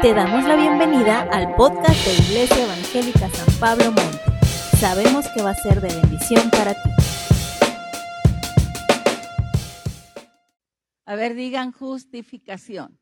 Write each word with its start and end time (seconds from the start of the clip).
Te 0.00 0.14
damos 0.14 0.44
la 0.44 0.54
bienvenida 0.54 1.22
al 1.22 1.56
podcast 1.56 2.06
de 2.06 2.12
Iglesia 2.12 2.62
Evangélica 2.62 3.28
San 3.30 3.58
Pablo 3.58 3.86
Monte. 3.86 4.46
Sabemos 4.78 5.26
que 5.34 5.42
va 5.42 5.50
a 5.50 5.54
ser 5.54 5.80
de 5.80 5.88
bendición 5.88 6.48
para 6.50 6.74
ti. 6.74 6.90
A 11.04 11.16
ver, 11.16 11.34
digan 11.34 11.72
justificación. 11.72 13.00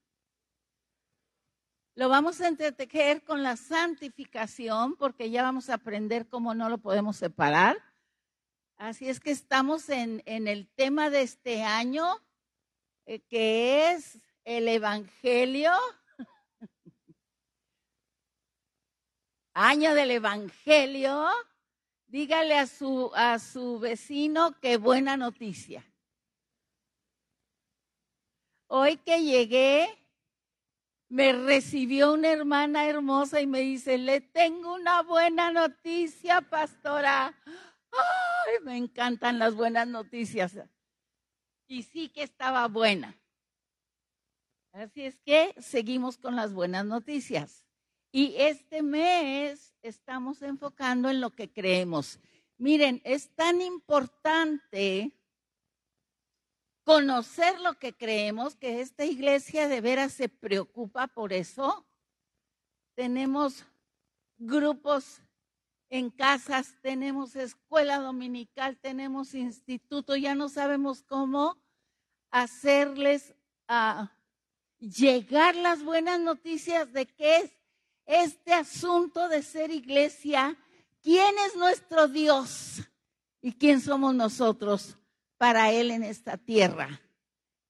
Lo 1.96 2.08
vamos 2.08 2.40
a 2.40 2.48
entretejer 2.48 3.22
con 3.24 3.42
la 3.42 3.56
santificación 3.56 4.96
porque 4.96 5.28
ya 5.28 5.42
vamos 5.42 5.68
a 5.68 5.74
aprender 5.74 6.26
cómo 6.28 6.54
no 6.54 6.70
lo 6.70 6.78
podemos 6.78 7.18
separar. 7.18 7.76
Así 8.78 9.10
es 9.10 9.20
que 9.20 9.32
estamos 9.32 9.90
en, 9.90 10.22
en 10.24 10.48
el 10.48 10.66
tema 10.66 11.10
de 11.10 11.20
este 11.20 11.62
año, 11.62 12.06
eh, 13.04 13.20
que 13.20 13.90
es 13.90 14.18
el 14.44 14.66
Evangelio. 14.66 15.72
Año 19.56 19.94
del 19.94 20.10
Evangelio. 20.10 21.28
Dígale 22.06 22.58
a 22.58 22.66
su, 22.66 23.10
a 23.14 23.38
su 23.38 23.78
vecino 23.78 24.54
qué 24.60 24.76
buena 24.76 25.16
noticia. 25.16 25.84
Hoy 28.68 28.98
que 28.98 29.22
llegué, 29.22 29.88
me 31.08 31.32
recibió 31.32 32.12
una 32.12 32.30
hermana 32.30 32.86
hermosa 32.86 33.40
y 33.40 33.46
me 33.46 33.60
dice, 33.60 33.96
le 33.96 34.20
tengo 34.20 34.74
una 34.74 35.02
buena 35.02 35.50
noticia, 35.50 36.42
pastora. 36.42 37.34
Ay, 37.92 38.54
me 38.62 38.76
encantan 38.76 39.38
las 39.38 39.54
buenas 39.54 39.88
noticias. 39.88 40.58
Y 41.66 41.82
sí 41.82 42.08
que 42.10 42.22
estaba 42.22 42.68
buena. 42.68 43.18
Así 44.72 45.06
es 45.06 45.18
que 45.20 45.54
seguimos 45.58 46.18
con 46.18 46.36
las 46.36 46.52
buenas 46.52 46.84
noticias. 46.84 47.65
Y 48.16 48.34
este 48.38 48.82
mes 48.82 49.74
estamos 49.82 50.40
enfocando 50.40 51.10
en 51.10 51.20
lo 51.20 51.34
que 51.34 51.52
creemos. 51.52 52.18
Miren, 52.56 53.02
es 53.04 53.28
tan 53.34 53.60
importante 53.60 55.12
conocer 56.82 57.60
lo 57.60 57.74
que 57.74 57.92
creemos 57.92 58.56
que 58.56 58.80
esta 58.80 59.04
iglesia 59.04 59.68
de 59.68 59.82
veras 59.82 60.14
se 60.14 60.30
preocupa 60.30 61.08
por 61.08 61.34
eso. 61.34 61.86
Tenemos 62.94 63.66
grupos 64.38 65.20
en 65.90 66.08
casas, 66.08 66.74
tenemos 66.80 67.36
escuela 67.36 67.98
dominical, 67.98 68.78
tenemos 68.78 69.34
instituto, 69.34 70.16
ya 70.16 70.34
no 70.34 70.48
sabemos 70.48 71.02
cómo 71.02 71.58
hacerles 72.30 73.34
a 73.68 74.10
llegar 74.78 75.54
las 75.54 75.84
buenas 75.84 76.18
noticias 76.18 76.90
de 76.94 77.04
qué 77.04 77.36
es 77.40 77.56
este 78.06 78.54
asunto 78.54 79.28
de 79.28 79.42
ser 79.42 79.70
iglesia, 79.70 80.56
quién 81.02 81.34
es 81.46 81.56
nuestro 81.56 82.08
Dios 82.08 82.82
y 83.42 83.52
quién 83.52 83.80
somos 83.80 84.14
nosotros 84.14 84.96
para 85.36 85.70
Él 85.72 85.90
en 85.90 86.02
esta 86.02 86.36
tierra. 86.38 87.00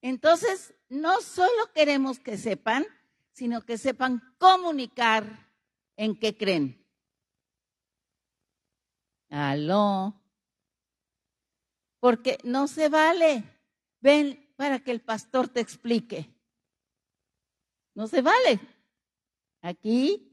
Entonces, 0.02 0.74
no 0.88 1.20
solo 1.20 1.72
queremos 1.74 2.18
que 2.20 2.36
sepan, 2.36 2.86
sino 3.32 3.62
que 3.62 3.76
sepan 3.78 4.22
comunicar 4.38 5.50
en 5.96 6.18
qué 6.18 6.36
creen. 6.36 6.86
Aló. 9.30 10.14
Porque 11.98 12.38
no 12.44 12.68
se 12.68 12.88
vale. 12.88 13.42
Ven 14.00 14.52
para 14.56 14.78
que 14.80 14.92
el 14.92 15.00
pastor 15.00 15.48
te 15.48 15.60
explique. 15.60 16.32
No 17.94 18.06
se 18.06 18.22
vale. 18.22 18.60
Aquí, 19.66 20.32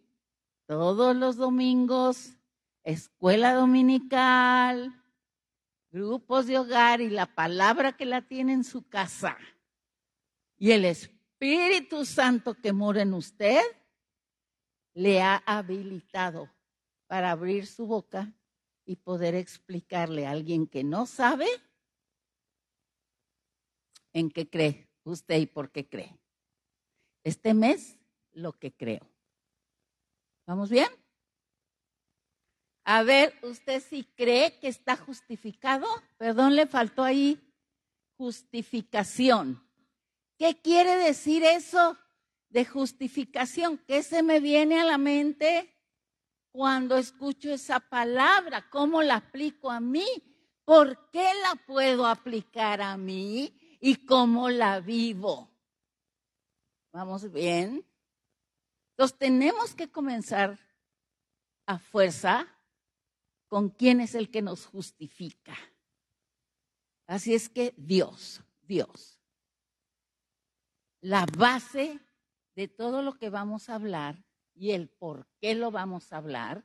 todos 0.68 1.16
los 1.16 1.38
domingos, 1.38 2.38
escuela 2.84 3.56
dominical, 3.56 4.94
grupos 5.90 6.46
de 6.46 6.60
hogar 6.60 7.02
y 7.02 7.10
la 7.10 7.26
palabra 7.26 7.98
que 7.98 8.06
la 8.06 8.22
tiene 8.22 8.54
en 8.54 8.64
su 8.64 8.88
casa. 8.88 9.40
Y 10.60 10.70
el 10.70 10.86
Espíritu 10.86 12.06
Santo 12.06 12.54
que 12.54 12.74
mora 12.74 13.02
en 13.02 13.16
usted 13.16 13.60
le 14.94 15.24
ha 15.24 15.38
habilitado 15.48 16.52
para 17.08 17.32
abrir 17.32 17.66
su 17.66 17.88
boca 17.88 18.32
y 18.86 18.98
poder 18.98 19.34
explicarle 19.34 20.28
a 20.28 20.32
alguien 20.32 20.68
que 20.68 20.84
no 20.84 21.08
sabe 21.08 21.48
en 24.14 24.30
qué 24.30 24.48
cree 24.48 24.88
usted 25.06 25.40
y 25.40 25.48
por 25.48 25.72
qué 25.72 25.90
cree. 25.90 26.20
Este 27.24 27.56
mes, 27.56 27.98
lo 28.32 28.54
que 28.54 28.72
creo. 28.72 29.13
¿Vamos 30.46 30.70
bien? 30.70 30.90
A 32.86 33.04
ver, 33.04 33.34
¿usted 33.44 33.82
sí 33.82 34.04
cree 34.16 34.60
que 34.60 34.68
está 34.68 34.98
justificado? 34.98 35.88
Perdón, 36.18 36.56
le 36.56 36.68
faltó 36.68 37.04
ahí 37.04 37.40
justificación. 38.18 39.66
¿Qué 40.38 40.62
quiere 40.62 40.98
decir 40.98 41.44
eso 41.44 41.98
de 42.50 42.66
justificación? 42.66 43.78
¿Qué 43.88 44.04
se 44.04 44.22
me 44.22 44.42
viene 44.42 44.82
a 44.82 44.86
la 44.86 44.98
mente 44.98 45.74
cuando 46.52 46.98
escucho 46.98 47.54
esa 47.54 47.80
palabra? 47.80 48.70
¿Cómo 48.70 49.02
la 49.02 49.16
aplico 49.16 49.72
a 49.72 49.80
mí? 49.80 50.06
¿Por 50.66 51.10
qué 51.12 51.24
la 51.42 51.56
puedo 51.66 52.06
aplicar 52.06 52.82
a 52.82 52.98
mí? 52.98 53.58
¿Y 53.80 54.06
cómo 54.06 54.50
la 54.50 54.82
vivo? 54.82 55.50
¿Vamos 56.92 57.32
bien? 57.32 57.86
Entonces 58.94 59.18
tenemos 59.18 59.74
que 59.74 59.90
comenzar 59.90 60.60
a 61.66 61.80
fuerza 61.80 62.48
con 63.48 63.70
quién 63.70 64.02
es 64.02 64.14
el 64.14 64.30
que 64.30 64.44
nos 64.44 64.68
justifica. 64.68 65.56
Así 67.08 67.34
es 67.34 67.50
que 67.50 67.74
Dios, 67.76 68.42
Dios. 68.62 69.20
La 71.02 71.26
base 71.38 72.00
de 72.56 72.68
todo 72.68 73.02
lo 73.02 73.14
que 73.18 73.32
vamos 73.32 73.68
a 73.68 73.76
hablar 73.76 74.24
y 74.54 74.72
el 74.72 74.90
por 74.90 75.28
qué 75.42 75.56
lo 75.56 75.72
vamos 75.72 76.14
a 76.14 76.18
hablar 76.18 76.64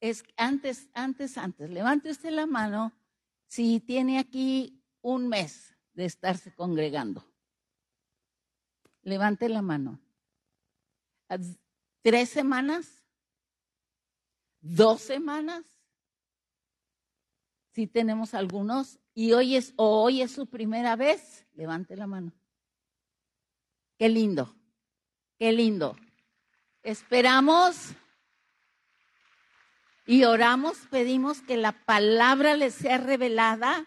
es 0.00 0.24
antes, 0.36 0.90
antes, 0.92 1.38
antes. 1.38 1.70
Levante 1.70 2.10
usted 2.10 2.30
la 2.30 2.46
mano 2.46 2.92
si 3.46 3.80
tiene 3.80 4.18
aquí 4.18 4.84
un 5.00 5.28
mes 5.28 5.74
de 5.94 6.04
estarse 6.04 6.54
congregando. 6.54 7.24
Levante 9.02 9.48
la 9.48 9.62
mano 9.62 9.98
tres 12.02 12.28
semanas, 12.28 13.04
dos 14.60 15.00
semanas. 15.00 15.64
Si 17.72 17.86
tenemos 17.86 18.34
algunos 18.34 18.98
y 19.14 19.32
hoy 19.32 19.56
es 19.56 19.72
hoy 19.76 20.22
es 20.22 20.32
su 20.32 20.46
primera 20.46 20.96
vez, 20.96 21.46
levante 21.54 21.96
la 21.96 22.06
mano. 22.06 22.32
Qué 23.98 24.08
lindo, 24.08 24.54
qué 25.38 25.52
lindo. 25.52 25.96
Esperamos 26.82 27.92
y 30.06 30.24
oramos, 30.24 30.76
pedimos 30.90 31.40
que 31.42 31.56
la 31.56 31.72
palabra 31.84 32.56
les 32.56 32.74
sea 32.74 32.98
revelada 32.98 33.86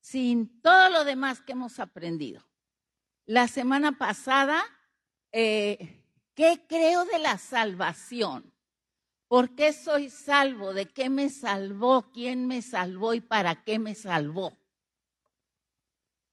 sin 0.00 0.60
todo 0.60 0.90
lo 0.90 1.04
demás 1.04 1.40
que 1.40 1.52
hemos 1.52 1.80
aprendido. 1.80 2.46
La 3.24 3.48
semana 3.48 3.92
pasada 3.98 4.62
eh, 5.32 5.97
¿Qué 6.38 6.64
creo 6.68 7.04
de 7.04 7.18
la 7.18 7.36
salvación? 7.36 8.54
¿Por 9.26 9.56
qué 9.56 9.72
soy 9.72 10.08
salvo? 10.08 10.72
¿De 10.72 10.86
qué 10.86 11.10
me 11.10 11.30
salvó? 11.30 12.12
¿Quién 12.12 12.46
me 12.46 12.62
salvó 12.62 13.12
y 13.12 13.20
para 13.20 13.64
qué 13.64 13.80
me 13.80 13.96
salvó? 13.96 14.56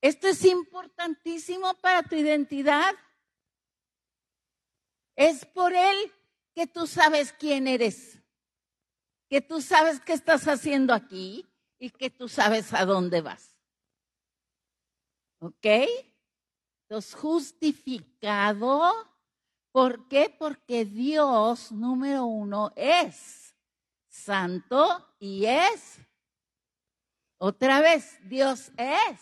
Esto 0.02 0.28
es 0.28 0.46
importantísimo 0.46 1.74
para 1.82 2.04
tu 2.04 2.14
identidad. 2.14 2.94
Es 5.16 5.44
por 5.44 5.74
Él 5.74 6.14
que 6.54 6.68
tú 6.68 6.86
sabes 6.86 7.34
quién 7.34 7.68
eres, 7.68 8.20
que 9.28 9.42
tú 9.42 9.60
sabes 9.60 10.00
qué 10.02 10.14
estás 10.14 10.48
haciendo 10.48 10.94
aquí 10.94 11.48
y 11.80 11.90
que 11.90 12.12
tú 12.12 12.30
sabes 12.30 12.74
a 12.74 12.86
dónde 12.86 13.22
vas. 13.22 13.56
¿Ok? 15.40 15.66
Entonces, 16.84 17.16
justificado 17.16 19.15
¿Por 19.76 20.08
qué? 20.08 20.30
Porque 20.30 20.86
Dios, 20.86 21.70
número 21.74 22.24
uno, 22.24 22.72
es 22.78 23.54
santo 24.08 25.14
y 25.20 25.44
es. 25.48 25.98
Otra 27.38 27.82
vez, 27.82 28.18
Dios 28.24 28.72
es. 28.78 29.20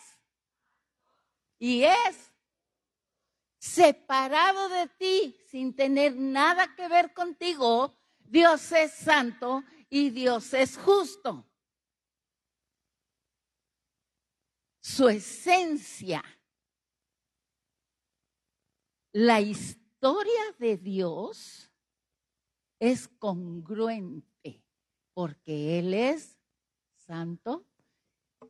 Y 1.57 1.85
es 1.85 2.31
separado 3.57 4.69
de 4.69 4.89
ti, 4.89 5.35
sin 5.49 5.75
tener 5.75 6.15
nada 6.15 6.75
que 6.75 6.87
ver 6.87 7.15
contigo. 7.15 7.97
Dios 8.19 8.71
es 8.73 8.91
santo 8.91 9.63
y 9.89 10.11
Dios 10.11 10.53
es 10.53 10.77
justo. 10.77 11.49
Su 14.81 15.09
esencia, 15.09 16.23
la 19.13 19.41
historia 19.41 19.82
historia 20.03 20.55
de 20.59 20.75
Dios 20.75 21.71
es 22.77 23.07
congruente 23.07 24.61
porque 25.13 25.79
Él 25.79 25.93
es 25.93 26.37
santo 26.97 27.65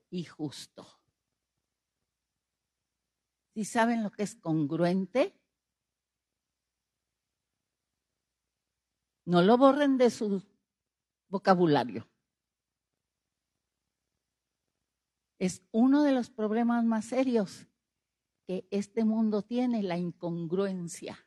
y 0.10 0.24
justo. 0.24 0.84
¿Sí 3.54 3.66
saben 3.66 4.02
lo 4.02 4.10
que 4.10 4.24
es 4.24 4.34
congruente? 4.34 5.40
No 9.26 9.44
lo 9.44 9.56
borren 9.56 10.00
de 10.00 10.10
su 10.10 10.42
vocabulario. 11.30 12.10
Es 15.38 15.62
uno 15.72 16.02
de 16.02 16.14
los 16.14 16.32
problemas 16.32 16.84
más 16.84 17.06
serios 17.06 17.68
que 18.48 18.68
este 18.72 19.06
mundo 19.06 19.44
tiene, 19.44 19.84
la 19.84 20.00
incongruencia. 20.00 21.23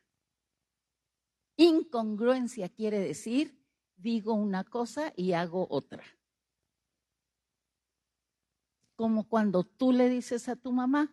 Incongruencia 1.57 2.69
quiere 2.69 2.99
decir, 2.99 3.59
digo 3.95 4.33
una 4.33 4.63
cosa 4.63 5.11
y 5.15 5.33
hago 5.33 5.67
otra. 5.69 6.03
Como 8.95 9.27
cuando 9.27 9.63
tú 9.63 9.91
le 9.91 10.09
dices 10.09 10.47
a 10.49 10.55
tu 10.55 10.71
mamá, 10.71 11.11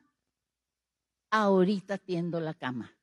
ahorita 1.30 1.98
tiendo 1.98 2.40
la 2.40 2.54
cama. 2.54 2.96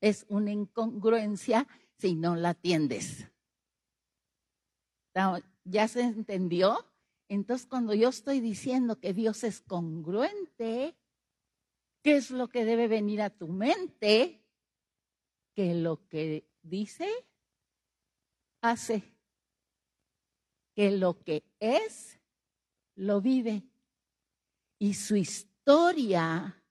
Es 0.00 0.24
una 0.28 0.52
incongruencia 0.52 1.66
si 1.98 2.14
no 2.14 2.36
la 2.36 2.50
atiendes. 2.50 3.26
¿Ya 5.64 5.88
se 5.88 6.02
entendió? 6.02 6.86
Entonces, 7.28 7.66
cuando 7.66 7.92
yo 7.92 8.08
estoy 8.08 8.40
diciendo 8.40 9.00
que 9.00 9.12
Dios 9.12 9.44
es 9.44 9.60
congruente, 9.60 10.96
¿qué 12.02 12.16
es 12.16 12.30
lo 12.30 12.48
que 12.48 12.64
debe 12.64 12.88
venir 12.88 13.20
a 13.20 13.30
tu 13.30 13.48
mente? 13.48 14.40
Que 15.58 15.74
lo 15.74 16.06
que 16.06 16.48
dice, 16.62 17.08
hace. 18.60 19.02
Que 20.72 20.92
lo 20.92 21.20
que 21.24 21.42
es, 21.58 22.20
lo 22.94 23.20
vive. 23.20 23.64
Y 24.78 24.94
su 24.94 25.16
historia 25.16 26.62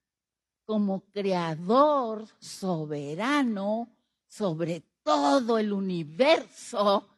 como 0.64 1.02
creador 1.12 2.30
soberano 2.40 3.94
sobre 4.26 4.86
todo 5.04 5.58
el 5.58 5.74
universo 5.74 7.10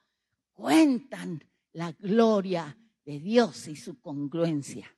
cuentan 0.53 1.43
la 1.73 1.91
gloria 1.91 2.75
de 3.05 3.19
Dios 3.19 3.67
y 3.67 3.75
su 3.75 4.01
congruencia. 4.01 4.91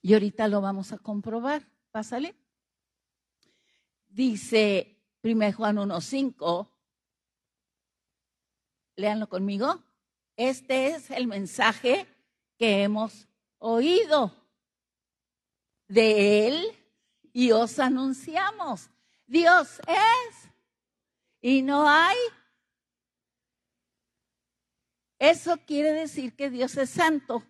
Y 0.00 0.14
ahorita 0.14 0.48
lo 0.48 0.62
vamos 0.62 0.94
a 0.94 0.96
comprobar. 0.96 1.68
Pásale. 1.90 2.39
Dice 4.10 4.96
1 5.22 5.52
Juan 5.54 5.76
1.5. 5.76 6.68
Léanlo 8.96 9.28
conmigo. 9.28 9.82
Este 10.36 10.88
es 10.88 11.10
el 11.10 11.26
mensaje 11.26 12.06
que 12.58 12.82
hemos 12.82 13.26
oído 13.58 14.34
de 15.88 16.48
Él 16.48 16.78
y 17.32 17.52
os 17.52 17.78
anunciamos. 17.78 18.90
Dios 19.26 19.80
es 19.86 20.50
y 21.40 21.62
no 21.62 21.88
hay 21.88 22.16
eso 25.20 25.58
quiere 25.66 25.92
decir 25.92 26.34
que 26.34 26.48
Dios 26.48 26.78
es 26.78 26.88
santo. 26.88 27.44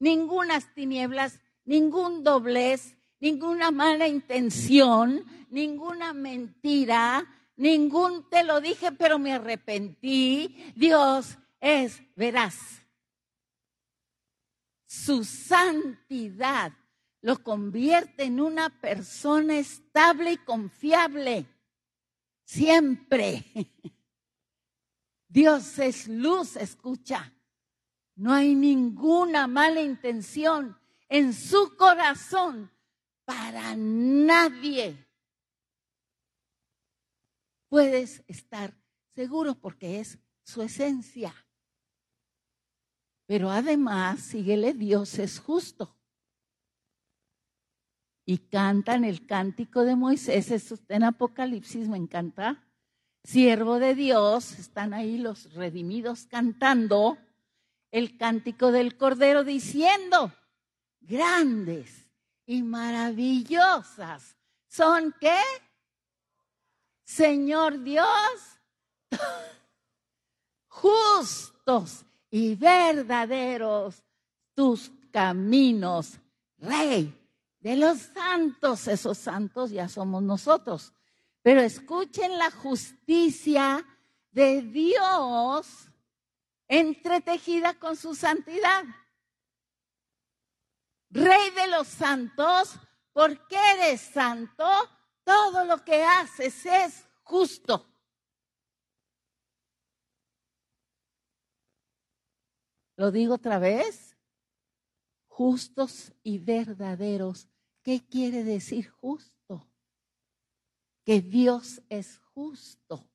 Ningunas 0.00 0.74
tinieblas, 0.74 1.40
ningún 1.64 2.24
doblez, 2.24 2.96
ninguna 3.20 3.70
mala 3.70 4.06
intención, 4.06 5.24
ninguna 5.50 6.12
mentira, 6.12 7.26
ningún 7.56 8.28
te 8.28 8.44
lo 8.44 8.60
dije 8.60 8.92
pero 8.92 9.18
me 9.18 9.32
arrepentí. 9.32 10.72
Dios 10.74 11.38
es 11.60 12.02
veraz. 12.16 12.84
Su 14.86 15.24
santidad 15.24 16.72
lo 17.20 17.42
convierte 17.42 18.24
en 18.24 18.40
una 18.40 18.70
persona 18.80 19.58
estable 19.58 20.32
y 20.32 20.36
confiable. 20.38 21.46
Siempre. 22.44 23.44
Dios 25.28 25.78
es 25.78 26.08
luz, 26.08 26.56
escucha. 26.56 27.34
No 28.14 28.32
hay 28.32 28.54
ninguna 28.54 29.46
mala 29.46 29.82
intención 29.82 30.78
en 31.08 31.34
su 31.34 31.76
corazón 31.76 32.70
para 33.28 33.76
nadie. 33.76 35.06
Puedes 37.68 38.24
estar 38.26 38.74
seguro 39.14 39.54
porque 39.54 40.00
es 40.00 40.18
su 40.44 40.62
esencia. 40.62 41.34
Pero 43.26 43.50
además, 43.50 44.20
síguele, 44.20 44.72
Dios 44.72 45.18
es 45.18 45.40
justo. 45.40 45.94
Y 48.24 48.38
cantan 48.38 49.04
el 49.04 49.26
cántico 49.26 49.84
de 49.84 49.94
Moisés, 49.94 50.50
eso 50.50 50.76
está 50.76 50.96
en 50.96 51.04
Apocalipsis, 51.04 51.86
me 51.86 51.98
encanta 51.98 52.66
siervo 53.24 53.78
de 53.78 53.94
Dios, 53.94 54.58
están 54.58 54.94
ahí 54.94 55.18
los 55.18 55.52
redimidos 55.52 56.24
cantando 56.28 57.18
el 57.90 58.16
cántico 58.16 58.72
del 58.72 58.96
Cordero 58.96 59.44
diciendo, 59.44 60.32
grandes 61.00 62.07
y 62.48 62.62
maravillosas 62.62 64.34
son 64.68 65.14
qué? 65.20 65.38
Señor 67.04 67.82
Dios, 67.82 68.08
justos 70.68 72.06
y 72.30 72.54
verdaderos 72.54 74.02
tus 74.54 74.90
caminos, 75.12 76.18
Rey 76.56 77.14
de 77.60 77.76
los 77.76 77.98
santos, 77.98 78.88
esos 78.88 79.18
santos 79.18 79.70
ya 79.70 79.88
somos 79.88 80.22
nosotros. 80.22 80.94
Pero 81.42 81.60
escuchen 81.60 82.38
la 82.38 82.50
justicia 82.50 83.84
de 84.30 84.62
Dios 84.62 85.90
entretejida 86.66 87.74
con 87.74 87.94
su 87.96 88.14
santidad. 88.14 88.84
Rey 91.10 91.50
de 91.50 91.68
los 91.68 91.88
santos, 91.88 92.78
porque 93.12 93.56
eres 93.74 94.00
santo, 94.00 94.64
todo 95.24 95.64
lo 95.64 95.84
que 95.84 96.02
haces 96.02 96.66
es 96.66 97.08
justo. 97.22 97.86
Lo 102.96 103.10
digo 103.10 103.34
otra 103.34 103.58
vez, 103.58 104.16
justos 105.26 106.12
y 106.22 106.38
verdaderos. 106.38 107.48
¿Qué 107.82 108.06
quiere 108.06 108.42
decir 108.44 108.90
justo? 108.90 109.38
que 111.08 111.22
Dios 111.22 111.80
es 111.88 112.18
justo. 112.34 113.08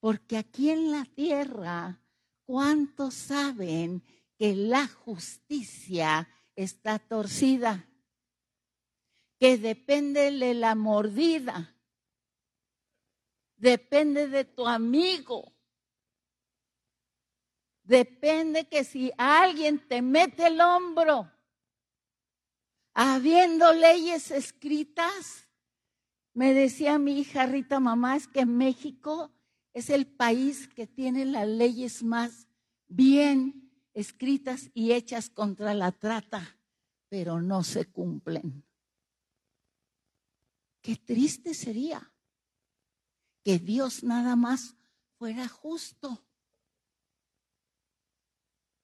Porque 0.00 0.38
aquí 0.38 0.70
en 0.70 0.90
la 0.90 1.04
tierra, 1.04 2.00
¿cuántos 2.46 3.12
saben 3.12 4.02
que 4.38 4.54
la 4.54 4.88
justicia 4.88 6.26
está 6.62 6.98
torcida? 6.98 7.88
Que 9.38 9.56
depende 9.56 10.32
de 10.32 10.54
la 10.54 10.74
mordida. 10.74 11.74
Depende 13.56 14.26
de 14.26 14.44
tu 14.44 14.66
amigo. 14.66 15.52
Depende 17.84 18.68
que 18.68 18.82
si 18.82 19.12
alguien 19.16 19.86
te 19.86 20.02
mete 20.02 20.48
el 20.48 20.60
hombro, 20.60 21.30
habiendo 22.92 23.72
leyes 23.72 24.32
escritas, 24.32 25.48
me 26.34 26.52
decía 26.52 26.98
mi 26.98 27.20
hija 27.20 27.46
Rita, 27.46 27.78
mamá, 27.78 28.16
es 28.16 28.26
que 28.26 28.44
México 28.44 29.30
es 29.72 29.90
el 29.90 30.06
país 30.06 30.68
que 30.68 30.88
tiene 30.88 31.24
las 31.24 31.46
leyes 31.46 32.02
más 32.02 32.48
bien 32.88 33.67
escritas 33.98 34.70
y 34.74 34.92
hechas 34.92 35.28
contra 35.28 35.74
la 35.74 35.90
trata, 35.90 36.56
pero 37.08 37.42
no 37.42 37.64
se 37.64 37.90
cumplen. 37.90 38.64
Qué 40.80 40.94
triste 40.94 41.52
sería 41.52 42.12
que 43.42 43.58
Dios 43.58 44.04
nada 44.04 44.36
más 44.36 44.76
fuera 45.18 45.48
justo, 45.48 46.24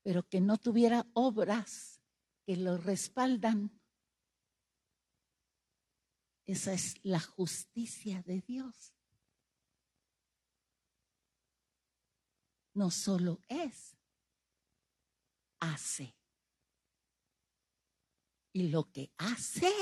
pero 0.03 0.25
que 0.29 0.41
no 0.41 0.59
tuviera 0.59 1.07
obras 1.13 2.01
que 2.45 2.57
lo 2.57 2.77
respaldan. 2.77 3.71
Esa 6.45 6.73
es 6.73 6.97
la 7.05 7.21
justicia 7.21 8.21
de 8.23 8.41
Dios. 8.41 8.93
No 12.75 12.91
solo 12.91 13.41
es, 13.47 13.94
hace. 15.73 16.15
Y 18.53 18.69
lo 18.69 18.91
que 18.93 19.11
hace, 19.19 19.73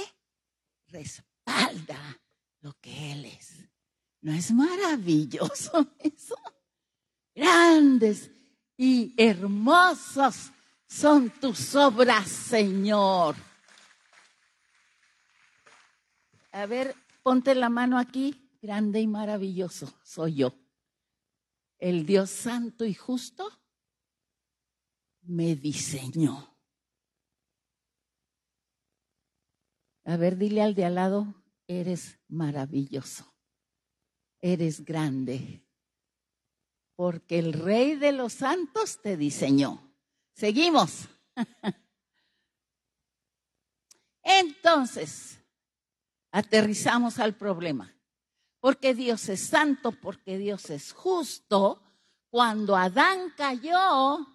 respalda 0.86 2.20
lo 2.60 2.74
que 2.80 3.12
Él 3.12 3.24
es. 3.26 3.68
¿No 4.20 4.32
es 4.32 4.52
maravilloso 4.52 5.94
eso? 5.98 6.36
Grandes 7.34 8.30
y 8.76 9.14
hermosas 9.16 10.52
son 10.86 11.30
tus 11.30 11.74
obras, 11.74 12.28
Señor. 12.28 13.34
A 16.52 16.66
ver, 16.66 16.94
ponte 17.22 17.54
la 17.54 17.68
mano 17.68 17.98
aquí. 17.98 18.38
Grande 18.60 19.00
y 19.00 19.08
maravilloso 19.08 19.92
soy 20.04 20.36
yo. 20.36 20.54
El 21.78 22.06
Dios 22.06 22.30
santo 22.30 22.84
y 22.84 22.94
justo 22.94 23.61
me 25.22 25.54
diseñó. 25.56 26.56
A 30.04 30.16
ver, 30.16 30.36
dile 30.36 30.62
al 30.62 30.74
de 30.74 30.84
al 30.84 30.96
lado, 30.96 31.34
eres 31.66 32.18
maravilloso, 32.28 33.32
eres 34.40 34.84
grande, 34.84 35.64
porque 36.96 37.38
el 37.38 37.52
Rey 37.52 37.96
de 37.96 38.12
los 38.12 38.32
Santos 38.34 39.00
te 39.00 39.16
diseñó. 39.16 39.92
Seguimos. 40.34 41.08
Entonces, 44.22 45.38
aterrizamos 46.30 47.18
al 47.18 47.36
problema. 47.36 47.94
Porque 48.60 48.94
Dios 48.94 49.28
es 49.28 49.40
santo, 49.40 49.92
porque 49.92 50.38
Dios 50.38 50.70
es 50.70 50.92
justo. 50.92 51.82
Cuando 52.30 52.76
Adán 52.76 53.32
cayó, 53.36 54.26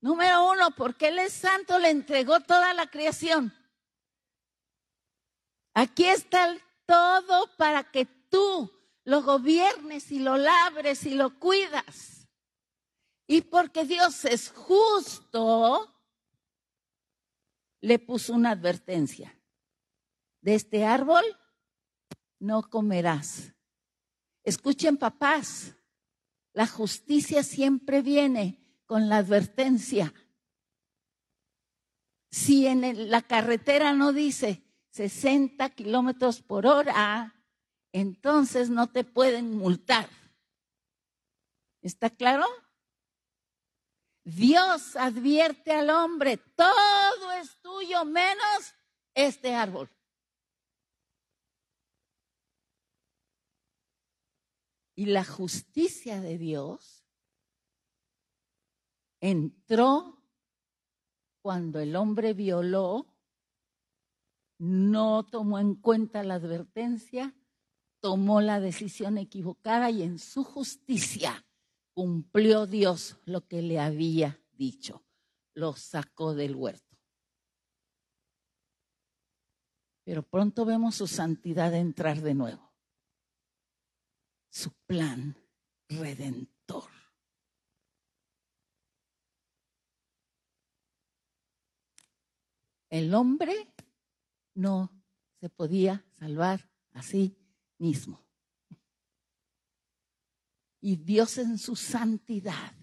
número 0.00 0.50
uno, 0.50 0.70
porque 0.76 1.08
Él 1.08 1.18
es 1.18 1.32
santo, 1.32 1.78
le 1.78 1.90
entregó 1.90 2.40
toda 2.40 2.74
la 2.74 2.86
creación. 2.88 3.54
Aquí 5.74 6.06
está 6.06 6.56
todo 6.86 7.56
para 7.56 7.84
que 7.90 8.06
tú 8.06 8.70
lo 9.04 9.22
gobiernes 9.22 10.10
y 10.10 10.18
lo 10.18 10.36
labres 10.36 11.04
y 11.04 11.14
lo 11.14 11.38
cuidas. 11.38 12.28
Y 13.26 13.42
porque 13.42 13.84
Dios 13.84 14.24
es 14.24 14.50
justo, 14.50 15.94
le 17.80 17.98
puso 17.98 18.34
una 18.34 18.50
advertencia. 18.50 19.36
De 20.40 20.54
este 20.54 20.84
árbol 20.84 21.24
no 22.38 22.68
comerás. 22.68 23.52
Escuchen 24.42 24.96
papás, 24.96 25.76
la 26.52 26.66
justicia 26.66 27.42
siempre 27.42 28.02
viene 28.02 28.59
con 28.90 29.08
la 29.08 29.18
advertencia. 29.18 30.12
Si 32.28 32.66
en 32.66 33.08
la 33.08 33.22
carretera 33.22 33.92
no 33.92 34.12
dice 34.12 34.64
60 34.88 35.70
kilómetros 35.76 36.42
por 36.42 36.66
hora, 36.66 37.40
entonces 37.92 38.68
no 38.68 38.88
te 38.88 39.04
pueden 39.04 39.56
multar. 39.56 40.10
¿Está 41.82 42.10
claro? 42.10 42.44
Dios 44.24 44.96
advierte 44.96 45.70
al 45.70 45.90
hombre, 45.90 46.38
todo 46.56 47.30
es 47.40 47.60
tuyo 47.62 48.04
menos 48.04 48.74
este 49.14 49.54
árbol. 49.54 49.88
Y 54.96 55.06
la 55.06 55.24
justicia 55.24 56.20
de 56.20 56.38
Dios 56.38 56.99
entró 59.20 60.22
cuando 61.42 61.80
el 61.80 61.96
hombre 61.96 62.34
violó, 62.34 63.06
no 64.58 65.24
tomó 65.24 65.58
en 65.58 65.74
cuenta 65.74 66.22
la 66.22 66.34
advertencia, 66.34 67.34
tomó 68.00 68.40
la 68.40 68.60
decisión 68.60 69.18
equivocada 69.18 69.90
y 69.90 70.02
en 70.02 70.18
su 70.18 70.44
justicia 70.44 71.46
cumplió 71.94 72.66
Dios 72.66 73.18
lo 73.24 73.46
que 73.46 73.62
le 73.62 73.80
había 73.80 74.40
dicho, 74.52 75.02
lo 75.54 75.74
sacó 75.74 76.34
del 76.34 76.56
huerto. 76.56 76.98
Pero 80.04 80.22
pronto 80.22 80.64
vemos 80.64 80.96
su 80.96 81.06
santidad 81.06 81.74
entrar 81.74 82.20
de 82.20 82.34
nuevo 82.34 82.70
su 84.50 84.70
plan 84.86 85.36
redentor. 85.88 86.59
El 92.90 93.14
hombre 93.14 93.72
no 94.54 94.92
se 95.40 95.48
podía 95.48 96.04
salvar 96.18 96.68
a 96.92 97.02
sí 97.02 97.38
mismo. 97.78 98.20
Y 100.80 100.96
Dios 100.96 101.38
en 101.38 101.56
su 101.56 101.76
santidad 101.76 102.74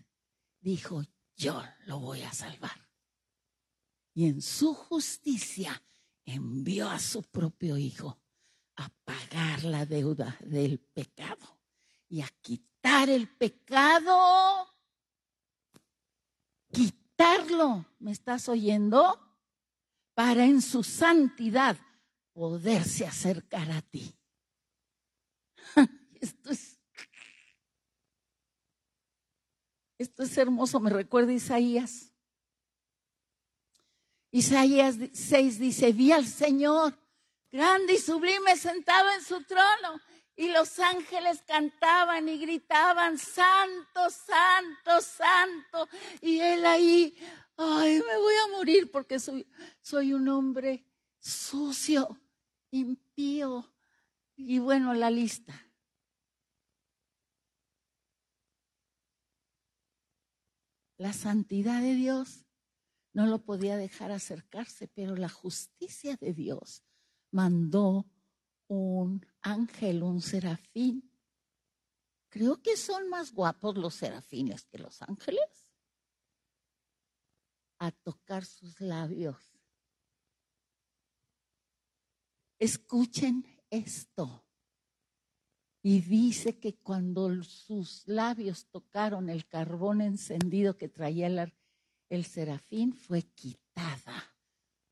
dijo, 0.62 1.04
yo 1.36 1.62
lo 1.86 2.00
voy 2.00 2.22
a 2.22 2.32
salvar. 2.32 2.88
Y 4.14 4.28
en 4.28 4.42
su 4.42 4.74
justicia 4.74 5.84
envió 6.26 6.90
a 6.90 7.00
su 7.00 7.22
propio 7.24 7.78
Hijo 7.78 8.18
a 8.78 8.90
pagar 9.04 9.64
la 9.66 9.86
deuda 9.86 10.38
del 10.42 10.80
pecado 10.80 11.60
y 12.08 12.22
a 12.22 12.30
quitar 12.42 13.10
el 13.10 13.28
pecado. 13.28 14.68
Quitarlo, 16.72 17.86
¿me 18.00 18.12
estás 18.12 18.48
oyendo? 18.48 19.26
Para 20.17 20.45
en 20.45 20.63
su 20.63 20.81
santidad 20.81 21.77
poderse 22.33 23.05
acercar 23.05 23.69
a 23.69 23.83
ti. 23.83 24.17
Esto 30.00 30.24
es, 30.24 30.36
hermoso, 30.39 30.79
me 30.79 30.89
recuerda 30.89 31.31
Isaías. 31.33 32.12
Isaías 34.31 34.95
6 35.13 35.59
dice, 35.59 35.93
vi 35.93 36.12
al 36.12 36.25
Señor 36.25 36.97
grande 37.51 37.93
y 37.93 38.00
sublime 38.00 38.57
sentado 38.57 39.12
en 39.12 39.24
su 39.24 39.43
trono 39.43 40.01
y 40.38 40.50
los 40.50 40.77
ángeles 40.77 41.41
cantaban 41.48 42.29
y 42.29 42.38
gritaban, 42.38 43.17
santo, 43.17 44.10
santo, 44.12 45.01
santo. 45.01 45.89
Y 46.22 46.39
él 46.39 46.63
ahí, 46.63 47.17
ay, 47.58 48.00
me 48.08 48.17
voy 48.17 48.36
a 48.46 48.51
morir 48.56 48.91
porque 48.91 49.20
soy, 49.20 49.48
soy 49.82 50.13
un 50.13 50.29
hombre 50.29 50.86
sucio, 51.20 52.22
impío. 52.70 53.74
Y 54.36 54.60
bueno, 54.60 54.94
la 54.94 55.10
lista. 55.10 55.65
La 60.98 61.13
santidad 61.13 61.82
de 61.82 61.96
Dios 61.96 62.46
no 63.12 63.25
lo 63.25 63.39
podía 63.39 63.75
dejar 63.75 64.12
acercarse, 64.12 64.88
pero 64.88 65.15
la 65.15 65.29
justicia 65.29 66.15
de 66.15 66.34
Dios 66.34 66.84
mandó 67.32 68.06
un 68.67 69.25
ángel, 69.41 70.03
un 70.03 70.21
serafín. 70.21 71.09
Creo 72.29 72.62
que 72.62 72.75
son 72.77 73.09
más 73.09 73.33
guapos 73.33 73.77
los 73.77 73.95
serafines 73.95 74.65
que 74.65 74.77
los 74.77 75.01
ángeles. 75.01 75.67
A 77.79 77.91
tocar 77.91 78.45
sus 78.45 78.79
labios. 78.81 79.38
Escuchen 82.59 83.45
esto. 83.69 84.43
Y 85.83 86.01
dice 86.01 86.59
que 86.59 86.75
cuando 86.79 87.43
sus 87.43 88.05
labios 88.07 88.67
tocaron 88.67 89.29
el 89.29 89.47
carbón 89.47 90.01
encendido 90.01 90.75
que 90.75 90.89
traía 90.89 91.27
el, 91.27 91.53
el 92.09 92.25
serafín, 92.25 92.93
fue 92.93 93.21
quitada 93.21 94.36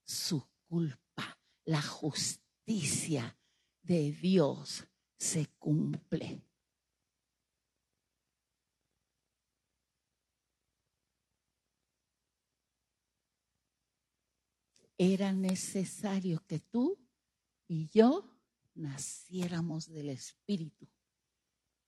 su 0.05 0.47
culpa, 0.67 1.37
la 1.65 1.81
justicia 1.81 3.35
de 3.85 4.11
Dios 4.11 4.87
se 5.17 5.47
cumple. 5.59 6.41
Era 14.97 15.33
necesario 15.33 16.43
que 16.47 16.59
tú 16.59 16.97
y 17.67 17.89
yo 17.89 18.29
naciéramos 18.73 19.91
del 19.91 20.09
Espíritu, 20.09 20.87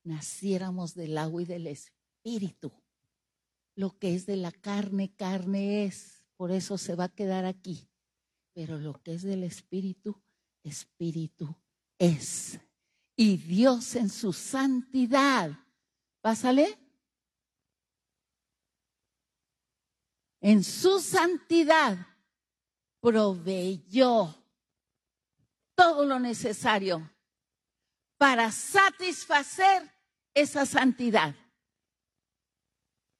naciéramos 0.03 0.93
del 0.93 1.17
agua 1.17 1.41
y 1.41 1.45
del 1.45 1.67
Espíritu. 1.67 2.73
Lo 3.75 3.97
que 3.97 4.13
es 4.13 4.25
de 4.25 4.35
la 4.35 4.51
carne, 4.51 5.15
carne 5.15 5.85
es, 5.85 6.25
por 6.35 6.51
eso 6.51 6.77
se 6.77 6.95
va 6.95 7.05
a 7.05 7.15
quedar 7.15 7.45
aquí. 7.45 7.89
Pero 8.53 8.77
lo 8.77 9.01
que 9.01 9.13
es 9.13 9.21
del 9.21 9.43
Espíritu, 9.43 10.21
Espíritu 10.63 11.55
es. 11.99 12.59
Y 13.15 13.37
Dios 13.37 13.95
en 13.95 14.09
su 14.09 14.31
santidad, 14.31 15.51
pásale, 16.21 16.77
en 20.39 20.63
su 20.63 20.99
santidad 20.99 21.97
proveyó 23.01 24.35
todo 25.75 26.05
lo 26.05 26.19
necesario 26.19 27.09
para 28.17 28.51
satisfacer 28.51 29.91
esa 30.33 30.65
santidad. 30.65 31.35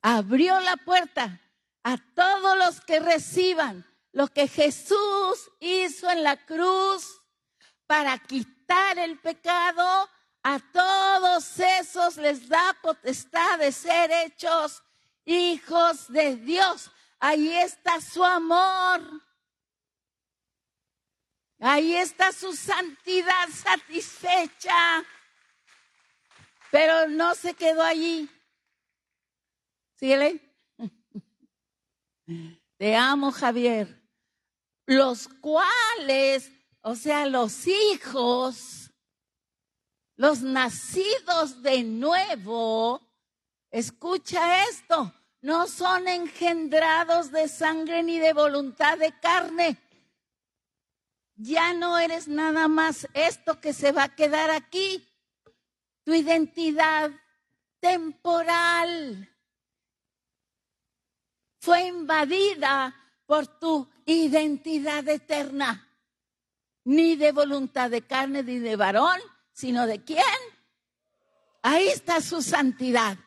Abrió 0.02 0.60
la 0.60 0.78
puerta 0.78 1.42
a 1.84 1.98
todos 1.98 2.58
los 2.58 2.82
que 2.82 3.00
reciban 3.00 3.86
lo 4.12 4.28
que 4.28 4.48
Jesús 4.48 5.52
hizo 5.60 6.10
en 6.10 6.24
la 6.24 6.46
cruz 6.46 7.22
para 7.88 8.18
quitar 8.20 8.57
el 8.98 9.20
pecado, 9.20 10.10
a 10.44 10.60
todos 10.60 11.60
esos 11.60 12.18
les 12.18 12.48
da 12.48 12.76
potestad 12.82 13.60
de 13.60 13.72
ser 13.72 14.12
hechos 14.12 14.84
hijos 15.26 16.12
de 16.12 16.36
Dios. 16.38 16.92
Ahí 17.20 17.56
está 17.58 18.00
su 18.02 18.24
amor. 18.24 19.02
Ahí 21.60 21.96
está 21.96 22.32
su 22.32 22.56
santidad 22.56 23.50
satisfecha. 23.50 25.04
Pero 26.72 27.08
no 27.08 27.36
se 27.36 27.54
quedó 27.54 27.84
allí. 27.84 28.30
¿Síguele? 29.96 30.40
Te 32.78 32.96
amo, 32.96 33.32
Javier. 33.32 34.02
Los 34.86 35.28
cuales, 35.28 36.52
o 36.88 36.96
sea, 36.96 37.26
los 37.26 37.68
hijos, 37.68 38.94
los 40.16 40.42
nacidos 40.42 41.62
de 41.62 41.84
nuevo, 41.84 43.02
escucha 43.70 44.64
esto, 44.70 45.14
no 45.42 45.68
son 45.68 46.08
engendrados 46.08 47.30
de 47.34 47.50
sangre 47.50 48.04
ni 48.04 48.20
de 48.20 48.32
voluntad 48.32 48.98
de 48.98 49.12
carne. 49.20 49.78
Ya 51.36 51.74
no 51.74 52.00
eres 52.00 52.30
nada 52.30 52.70
más 52.70 53.06
esto 53.14 53.60
que 53.60 53.74
se 53.74 53.92
va 53.92 54.04
a 54.04 54.16
quedar 54.16 54.50
aquí. 54.50 55.06
Tu 56.06 56.14
identidad 56.14 57.12
temporal 57.82 59.30
fue 61.60 61.88
invadida 61.88 62.96
por 63.26 63.46
tu 63.46 63.90
identidad 64.06 65.06
eterna. 65.10 65.87
Ni 66.88 67.16
de 67.16 67.32
voluntad 67.32 67.92
de 67.92 68.02
carne 68.02 68.44
ni 68.44 68.60
de 68.60 68.76
varón, 68.76 69.20
sino 69.52 69.86
de 69.86 70.04
quién. 70.04 70.24
Ahí 71.62 71.88
está 71.88 72.22
su 72.22 72.42
santidad 72.42 73.18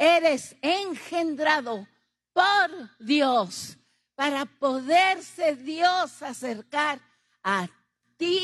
eres 0.00 0.56
engendrado 0.62 1.86
por 2.32 2.98
Dios 2.98 3.76
para 4.14 4.46
poderse 4.46 5.56
Dios 5.56 6.22
acercar 6.22 7.00
a 7.42 7.68
ti, 8.16 8.40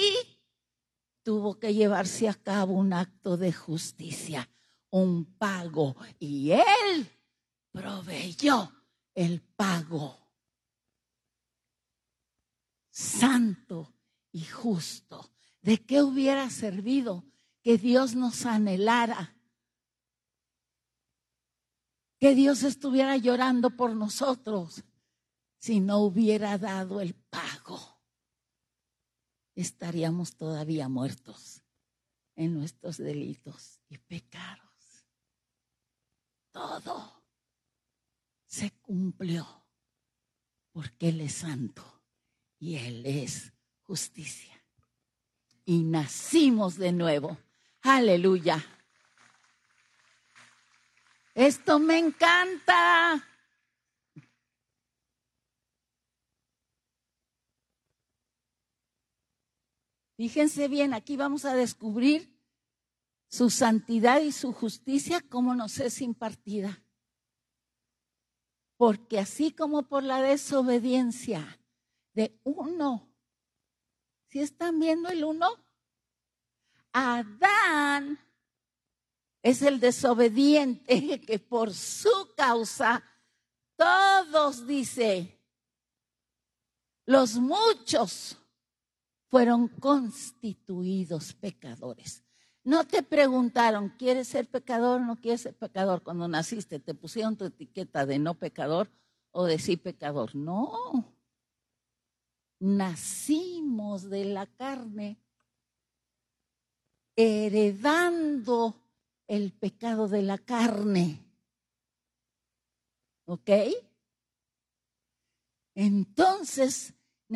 tuvo 1.23 1.59
que 1.59 1.73
llevarse 1.73 2.29
a 2.29 2.35
cabo 2.35 2.75
un 2.75 2.93
acto 2.93 3.39
de 3.39 3.55
justicia, 3.55 4.49
un 4.91 5.39
pago, 5.39 5.97
y 6.19 6.51
Él 6.53 7.11
proveyó 7.73 8.71
el 9.15 9.41
pago. 9.41 10.19
Santo 12.91 13.95
y 14.37 14.45
justo. 14.45 15.33
¿De 15.63 15.83
qué 15.83 16.03
hubiera 16.03 16.51
servido 16.51 17.25
que 17.63 17.79
Dios 17.79 18.15
nos 18.15 18.45
anhelara? 18.45 19.33
que 22.19 22.35
Dios 22.35 22.63
estuviera 22.63 23.19
llorando 23.19 23.77
por 23.77 23.95
nosotros 23.95 24.83
si 25.59 25.81
no 25.81 25.99
hubiera 25.99 26.57
dado 26.57 27.03
el 27.03 27.15
pago. 27.15 27.79
Estaríamos 29.55 30.35
todavía 30.35 30.89
muertos 30.89 31.63
en 32.35 32.55
nuestros 32.55 32.97
delitos 32.97 33.83
y 33.91 33.99
pecados. 33.99 35.07
Todo 36.53 37.23
se 38.47 38.71
cumplió 38.81 39.47
porque 40.73 41.11
Él 41.11 41.21
es 41.21 41.35
santo 41.35 42.03
y 42.59 42.77
Él 42.77 43.05
es 43.05 43.53
justicia. 43.87 44.55
Y 45.65 45.83
nacimos 45.83 46.77
de 46.77 46.93
nuevo. 46.93 47.39
Aleluya. 47.83 48.65
Esto 51.35 51.79
me 51.79 51.99
encanta. 51.99 53.23
Fíjense 60.17 60.69
bien, 60.69 60.95
aquí 60.95 61.17
vamos 61.17 61.45
a 61.45 61.55
descubrir 61.55 62.35
su 63.29 63.51
santidad 63.51 64.23
y 64.23 64.33
su 64.33 64.53
justicia 64.53 65.21
como 65.21 65.55
nos 65.55 65.79
es 65.79 66.01
impartida. 66.01 66.83
Porque 68.79 69.19
así 69.19 69.53
como 69.53 69.83
por 69.83 70.03
la 70.03 70.23
desobediencia 70.23 71.61
de 72.15 72.39
uno, 72.45 73.15
si 74.29 74.41
están 74.41 74.79
viendo 74.79 75.09
el 75.09 75.25
uno? 75.25 75.49
Adán 76.93 78.19
es 79.43 79.63
el 79.63 79.81
desobediente 79.81 81.21
que 81.27 81.39
por 81.39 81.73
su 81.73 82.33
causa 82.37 83.03
todos, 83.77 84.67
dice, 84.67 85.39
los 87.05 87.37
muchos 87.37 88.39
fueron 89.29 89.69
constituidos 89.69 91.35
pecadores. 91.35 92.25
No 92.65 92.85
te 92.85 93.03
preguntaron, 93.03 93.91
¿quieres 93.91 94.29
ser 94.29 94.49
pecador 94.49 95.01
o 95.01 95.05
no 95.05 95.17
quieres 95.17 95.43
ser 95.43 95.55
pecador? 95.55 96.03
Cuando 96.03 96.27
naciste, 96.27 96.81
te 96.81 96.95
pusieron 96.95 97.37
tu 97.37 97.45
etiqueta 97.45 98.07
de 98.07 98.19
no 98.19 98.35
pecador 98.35 98.91
o 99.31 99.45
de 99.45 99.59
sí 99.59 99.77
pecador. 99.77 100.35
No. 100.35 101.16
Nacimos 102.59 104.09
de 104.09 104.25
la 104.25 104.47
carne 104.47 105.19
heredando 107.17 108.75
el 109.27 109.53
pecado 109.53 110.09
de 110.09 110.23
la 110.23 110.39
carne. 110.39 111.23
¿Ok? 113.27 113.51
Entonces 115.75 116.95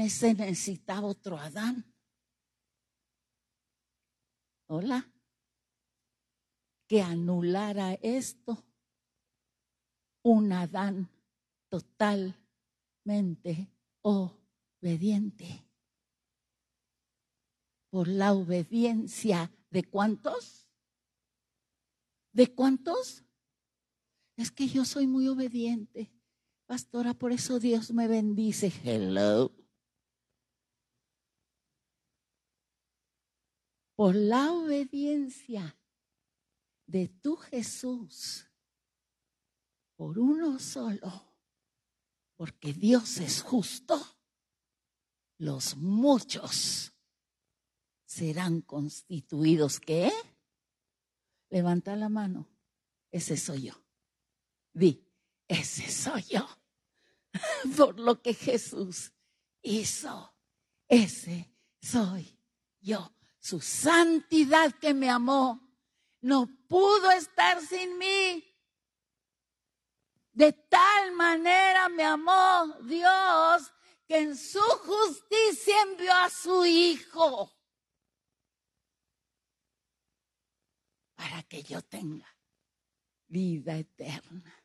se 0.08 0.34
necesitaba 0.34 1.08
otro 1.08 1.36
Adán. 1.36 1.84
Hola. 4.68 5.10
Que 6.86 7.02
anulara 7.02 7.94
esto. 7.94 8.64
Un 10.22 10.52
Adán 10.52 11.08
totalmente 11.68 13.68
obediente. 14.80 15.66
Por 17.90 18.08
la 18.08 18.32
obediencia 18.32 19.52
de 19.70 19.84
cuántos? 19.84 20.68
¿De 22.32 22.54
cuántos? 22.54 23.24
Es 24.36 24.50
que 24.50 24.68
yo 24.68 24.84
soy 24.84 25.06
muy 25.06 25.28
obediente. 25.28 26.10
Pastora, 26.66 27.14
por 27.14 27.32
eso 27.32 27.58
Dios 27.58 27.92
me 27.92 28.06
bendice. 28.06 28.72
Hello. 28.84 29.52
Por 33.96 34.14
la 34.14 34.52
obediencia 34.52 35.76
de 36.86 37.08
tu 37.08 37.36
Jesús, 37.36 38.46
por 39.96 40.18
uno 40.18 40.58
solo, 40.58 41.34
porque 42.36 42.72
Dios 42.72 43.18
es 43.18 43.42
justo, 43.42 44.00
los 45.40 45.74
muchos 45.76 46.92
serán 48.04 48.60
constituidos, 48.60 49.80
¿qué? 49.80 50.12
Levanta 51.48 51.96
la 51.96 52.10
mano. 52.10 52.46
Ese 53.10 53.38
soy 53.38 53.62
yo. 53.62 53.74
Di, 54.74 55.02
ese 55.48 55.90
soy 55.90 56.22
yo. 56.24 56.46
Por 57.76 57.98
lo 57.98 58.20
que 58.20 58.34
Jesús 58.34 59.12
hizo. 59.62 60.34
Ese 60.86 61.50
soy 61.80 62.38
yo. 62.80 63.10
Su 63.38 63.62
santidad 63.62 64.74
que 64.74 64.92
me 64.92 65.08
amó 65.08 65.58
no 66.20 66.50
pudo 66.68 67.10
estar 67.12 67.62
sin 67.62 67.96
mí. 67.96 68.44
De 70.32 70.52
tal 70.52 71.12
manera 71.12 71.88
me 71.88 72.04
amó 72.04 72.76
Dios 72.82 73.72
que 74.10 74.18
en 74.18 74.36
su 74.36 74.58
justicia 74.58 75.82
envió 75.82 76.12
a 76.12 76.28
su 76.28 76.66
Hijo 76.66 77.56
para 81.14 81.44
que 81.44 81.62
yo 81.62 81.80
tenga 81.80 82.26
vida 83.28 83.76
eterna. 83.76 84.64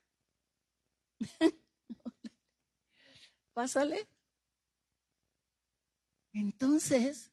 Pásale. 3.53 4.09
Entonces, 6.33 7.31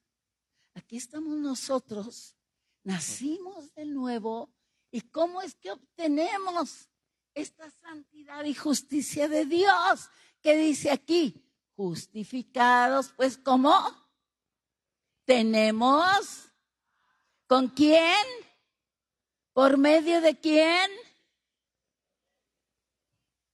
aquí 0.75 0.99
estamos 0.99 1.39
nosotros, 1.39 2.37
nacimos 2.83 3.73
de 3.73 3.87
nuevo. 3.87 4.53
¿Y 4.91 5.01
cómo 5.01 5.41
es 5.41 5.55
que 5.55 5.71
obtenemos 5.71 6.91
esta 7.33 7.71
santidad 7.71 8.45
y 8.45 8.53
justicia 8.53 9.29
de 9.29 9.47
Dios? 9.47 10.11
Que 10.43 10.59
dice 10.59 10.91
aquí, 10.91 11.43
justificados, 11.83 13.13
pues 13.17 13.37
¿cómo? 13.37 13.75
Tenemos, 15.25 16.53
¿con 17.49 17.67
quién? 17.67 18.25
¿Por 19.53 19.79
medio 19.79 20.21
de 20.21 20.39
quién? 20.39 20.89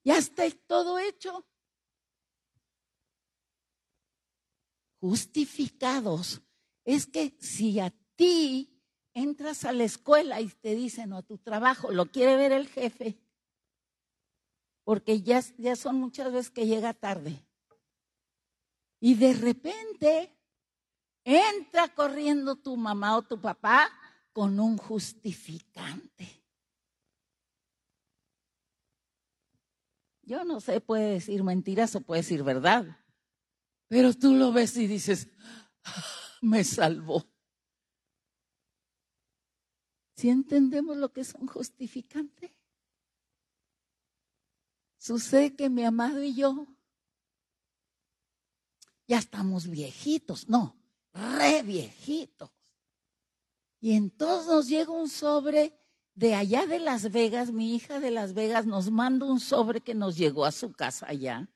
Ya 0.04 0.18
está 0.18 0.44
todo 0.66 0.98
hecho. 0.98 1.46
Justificados. 5.00 6.42
Es 6.84 7.06
que 7.06 7.34
si 7.40 7.80
a 7.80 7.94
ti 8.14 8.78
entras 9.14 9.64
a 9.64 9.72
la 9.72 9.84
escuela 9.84 10.42
y 10.42 10.48
te 10.48 10.74
dicen 10.74 11.14
o 11.14 11.16
a 11.16 11.22
tu 11.22 11.38
trabajo, 11.38 11.92
lo 11.92 12.10
quiere 12.10 12.36
ver 12.36 12.52
el 12.52 12.68
jefe, 12.68 13.18
porque 14.84 15.22
ya, 15.22 15.42
ya 15.56 15.76
son 15.76 15.96
muchas 15.96 16.30
veces 16.30 16.50
que 16.50 16.66
llega 16.66 16.92
tarde. 16.92 17.47
Y 19.00 19.14
de 19.14 19.32
repente 19.32 20.36
entra 21.24 21.94
corriendo 21.94 22.56
tu 22.56 22.76
mamá 22.76 23.16
o 23.16 23.22
tu 23.22 23.40
papá 23.40 23.90
con 24.32 24.58
un 24.58 24.76
justificante. 24.76 26.38
Yo 30.22 30.44
no 30.44 30.60
sé, 30.60 30.80
puede 30.80 31.14
decir 31.14 31.42
mentiras 31.42 31.94
o 31.96 32.00
puede 32.00 32.20
decir 32.20 32.42
verdad, 32.42 32.98
pero 33.88 34.12
tú 34.12 34.34
lo 34.34 34.52
ves 34.52 34.76
y 34.76 34.86
dices, 34.86 35.28
ah, 35.84 36.04
me 36.42 36.64
salvó. 36.64 37.24
¿Si 40.16 40.28
entendemos 40.28 40.96
lo 40.96 41.12
que 41.12 41.20
es 41.20 41.34
un 41.34 41.46
justificante? 41.46 42.54
Sucede 44.98 45.54
que 45.54 45.70
mi 45.70 45.84
amado 45.84 46.22
y 46.22 46.34
yo 46.34 46.66
ya 49.08 49.18
estamos 49.18 49.68
viejitos, 49.68 50.48
no, 50.48 50.76
re 51.12 51.62
viejitos. 51.62 52.50
Y 53.80 53.94
entonces 53.94 54.46
nos 54.46 54.68
llega 54.68 54.92
un 54.92 55.08
sobre 55.08 55.76
de 56.14 56.34
allá 56.34 56.66
de 56.66 56.78
Las 56.78 57.10
Vegas, 57.10 57.52
mi 57.52 57.74
hija 57.74 58.00
de 58.00 58.10
Las 58.10 58.34
Vegas 58.34 58.66
nos 58.66 58.90
manda 58.90 59.24
un 59.24 59.40
sobre 59.40 59.80
que 59.80 59.94
nos 59.94 60.16
llegó 60.16 60.44
a 60.44 60.52
su 60.52 60.72
casa 60.72 61.06
allá. 61.08 61.48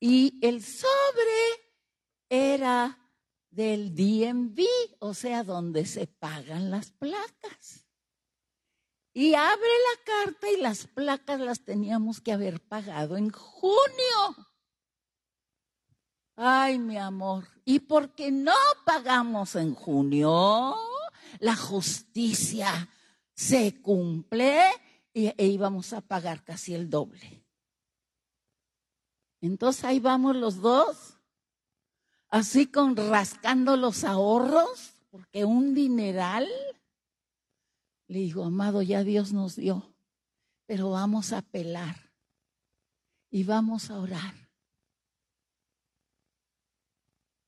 Y 0.00 0.38
el 0.40 0.64
sobre 0.64 0.88
era 2.28 2.98
del 3.50 3.94
DMV, 3.94 4.64
o 5.00 5.14
sea, 5.14 5.42
donde 5.42 5.84
se 5.84 6.06
pagan 6.06 6.70
las 6.70 6.92
placas. 6.92 7.84
Y 9.12 9.34
abre 9.34 9.60
la 9.60 10.04
carta 10.04 10.50
y 10.50 10.60
las 10.60 10.86
placas 10.86 11.40
las 11.40 11.64
teníamos 11.64 12.20
que 12.20 12.32
haber 12.32 12.60
pagado 12.60 13.16
en 13.16 13.30
junio. 13.30 14.36
Ay, 16.38 16.78
mi 16.78 16.98
amor, 16.98 17.48
¿y 17.64 17.80
por 17.80 18.14
qué 18.14 18.30
no 18.30 18.52
pagamos 18.84 19.56
en 19.56 19.74
junio? 19.74 20.76
La 21.38 21.56
justicia 21.56 22.90
se 23.32 23.80
cumple 23.80 24.60
e, 25.14 25.34
íbamos 25.46 25.94
a 25.94 26.02
pagar 26.02 26.44
casi 26.44 26.74
el 26.74 26.90
doble. 26.90 27.42
Entonces 29.40 29.84
ahí 29.84 29.98
vamos 29.98 30.36
los 30.36 30.60
dos, 30.60 31.18
así 32.28 32.66
con 32.66 32.96
rascando 32.96 33.78
los 33.78 34.04
ahorros, 34.04 34.92
porque 35.10 35.46
un 35.46 35.72
dineral, 35.72 36.46
le 38.08 38.18
digo, 38.18 38.44
amado, 38.44 38.82
ya 38.82 39.04
Dios 39.04 39.32
nos 39.32 39.56
dio, 39.56 39.96
pero 40.66 40.90
vamos 40.90 41.32
a 41.32 41.40
pelar 41.40 42.12
y 43.30 43.44
vamos 43.44 43.90
a 43.90 43.98
orar 43.98 44.45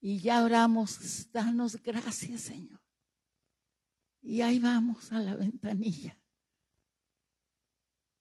y 0.09 0.21
ya 0.21 0.43
oramos, 0.43 1.31
danos 1.33 1.83
gracias, 1.83 2.41
Señor. 2.41 2.81
Y 4.23 4.41
ahí 4.41 4.59
vamos 4.59 5.13
a 5.13 5.21
la 5.21 5.37
ventanilla. 5.37 6.19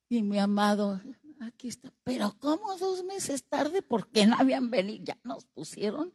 Y 0.09 0.21
mi 0.21 0.37
amado, 0.37 1.01
aquí 1.39 1.69
está. 1.69 1.93
Pero 2.03 2.35
¿cómo 2.39 2.75
dos 2.77 3.05
meses 3.05 3.45
tarde? 3.45 3.81
¿Por 3.81 4.11
qué 4.11 4.27
no 4.27 4.35
habían 4.37 4.69
venido? 4.69 5.05
Ya 5.05 5.17
nos 5.23 5.45
pusieron 5.45 6.13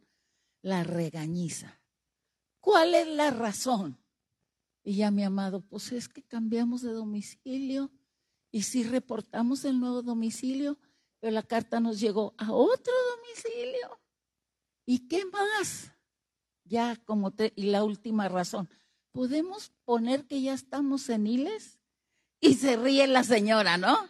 la 0.61 0.85
regañiza. 0.85 1.81
¿Cuál 2.61 2.95
es 2.95 3.09
la 3.09 3.31
razón? 3.31 3.99
Y 4.85 4.97
ya 4.97 5.11
mi 5.11 5.25
amado, 5.25 5.63
pues 5.63 5.91
es 5.93 6.07
que 6.07 6.23
cambiamos 6.23 6.83
de 6.83 6.93
domicilio 6.93 7.91
y 8.51 8.65
sí 8.65 8.85
reportamos 8.85 9.65
el 9.65 9.81
nuevo 9.81 10.03
domicilio, 10.03 10.79
pero 11.19 11.33
la 11.33 11.43
carta 11.43 11.81
nos 11.81 11.99
llegó 11.99 12.35
a 12.37 12.53
otro 12.53 12.93
domicilio. 13.17 14.02
¿Y 14.85 15.09
qué 15.09 15.25
más? 15.27 15.93
Ya 16.65 16.97
como 17.05 17.33
te, 17.33 17.53
y 17.57 17.65
la 17.65 17.85
última 17.85 18.29
razón, 18.29 18.69
¿podemos 19.13 19.71
poner 19.85 20.27
que 20.27 20.43
ya 20.43 20.55
estamos 20.55 21.03
seniles? 21.03 21.79
Y 22.41 22.55
se 22.55 22.77
ríe 22.77 23.07
la 23.07 23.23
señora, 23.25 23.77
¿no? 23.77 24.09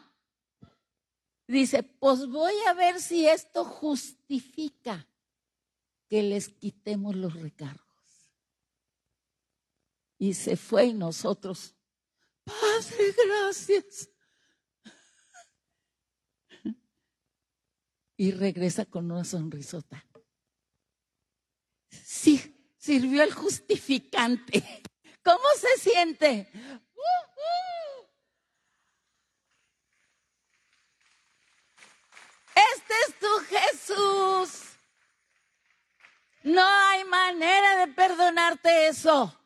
Dice, 1.47 1.83
pues 1.83 2.27
voy 2.29 2.55
a 2.69 2.73
ver 2.73 3.01
si 3.01 3.27
esto 3.29 3.65
justifica 3.65 5.07
que 6.09 6.23
les 6.23 6.49
quitemos 6.49 7.15
los 7.15 7.35
recargos. 7.35 7.83
Y 10.19 10.35
se 10.35 10.57
fue 10.57 10.87
y 10.87 10.95
nosotros, 10.95 11.75
Padre, 12.45 13.15
gracias. 13.27 14.09
Y 18.17 18.31
regresa 18.31 18.85
con 18.85 19.11
una 19.11 19.25
sonrisota 19.25 20.05
sí, 22.05 22.75
sirvió 22.79 23.23
el 23.23 23.33
justificante. 23.33 24.83
¿Cómo 25.25 25.45
se 25.57 25.79
siente? 25.79 26.51
Este 32.55 32.95
es 33.07 33.19
tu 33.19 33.27
Jesús. 33.49 34.63
No 36.43 36.65
hay 36.65 37.05
manera 37.05 37.87
de 37.87 37.93
perdonarte 37.93 38.89
eso. 38.89 39.39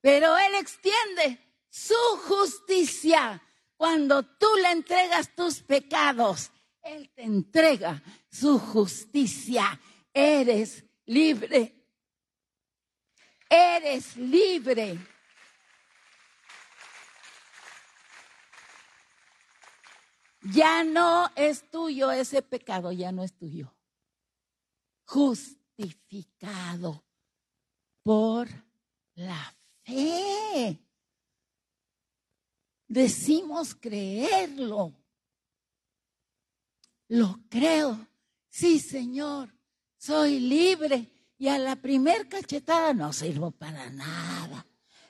Pero 0.00 0.36
Él 0.38 0.54
extiende 0.54 1.38
su 1.68 1.94
justicia 2.26 3.42
cuando 3.76 4.22
tú 4.24 4.46
le 4.62 4.70
entregas 4.70 5.34
tus 5.34 5.60
pecados. 5.60 6.50
Él 6.82 7.10
te 7.14 7.22
entrega 7.22 8.02
su 8.30 8.58
justicia 8.58 9.78
Eres 10.18 10.82
libre. 11.04 11.74
Eres 13.50 14.16
libre. 14.16 14.98
Ya 20.40 20.84
no 20.84 21.30
es 21.36 21.70
tuyo 21.70 22.10
ese 22.10 22.40
pecado, 22.40 22.92
ya 22.92 23.12
no 23.12 23.24
es 23.24 23.36
tuyo. 23.36 23.76
Justificado 25.04 27.04
por 28.02 28.48
la 29.16 29.54
fe. 29.82 30.80
Decimos 32.88 33.74
creerlo. 33.74 34.94
Lo 37.08 37.38
creo. 37.50 38.08
Sí, 38.48 38.80
Señor 38.80 39.54
soy 39.98 40.40
libre. 40.40 41.12
Y 41.38 41.48
a 41.48 41.58
la 41.58 41.76
primer 41.76 42.28
cachetada 42.28 42.94
no 42.94 43.12
sirvo 43.12 43.50
para 43.50 43.90
nada. 43.90 44.66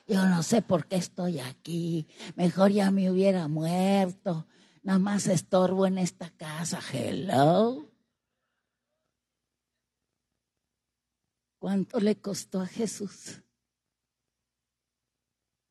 Yo 0.07 0.25
no 0.25 0.43
sé 0.43 0.61
por 0.61 0.87
qué 0.87 0.97
estoy 0.97 1.39
aquí. 1.39 2.07
Mejor 2.35 2.71
ya 2.71 2.91
me 2.91 3.09
hubiera 3.09 3.47
muerto. 3.47 4.45
Nada 4.83 4.99
más 4.99 5.27
estorbo 5.27 5.85
en 5.85 5.97
esta 5.97 6.29
casa. 6.31 6.81
Hello. 6.91 7.89
¿Cuánto 11.59 11.99
le 11.99 12.19
costó 12.19 12.61
a 12.61 12.67
Jesús 12.67 13.41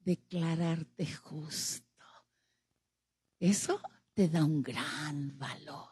declararte 0.01 1.07
justo? 1.07 2.05
Eso 3.39 3.81
te 4.15 4.29
da 4.29 4.45
un 4.45 4.63
gran 4.63 5.39
valor 5.39 5.91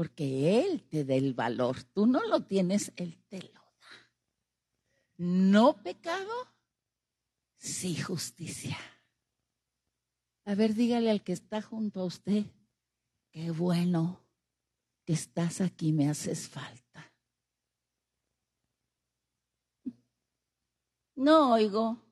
porque 0.00 0.64
Él 0.64 0.82
te 0.88 1.04
da 1.04 1.14
el 1.14 1.34
valor. 1.34 1.84
Tú 1.92 2.06
no 2.06 2.26
lo 2.26 2.46
tienes, 2.46 2.90
Él 2.96 3.22
te 3.28 3.42
lo 3.42 3.60
da. 3.60 4.10
No 5.18 5.82
pecado, 5.82 6.32
sí 7.58 8.00
justicia. 8.00 8.78
A 10.46 10.54
ver, 10.54 10.72
dígale 10.72 11.10
al 11.10 11.22
que 11.22 11.34
está 11.34 11.60
junto 11.60 12.00
a 12.00 12.04
usted, 12.06 12.46
qué 13.30 13.50
bueno 13.50 14.26
que 15.04 15.12
estás 15.12 15.60
aquí, 15.60 15.92
me 15.92 16.08
haces 16.08 16.48
falta. 16.48 17.12
No 21.14 21.52
oigo. 21.52 22.09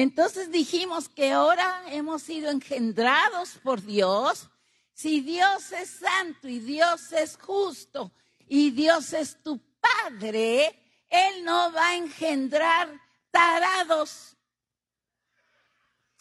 Entonces 0.00 0.50
dijimos 0.50 1.10
que 1.10 1.30
ahora 1.30 1.84
hemos 1.88 2.22
sido 2.22 2.50
engendrados 2.50 3.58
por 3.62 3.82
Dios. 3.82 4.48
Si 4.94 5.20
Dios 5.20 5.72
es 5.72 5.90
santo 5.90 6.48
y 6.48 6.58
Dios 6.58 7.12
es 7.12 7.36
justo 7.36 8.10
y 8.48 8.70
Dios 8.70 9.12
es 9.12 9.42
tu 9.42 9.60
Padre, 9.78 11.04
Él 11.10 11.44
no 11.44 11.70
va 11.72 11.88
a 11.88 11.96
engendrar 11.96 12.98
tarados, 13.30 14.38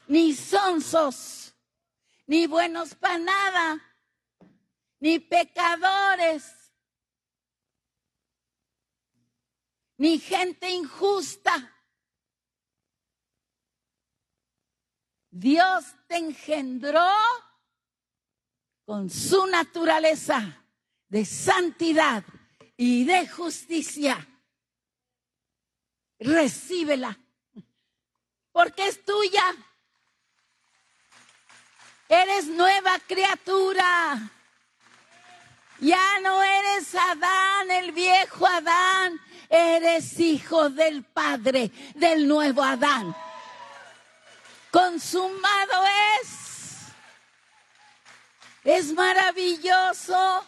ni 0.08 0.34
sonsos, 0.34 1.54
ni 2.28 2.48
buenos 2.48 2.96
para 2.96 3.18
nada, 3.18 3.82
ni 5.00 5.20
pecadores, 5.20 6.74
ni 9.96 10.20
gente 10.20 10.70
injusta. 10.70 11.79
Dios 15.32 15.86
te 16.08 16.18
engendró 16.18 17.08
con 18.86 19.10
su 19.10 19.46
naturaleza 19.46 20.64
de 21.08 21.24
santidad 21.26 22.24
y 22.76 23.06
de 23.06 23.28
justicia. 23.28 24.28
Recíbela, 26.20 27.18
porque 28.52 28.88
es 28.88 29.06
tuya. 29.06 29.44
Eres 32.10 32.48
nueva 32.48 32.98
criatura. 33.08 34.32
Ya 35.80 36.20
no 36.22 36.44
eres 36.44 36.94
Adán, 36.96 37.72
el 37.72 37.92
viejo 37.92 38.48
Adán. 38.48 39.22
Eres 39.48 40.20
hijo 40.20 40.70
del 40.70 41.04
Padre, 41.04 41.72
del 41.96 42.28
nuevo 42.28 42.64
Adán 42.64 43.16
consumado 44.72 45.84
es. 46.22 46.88
Es 48.64 48.94
maravilloso. 48.94 50.44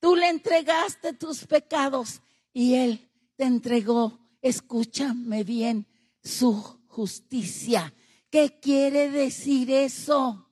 Tú 0.00 0.14
le 0.14 0.28
entregaste 0.28 1.12
tus 1.12 1.44
pecados 1.44 2.20
y 2.52 2.74
Él 2.74 3.10
te 3.36 3.44
entregó, 3.44 4.18
escúchame 4.40 5.44
bien, 5.44 5.86
su 6.22 6.54
justicia. 6.86 7.92
¿Qué 8.30 8.60
quiere 8.60 9.10
decir 9.10 9.70
eso? 9.70 10.48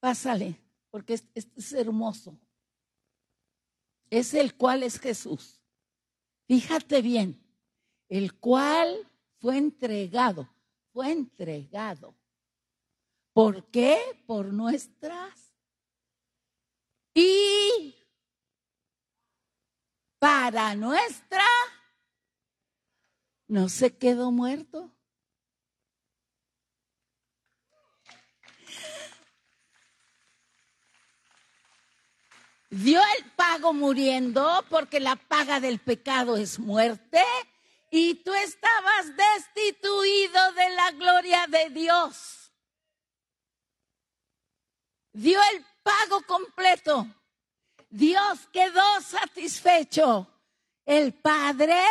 Pásale, 0.00 0.60
porque 0.90 1.14
este 1.14 1.60
es 1.60 1.72
hermoso. 1.72 2.38
Es 4.10 4.32
el 4.34 4.54
cual 4.54 4.82
es 4.82 4.98
Jesús. 4.98 5.60
Fíjate 6.46 7.02
bien, 7.02 7.42
el 8.08 8.34
cual 8.38 9.10
fue 9.40 9.56
entregado, 9.56 10.48
fue 10.92 11.12
entregado. 11.12 12.14
¿Por 13.32 13.70
qué? 13.70 13.98
Por 14.26 14.46
nuestras. 14.52 15.54
Y 17.14 17.94
para 20.18 20.74
nuestra, 20.74 21.44
no 23.46 23.68
se 23.68 23.96
quedó 23.96 24.30
muerto. 24.32 24.92
Dio 32.70 33.00
el 33.00 33.24
pago 33.32 33.72
muriendo 33.72 34.64
porque 34.68 35.00
la 35.00 35.16
paga 35.16 35.58
del 35.58 35.78
pecado 35.78 36.36
es 36.36 36.58
muerte 36.58 37.22
y 37.90 38.16
tú 38.16 38.32
estabas 38.34 39.16
destituido 39.16 40.52
de 40.52 40.70
la 40.70 40.90
gloria 40.92 41.46
de 41.46 41.70
Dios. 41.70 42.52
Dio 45.12 45.40
el 45.52 45.64
pago 45.82 46.22
completo. 46.26 47.06
Dios 47.88 48.46
quedó 48.52 49.00
satisfecho. 49.00 50.26
El 50.84 51.12
Padre 51.14 51.82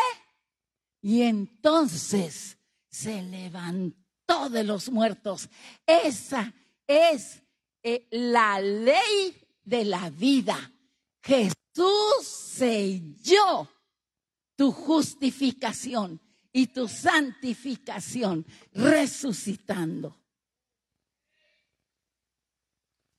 y 1.01 1.21
entonces 1.21 2.57
se 2.89 3.21
levantó 3.21 4.49
de 4.49 4.63
los 4.63 4.89
muertos. 4.89 5.49
Esa 5.86 6.53
es 6.88 7.41
eh, 7.83 8.07
la 8.12 8.60
ley 8.60 9.39
de 9.63 9.86
la 9.86 10.10
vida. 10.10 10.71
Jesús 11.21 11.55
selló 12.23 13.69
tu 14.57 14.71
justificación 14.71 16.19
y 16.51 16.67
tu 16.67 16.87
santificación 16.87 18.45
resucitando. 18.73 20.19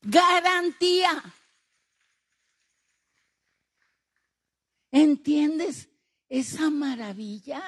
Garantía. 0.03 1.22
¿Entiendes 4.90 5.88
esa 6.29 6.70
maravilla? 6.70 7.62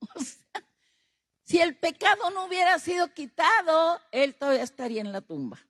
si 1.44 1.60
el 1.60 1.76
pecado 1.76 2.30
no 2.30 2.46
hubiera 2.46 2.78
sido 2.80 3.14
quitado, 3.14 4.00
él 4.10 4.34
todavía 4.34 4.64
estaría 4.64 5.00
en 5.00 5.12
la 5.12 5.20
tumba, 5.20 5.60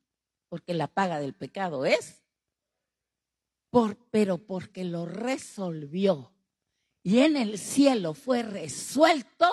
porque 0.48 0.72
la 0.72 0.86
paga 0.86 1.18
del 1.18 1.34
pecado 1.34 1.84
es, 1.84 2.22
por, 3.68 3.98
pero 4.10 4.38
porque 4.38 4.84
lo 4.84 5.04
resolvió 5.04 6.31
y 7.02 7.18
en 7.18 7.36
el 7.36 7.58
cielo 7.58 8.14
fue 8.14 8.42
resuelto, 8.42 9.50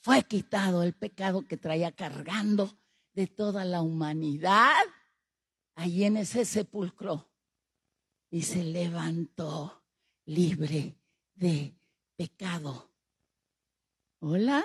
fue 0.00 0.24
quitado 0.24 0.82
el 0.82 0.92
pecado 0.92 1.46
que 1.46 1.56
traía 1.56 1.92
cargando 1.92 2.76
de 3.12 3.28
toda 3.28 3.64
la 3.64 3.82
humanidad 3.82 4.82
allí 5.76 6.04
en 6.04 6.16
ese 6.16 6.44
sepulcro 6.44 7.30
y 8.30 8.42
se 8.42 8.64
levantó 8.64 9.84
libre 10.24 10.96
de 11.34 11.76
pecado. 12.16 12.90
Hola. 14.18 14.64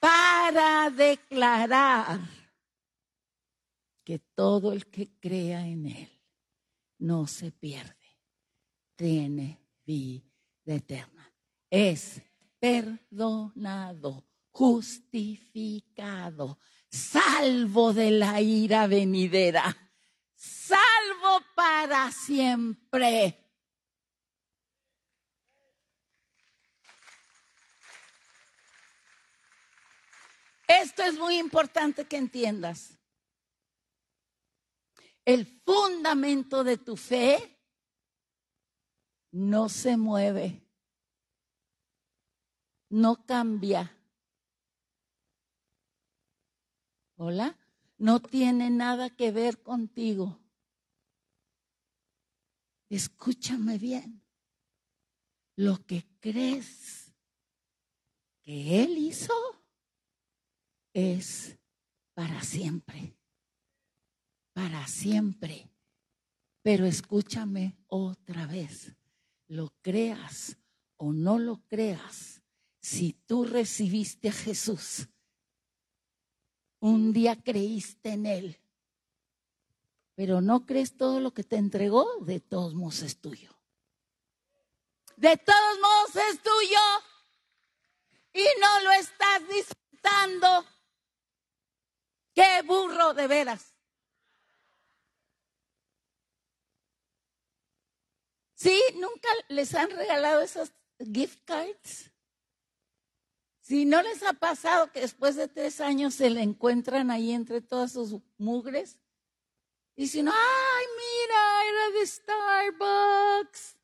Para 0.00 0.90
declarar 0.90 2.37
que 4.08 4.18
todo 4.18 4.72
el 4.72 4.86
que 4.86 5.10
crea 5.20 5.66
en 5.66 5.84
Él 5.84 6.08
no 6.96 7.26
se 7.26 7.52
pierde, 7.52 8.16
tiene 8.96 9.60
vida 9.84 10.24
eterna. 10.64 11.30
Es 11.68 12.22
perdonado, 12.58 14.26
justificado, 14.50 16.58
salvo 16.90 17.92
de 17.92 18.12
la 18.12 18.40
ira 18.40 18.86
venidera, 18.86 19.76
salvo 20.34 21.44
para 21.54 22.10
siempre. 22.10 23.44
Esto 30.66 31.02
es 31.02 31.18
muy 31.18 31.36
importante 31.36 32.06
que 32.06 32.16
entiendas 32.16 32.97
el 35.28 35.44
fundamento 35.44 36.64
de 36.64 36.78
tu 36.78 36.96
fe 36.96 37.60
no 39.30 39.68
se 39.68 39.98
mueve, 39.98 40.66
no 42.88 43.26
cambia. 43.26 43.94
Hola, 47.16 47.58
no 47.98 48.20
tiene 48.20 48.70
nada 48.70 49.10
que 49.10 49.30
ver 49.30 49.62
contigo. 49.62 50.40
Escúchame 52.88 53.76
bien. 53.76 54.22
Lo 55.56 55.84
que 55.84 56.06
crees 56.20 57.12
que 58.40 58.82
Él 58.82 58.96
hizo 58.96 59.34
es 60.94 61.58
para 62.14 62.42
siempre 62.42 63.17
para 64.58 64.88
siempre. 64.88 65.70
Pero 66.62 66.84
escúchame 66.84 67.76
otra 67.86 68.44
vez, 68.48 68.92
lo 69.46 69.72
creas 69.82 70.56
o 70.96 71.12
no 71.12 71.38
lo 71.38 71.62
creas, 71.68 72.42
si 72.80 73.12
tú 73.12 73.44
recibiste 73.44 74.30
a 74.30 74.32
Jesús, 74.32 75.06
un 76.80 77.12
día 77.12 77.40
creíste 77.40 78.10
en 78.10 78.26
Él, 78.26 78.60
pero 80.16 80.40
no 80.40 80.66
crees 80.66 80.96
todo 80.96 81.20
lo 81.20 81.32
que 81.32 81.44
te 81.44 81.54
entregó, 81.54 82.08
de 82.22 82.40
todos 82.40 82.74
modos 82.74 83.02
es 83.02 83.20
tuyo. 83.20 83.56
De 85.16 85.36
todos 85.36 85.78
modos 85.80 86.16
es 86.32 86.42
tuyo 86.42 86.80
y 88.32 88.44
no 88.60 88.80
lo 88.82 88.90
estás 88.94 89.40
disfrutando. 89.48 90.66
Qué 92.34 92.62
burro 92.66 93.14
de 93.14 93.28
veras. 93.28 93.77
Sí, 98.58 98.76
nunca 98.96 99.28
les 99.48 99.72
han 99.72 99.88
regalado 99.90 100.40
esos 100.40 100.72
gift 100.98 101.44
cards. 101.44 102.10
Si 103.60 103.84
no 103.84 104.02
les 104.02 104.20
ha 104.24 104.32
pasado 104.32 104.90
que 104.90 105.00
después 105.00 105.36
de 105.36 105.46
tres 105.46 105.80
años 105.80 106.14
se 106.14 106.28
le 106.28 106.42
encuentran 106.42 107.12
ahí 107.12 107.30
entre 107.30 107.60
todas 107.60 107.92
sus 107.92 108.20
mugres, 108.36 108.98
y 109.94 110.02
dicen, 110.02 110.28
ay, 110.28 110.86
mira, 110.96 111.68
era 111.68 111.98
de 111.98 112.06
Starbucks. 112.06 113.78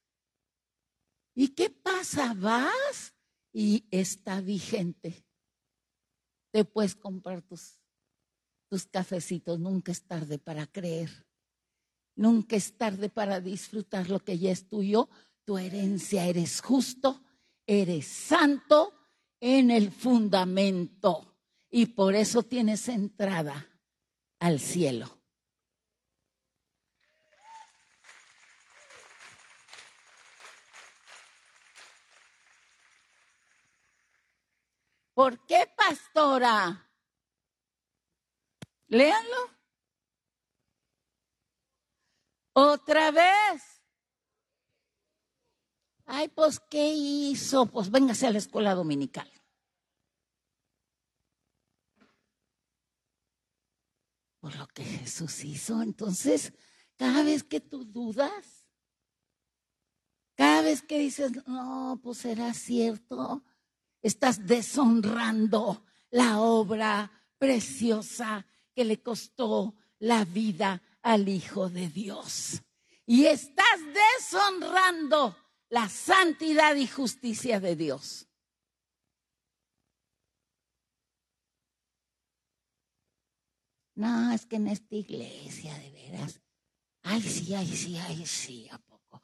¿Y 1.36 1.48
qué 1.54 1.70
pasa? 1.70 2.34
Vas 2.34 3.14
y 3.52 3.86
está 3.92 4.40
vigente. 4.40 5.24
Te 6.50 6.64
puedes 6.64 6.96
comprar 6.96 7.42
tus 7.42 7.78
cafecitos. 8.90 9.60
Nunca 9.60 9.92
es 9.92 10.04
tarde 10.04 10.38
para 10.38 10.66
creer. 10.66 11.10
Nunca 12.16 12.56
es 12.56 12.76
tarde 12.76 13.08
para 13.08 13.40
disfrutar 13.40 14.08
lo 14.08 14.20
que 14.20 14.38
ya 14.38 14.52
es 14.52 14.68
tuyo. 14.68 15.08
Tu 15.44 15.58
herencia, 15.58 16.26
eres 16.26 16.60
justo, 16.60 17.22
eres 17.66 18.06
santo 18.06 18.94
en 19.40 19.70
el 19.70 19.90
fundamento. 19.90 21.36
Y 21.70 21.86
por 21.86 22.14
eso 22.14 22.42
tienes 22.42 22.88
entrada 22.88 23.66
al 24.38 24.60
cielo. 24.60 25.18
¿Por 35.14 35.44
qué, 35.46 35.68
pastora? 35.76 36.90
Léanlo. 38.88 39.63
Otra 42.54 43.10
vez. 43.10 43.82
Ay, 46.06 46.28
pues, 46.28 46.60
¿qué 46.70 46.92
hizo? 46.92 47.66
Pues 47.66 47.90
véngase 47.90 48.26
a 48.26 48.30
la 48.30 48.38
escuela 48.38 48.74
dominical. 48.74 49.28
Por 54.38 54.54
lo 54.56 54.68
que 54.68 54.84
Jesús 54.84 55.44
hizo. 55.44 55.82
Entonces, 55.82 56.52
cada 56.96 57.24
vez 57.24 57.42
que 57.42 57.60
tú 57.60 57.84
dudas, 57.84 58.66
cada 60.36 60.62
vez 60.62 60.82
que 60.82 60.98
dices, 60.98 61.32
no, 61.46 61.98
pues 62.02 62.18
será 62.18 62.54
cierto, 62.54 63.42
estás 64.00 64.46
deshonrando 64.46 65.84
la 66.10 66.40
obra 66.40 67.10
preciosa 67.38 68.46
que 68.74 68.84
le 68.84 69.02
costó 69.02 69.74
la 69.98 70.24
vida 70.24 70.82
al 71.04 71.28
Hijo 71.28 71.68
de 71.68 71.88
Dios. 71.88 72.62
Y 73.06 73.26
estás 73.26 73.78
deshonrando 74.18 75.36
la 75.68 75.88
santidad 75.88 76.74
y 76.74 76.88
justicia 76.88 77.60
de 77.60 77.76
Dios. 77.76 78.26
No, 83.94 84.32
es 84.32 84.46
que 84.46 84.56
en 84.56 84.66
esta 84.66 84.96
iglesia, 84.96 85.78
de 85.78 85.90
veras. 85.90 86.40
Ay, 87.02 87.22
sí, 87.22 87.54
ay, 87.54 87.68
sí, 87.68 87.96
ay, 87.98 88.26
sí, 88.26 88.68
¿a 88.70 88.78
poco? 88.78 89.22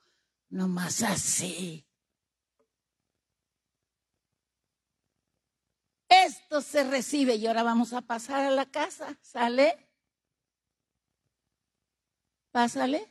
No 0.51 0.69
más 0.69 1.03
así. 1.03 1.87
Esto 6.09 6.61
se 6.61 6.85
recibe 6.85 7.37
y 7.37 7.47
ahora 7.47 7.62
vamos 7.62 7.95
a 7.95 8.03
pasar 8.03 8.45
a 8.45 8.51
la 8.51 8.71
casa. 8.71 9.19
¿Sale? 9.23 9.89
Pásale. 12.50 13.06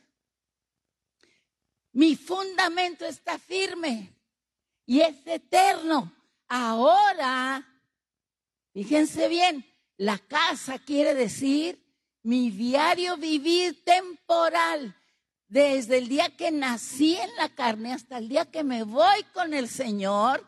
Mi 1.92 2.14
fundamento 2.14 3.04
está 3.04 3.38
firme 3.38 4.14
y 4.86 5.00
es 5.00 5.26
eterno. 5.26 6.12
Ahora, 6.46 7.66
fíjense 8.72 9.28
bien, 9.28 9.64
la 9.96 10.18
casa 10.18 10.78
quiere 10.78 11.14
decir 11.14 11.80
mi 12.22 12.50
diario 12.50 13.16
vivir 13.16 13.82
temporal. 13.84 14.96
Desde 15.48 15.98
el 15.98 16.08
día 16.08 16.36
que 16.36 16.52
nací 16.52 17.16
en 17.16 17.34
la 17.34 17.48
carne 17.48 17.92
hasta 17.92 18.18
el 18.18 18.28
día 18.28 18.44
que 18.44 18.62
me 18.62 18.84
voy 18.84 19.24
con 19.34 19.52
el 19.52 19.68
Señor, 19.68 20.46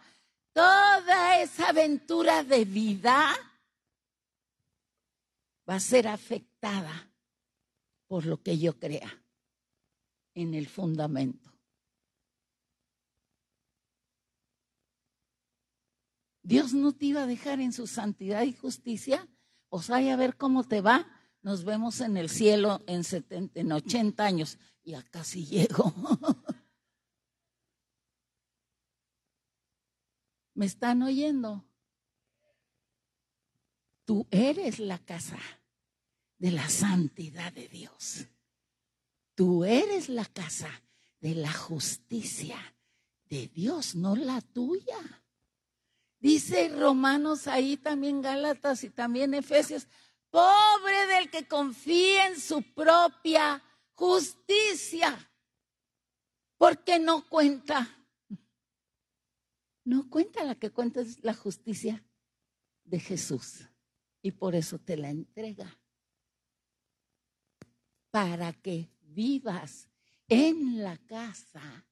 toda 0.52 1.40
esa 1.40 1.70
aventura 1.70 2.44
de 2.44 2.64
vida 2.64 3.34
va 5.68 5.74
a 5.74 5.80
ser 5.80 6.06
afectada 6.06 7.11
por 8.12 8.26
lo 8.26 8.42
que 8.42 8.58
yo 8.58 8.78
crea 8.78 9.24
en 10.34 10.52
el 10.52 10.66
fundamento. 10.66 11.50
Dios 16.42 16.74
no 16.74 16.92
te 16.92 17.06
iba 17.06 17.22
a 17.22 17.26
dejar 17.26 17.62
en 17.62 17.72
su 17.72 17.86
santidad 17.86 18.42
y 18.42 18.52
justicia. 18.52 19.26
O 19.70 19.80
sea, 19.80 19.96
a 19.96 20.16
ver 20.16 20.36
cómo 20.36 20.62
te 20.62 20.82
va. 20.82 21.06
Nos 21.40 21.64
vemos 21.64 22.02
en 22.02 22.18
el 22.18 22.28
cielo 22.28 22.82
en, 22.86 23.02
70, 23.02 23.58
en 23.58 23.72
80 23.72 24.22
años. 24.22 24.58
Y 24.84 24.92
acá 24.92 25.24
sí 25.24 25.46
llego. 25.46 25.94
¿Me 30.52 30.66
están 30.66 31.02
oyendo? 31.02 31.64
Tú 34.04 34.26
eres 34.30 34.80
la 34.80 34.98
casa 34.98 35.38
de 36.42 36.50
la 36.50 36.68
santidad 36.68 37.52
de 37.52 37.68
Dios. 37.68 38.26
Tú 39.36 39.64
eres 39.64 40.08
la 40.08 40.24
casa 40.24 40.68
de 41.20 41.36
la 41.36 41.52
justicia 41.52 42.58
de 43.26 43.46
Dios, 43.46 43.94
no 43.94 44.16
la 44.16 44.40
tuya. 44.40 45.22
Dice 46.18 46.68
Romanos 46.70 47.46
ahí 47.46 47.76
también 47.76 48.22
Gálatas 48.22 48.82
y 48.82 48.90
también 48.90 49.34
Efesios, 49.34 49.86
pobre 50.30 51.06
del 51.14 51.30
que 51.30 51.46
confía 51.46 52.26
en 52.26 52.40
su 52.40 52.60
propia 52.74 53.62
justicia, 53.94 55.16
porque 56.58 56.98
no 56.98 57.24
cuenta 57.28 57.88
no 59.84 60.10
cuenta 60.10 60.42
la 60.42 60.56
que 60.56 60.70
cuenta 60.70 61.02
es 61.02 61.22
la 61.22 61.34
justicia 61.34 62.04
de 62.82 62.98
Jesús. 62.98 63.60
Y 64.22 64.32
por 64.32 64.56
eso 64.56 64.80
te 64.80 64.96
la 64.96 65.10
entrega. 65.10 65.78
Para 68.12 68.52
que 68.52 68.88
vivas 69.00 69.88
en 70.28 70.80
la 70.80 70.96
casa 70.98 71.84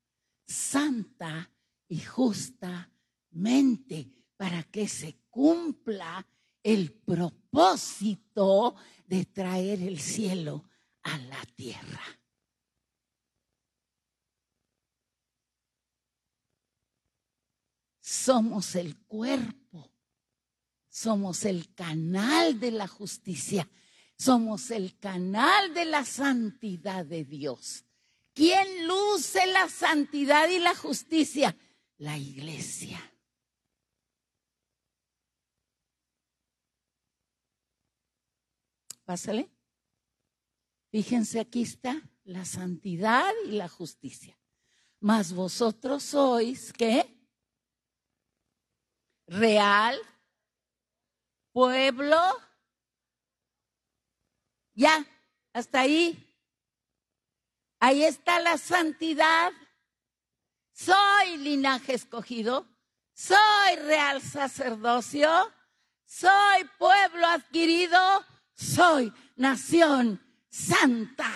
santa 0.47 1.51
y 1.89 1.99
justamente, 1.99 2.87
para 4.37 4.63
que 4.63 4.87
se 4.87 5.19
cumpla 5.31 6.25
el 6.63 6.93
propósito 6.93 8.77
de 9.05 9.25
traer 9.25 9.83
el 9.83 9.99
cielo 9.99 10.71
a 11.03 11.19
la 11.19 11.45
tierra. 11.57 12.21
somos 18.11 18.75
el 18.75 18.97
cuerpo, 19.07 19.93
somos 20.89 21.45
el 21.45 21.73
canal 21.75 22.59
de 22.59 22.73
la 22.73 22.89
justicia, 22.89 23.69
somos 24.21 24.71
el 24.71 24.99
canal 24.99 25.73
de 25.73 25.87
la 25.87 26.05
santidad 26.05 27.07
de 27.07 27.25
Dios. 27.25 27.85
¿Quién 28.35 28.87
luce 28.87 29.47
la 29.47 29.69
santidad 29.69 30.49
y 30.49 30.59
la 30.59 30.75
justicia? 30.75 31.57
La 31.97 32.19
iglesia. 32.19 33.01
Pásale. 39.05 39.49
Fíjense, 40.91 41.41
aquí 41.41 41.63
está 41.63 42.01
la 42.25 42.45
santidad 42.45 43.33
y 43.47 43.53
la 43.53 43.69
justicia. 43.69 44.37
Mas 45.01 45.33
vosotros 45.33 46.03
sois, 46.03 46.73
¿qué? 46.75 47.17
real, 49.31 49.97
pueblo. 51.53 52.50
Ya, 54.81 55.07
hasta 55.53 55.81
ahí. 55.81 56.27
Ahí 57.81 58.03
está 58.03 58.41
la 58.41 58.57
santidad. 58.57 59.53
Soy 60.73 61.37
linaje 61.37 61.93
escogido. 61.93 62.67
Soy 63.13 63.77
real 63.85 64.23
sacerdocio. 64.23 65.29
Soy 66.07 66.65
pueblo 66.79 67.27
adquirido. 67.27 68.25
Soy 68.55 69.13
nación 69.37 70.19
santa. 70.49 71.31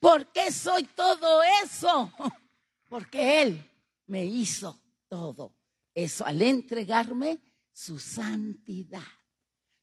¿Por 0.00 0.32
qué 0.32 0.50
soy 0.50 0.82
todo 0.82 1.44
eso? 1.62 2.12
Porque 2.88 3.42
Él 3.42 3.70
me 4.06 4.24
hizo 4.24 4.82
todo 5.06 5.54
eso 5.94 6.26
al 6.26 6.42
entregarme 6.42 7.40
su 7.72 8.00
santidad. 8.00 9.19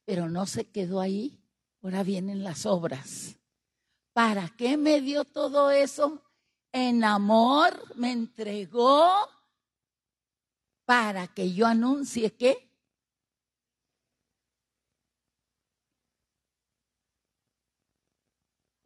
Pero 0.08 0.30
no 0.30 0.45
se 0.45 0.72
quedó 0.72 1.01
ahí. 1.01 1.38
Ahora 1.84 2.01
vienen 2.01 2.41
las 2.41 2.66
obras. 2.66 3.36
¿Para 4.14 4.47
qué 4.55 4.78
me 4.78 5.01
dio 5.01 5.26
todo 5.26 5.70
eso? 5.70 6.24
En 6.72 7.03
amor 7.03 7.93
me 7.97 8.14
entregó 8.14 9.12
para 10.86 11.28
que 11.28 11.53
yo 11.53 11.68
anuncie 11.68 12.34
qué? 12.38 12.72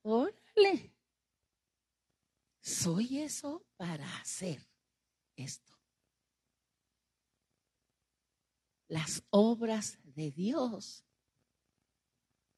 Órale. 0.02 0.92
Soy 2.62 3.20
eso 3.20 3.64
para 3.78 4.18
hacer 4.18 4.68
esto. 5.36 5.72
Las 8.88 9.22
obras 9.30 10.00
de 10.04 10.32
Dios 10.32 11.06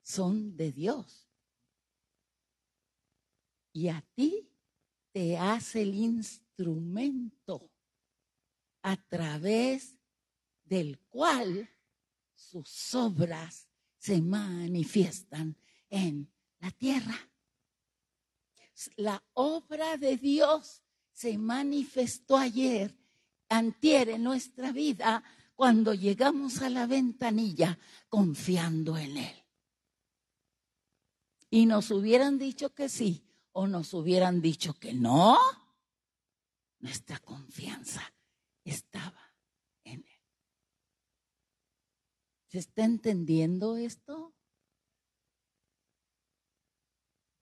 son 0.03 0.55
de 0.55 0.71
Dios. 0.71 1.27
Y 3.71 3.87
a 3.87 4.05
ti 4.13 4.47
te 5.11 5.37
hace 5.37 5.81
el 5.81 5.95
instrumento 5.95 7.71
a 8.83 8.97
través 8.97 9.97
del 10.65 10.99
cual 11.09 11.69
sus 12.35 12.93
obras 12.93 13.67
se 13.97 14.21
manifiestan 14.21 15.55
en 15.89 16.31
la 16.59 16.71
tierra. 16.71 17.17
La 18.97 19.23
obra 19.33 19.97
de 19.97 20.17
Dios 20.17 20.83
se 21.11 21.37
manifestó 21.37 22.37
ayer, 22.37 22.95
antier 23.49 24.09
en 24.09 24.23
nuestra 24.23 24.71
vida, 24.71 25.23
cuando 25.55 25.93
llegamos 25.93 26.61
a 26.61 26.69
la 26.69 26.87
ventanilla 26.87 27.77
confiando 28.09 28.97
en 28.97 29.17
Él. 29.17 29.42
Y 31.53 31.67
nos 31.67 31.91
hubieran 31.91 32.39
dicho 32.39 32.73
que 32.73 32.89
sí 32.89 33.23
o 33.51 33.67
nos 33.67 33.93
hubieran 33.93 34.41
dicho 34.41 34.73
que 34.73 34.91
no, 34.91 35.37
nuestra 36.79 37.19
confianza 37.19 38.01
estaba 38.63 39.21
en 39.83 39.99
Él. 39.99 40.21
¿Se 42.47 42.57
está 42.57 42.85
entendiendo 42.85 43.77
esto? 43.77 44.33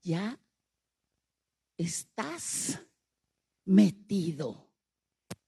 Ya 0.02 0.38
estás 1.78 2.80
metido 3.64 4.70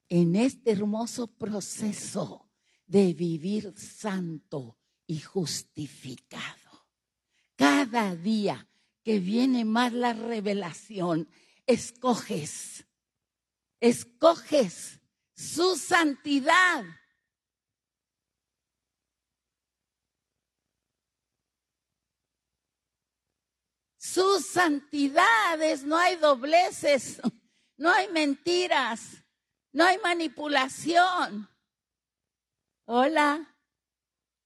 en 0.09 0.37
este 0.37 0.73
hermoso 0.73 1.27
proceso 1.27 2.49
de 2.87 3.13
vivir 3.13 3.75
santo 3.77 4.79
y 5.07 5.21
justificado. 5.21 6.64
Cada 7.85 8.17
día 8.17 8.67
que 9.03 9.19
viene 9.19 9.67
más 9.67 9.93
la 9.93 10.15
revelación, 10.15 11.29
escoges, 11.67 12.87
escoges 13.79 15.01
su 15.35 15.77
santidad. 15.77 16.83
Sus 23.99 24.47
santidades, 24.47 25.85
no 25.85 25.99
hay 25.99 26.17
dobleces, 26.17 27.21
no 27.77 27.93
hay 27.93 28.09
mentiras, 28.09 29.23
no 29.73 29.85
hay 29.85 29.99
manipulación. 29.99 31.51
Hola, 32.87 33.54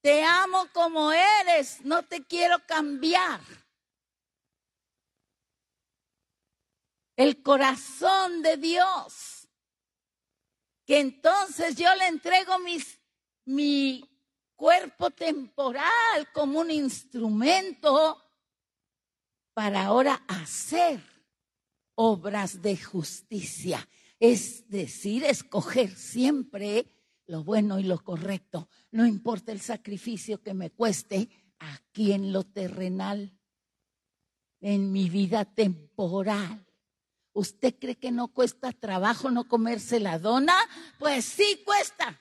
te 0.00 0.22
amo 0.22 0.66
como 0.72 1.12
eres, 1.12 1.84
no 1.84 2.04
te 2.04 2.24
quiero 2.24 2.64
cambiar. 2.66 3.40
El 7.16 7.42
corazón 7.42 8.42
de 8.42 8.56
Dios, 8.56 9.48
que 10.86 11.00
entonces 11.00 11.74
yo 11.76 11.92
le 11.96 12.06
entrego 12.06 12.54
mi 13.44 14.08
cuerpo 14.54 15.10
temporal 15.10 16.32
como 16.32 16.60
un 16.60 16.70
instrumento 16.70 18.22
para 19.54 19.86
ahora 19.86 20.22
hacer 20.28 21.00
obras 21.96 22.62
de 22.62 22.76
justicia. 22.76 23.88
Es 24.20 24.68
decir, 24.68 25.24
escoger 25.24 25.96
siempre 25.96 26.86
lo 27.28 27.44
bueno 27.44 27.78
y 27.78 27.84
lo 27.84 28.02
correcto. 28.02 28.68
No 28.90 29.06
importa 29.06 29.52
el 29.52 29.60
sacrificio 29.60 30.42
que 30.42 30.54
me 30.54 30.70
cueste 30.70 31.28
aquí 31.58 32.12
en 32.12 32.32
lo 32.32 32.44
terrenal, 32.44 33.38
en 34.60 34.90
mi 34.90 35.08
vida 35.08 35.44
temporal. 35.44 36.66
¿Usted 37.34 37.78
cree 37.78 37.96
que 37.96 38.10
no 38.10 38.28
cuesta 38.28 38.72
trabajo 38.72 39.30
no 39.30 39.46
comerse 39.46 40.00
la 40.00 40.18
dona? 40.18 40.56
Pues 40.98 41.26
sí 41.26 41.62
cuesta. 41.64 42.18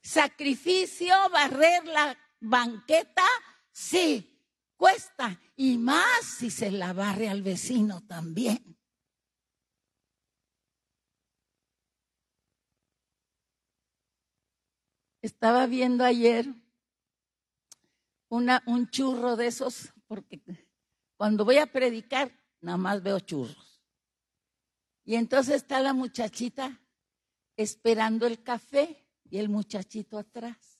Sacrificio, 0.00 1.14
barrer 1.30 1.84
la 1.84 2.16
banqueta, 2.40 3.26
sí, 3.72 4.40
cuesta. 4.76 5.38
Y 5.56 5.76
más 5.76 6.24
si 6.38 6.50
se 6.50 6.70
la 6.70 6.92
barre 6.92 7.28
al 7.28 7.42
vecino 7.42 8.06
también. 8.06 8.77
Estaba 15.22 15.66
viendo 15.66 16.04
ayer 16.04 16.46
un 18.28 18.90
churro 18.90 19.36
de 19.36 19.46
esos, 19.46 19.92
porque 20.06 20.40
cuando 21.16 21.44
voy 21.44 21.58
a 21.58 21.66
predicar, 21.66 22.32
nada 22.60 22.78
más 22.78 23.02
veo 23.02 23.18
churros. 23.20 23.82
Y 25.04 25.14
entonces 25.14 25.56
está 25.56 25.80
la 25.80 25.94
muchachita 25.94 26.78
esperando 27.56 28.26
el 28.26 28.42
café 28.42 29.06
y 29.30 29.38
el 29.38 29.48
muchachito 29.48 30.18
atrás. 30.18 30.78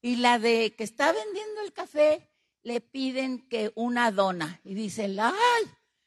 Y 0.00 0.16
la 0.16 0.38
de 0.38 0.74
que 0.74 0.84
está 0.84 1.12
vendiendo 1.12 1.60
el 1.60 1.72
café 1.72 2.30
le 2.62 2.80
piden 2.80 3.46
que 3.48 3.72
una 3.74 4.10
dona. 4.10 4.60
Y 4.64 4.74
dice, 4.74 5.14
ay, 5.20 5.62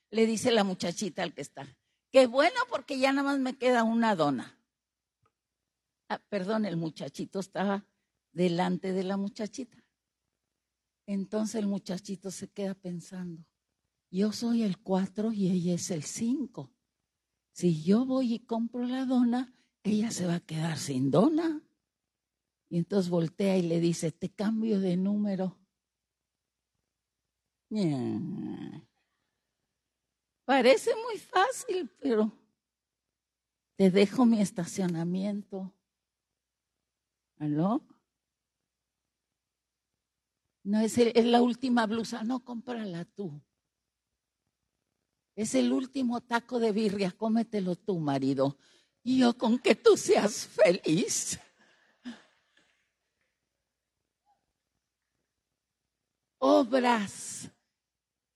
le 0.09 0.26
dice 0.26 0.51
la 0.51 0.63
muchachita 0.63 1.24
al 1.24 1.34
que 1.34 1.41
está, 1.41 1.67
qué 2.11 2.28
bueno 2.28 2.55
porque 2.69 2.97
ya 2.97 3.13
nada 3.13 3.32
más 3.32 3.39
me 3.39 3.57
queda 3.57 3.84
una 3.84 4.15
dona. 4.15 4.59
Ah, 6.10 6.20
perdón, 6.30 6.66
el 6.66 6.78
muchachito 6.78 7.39
estaba 7.39 7.86
delante 8.32 8.93
de 8.93 9.04
la 9.04 9.18
muchachita. 9.18 9.84
Entonces 11.06 11.56
el 11.56 11.68
muchachito 11.68 12.32
se 12.32 12.49
queda 12.49 12.76
pensando, 12.76 13.45
yo 14.10 14.32
soy 14.32 14.64
el 14.64 14.80
cuatro 14.80 15.32
y 15.32 15.49
ella 15.49 15.74
es 15.74 15.91
el 15.91 16.04
cinco. 16.04 16.72
Si 17.51 17.84
yo 17.84 18.06
voy 18.06 18.34
y 18.36 18.39
compro 18.45 18.86
la 18.86 19.06
dona, 19.06 19.54
ella 19.84 20.12
se 20.12 20.26
va 20.26 20.36
a 20.36 20.39
quedar 20.39 20.78
sin 20.78 21.12
dona. 21.12 21.62
Y 22.70 22.78
entonces 22.78 23.10
voltea 23.10 23.58
y 23.58 23.64
le 23.64 23.80
dice, 23.80 24.12
te 24.12 24.30
cambio 24.30 24.80
de 24.80 24.97
número. 24.97 25.60
Parece 30.45 30.91
muy 30.95 31.18
fácil, 31.18 31.89
pero 31.99 32.32
te 33.78 33.89
dejo 33.89 34.26
mi 34.26 34.41
estacionamiento. 34.41 35.74
¿Aló? 37.38 37.82
No 40.64 40.80
es, 40.80 40.98
es 40.98 41.26
la 41.26 41.42
última 41.42 41.86
blusa, 41.86 42.24
no 42.24 42.44
cómprala 42.44 43.06
tú. 43.06 43.42
Es 45.36 45.56
el 45.56 45.74
último 45.74 46.22
taco 46.22 46.60
de 46.60 46.72
birria, 46.72 47.12
cómetelo 47.12 47.76
tú, 47.76 48.00
marido. 48.00 48.58
Y 49.04 49.20
yo 49.20 49.38
con 49.38 49.60
que 49.60 49.76
tú 49.76 49.98
seas 49.98 50.48
feliz. 50.48 51.40
Obras 56.38 57.50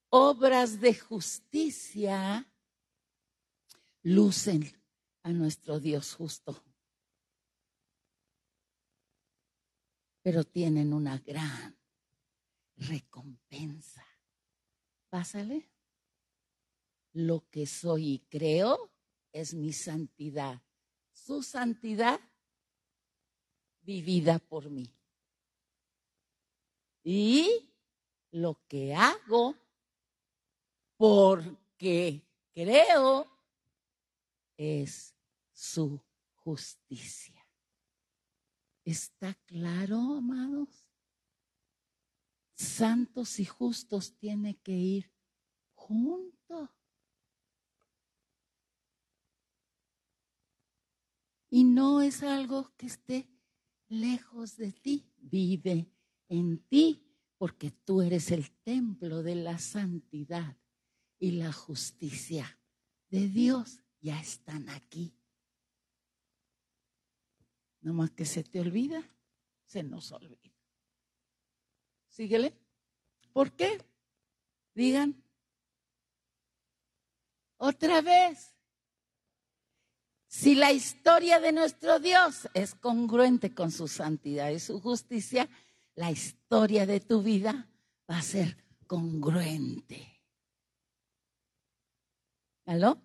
obras 0.10 0.80
de 0.80 0.96
justicia 0.96 2.48
lucen 4.04 4.72
a 5.24 5.32
nuestro 5.32 5.80
Dios 5.80 6.16
justo. 6.16 6.64
Pero 10.28 10.44
tienen 10.44 10.92
una 10.92 11.18
gran 11.20 11.74
recompensa. 12.76 14.06
Pásale. 15.08 15.70
Lo 17.14 17.50
que 17.50 17.66
soy 17.66 18.16
y 18.16 18.20
creo 18.28 18.92
es 19.32 19.54
mi 19.54 19.72
santidad. 19.72 20.62
Su 21.14 21.42
santidad 21.44 22.20
vivida 23.84 24.38
por 24.40 24.70
mí. 24.70 24.94
Y 27.06 27.72
lo 28.32 28.60
que 28.68 28.94
hago 28.96 29.56
porque 30.98 32.22
creo 32.54 33.32
es 34.58 35.16
su 35.54 36.02
justicia. 36.34 37.37
¿Está 38.88 39.34
claro, 39.48 39.98
amados? 40.14 40.88
Santos 42.56 43.38
y 43.42 43.44
justos 43.44 44.16
tiene 44.16 44.56
que 44.62 44.72
ir 44.72 45.12
juntos. 45.74 46.70
Y 51.50 51.66
no 51.66 52.02
es 52.02 52.24
algo 52.24 52.72
que 52.78 52.86
esté 52.86 53.30
lejos 53.90 54.56
de 54.56 54.72
ti, 54.72 55.12
vive 55.18 55.92
en 56.30 56.66
ti, 56.70 57.04
porque 57.38 57.72
tú 57.72 58.02
eres 58.02 58.32
el 58.32 58.50
templo 58.64 59.22
de 59.22 59.36
la 59.36 59.60
santidad 59.60 60.56
y 61.20 61.32
la 61.32 61.52
justicia 61.52 62.58
de 63.10 63.28
Dios. 63.28 63.84
Ya 64.00 64.22
están 64.22 64.70
aquí. 64.70 65.17
No 67.88 67.94
más 67.94 68.12
que 68.12 68.26
se 68.26 68.44
te 68.44 68.60
olvida, 68.60 69.02
se 69.66 69.82
nos 69.82 70.12
olvida. 70.12 70.52
Síguele. 72.10 72.54
¿Por 73.32 73.54
qué? 73.54 73.82
Digan. 74.76 75.24
Otra 77.56 78.02
vez. 78.02 78.54
Si 80.28 80.54
la 80.54 80.74
historia 80.74 81.40
de 81.40 81.54
nuestro 81.54 81.98
Dios 82.00 82.50
es 82.54 82.76
congruente 82.76 83.56
con 83.56 83.72
su 83.72 83.88
santidad 83.88 84.50
y 84.50 84.60
su 84.60 84.82
justicia, 84.82 85.48
la 85.96 86.12
historia 86.12 86.86
de 86.86 87.00
tu 87.00 87.24
vida 87.24 87.70
va 88.12 88.18
a 88.18 88.22
ser 88.22 88.58
congruente. 88.86 90.26
¿Aló? 92.66 93.02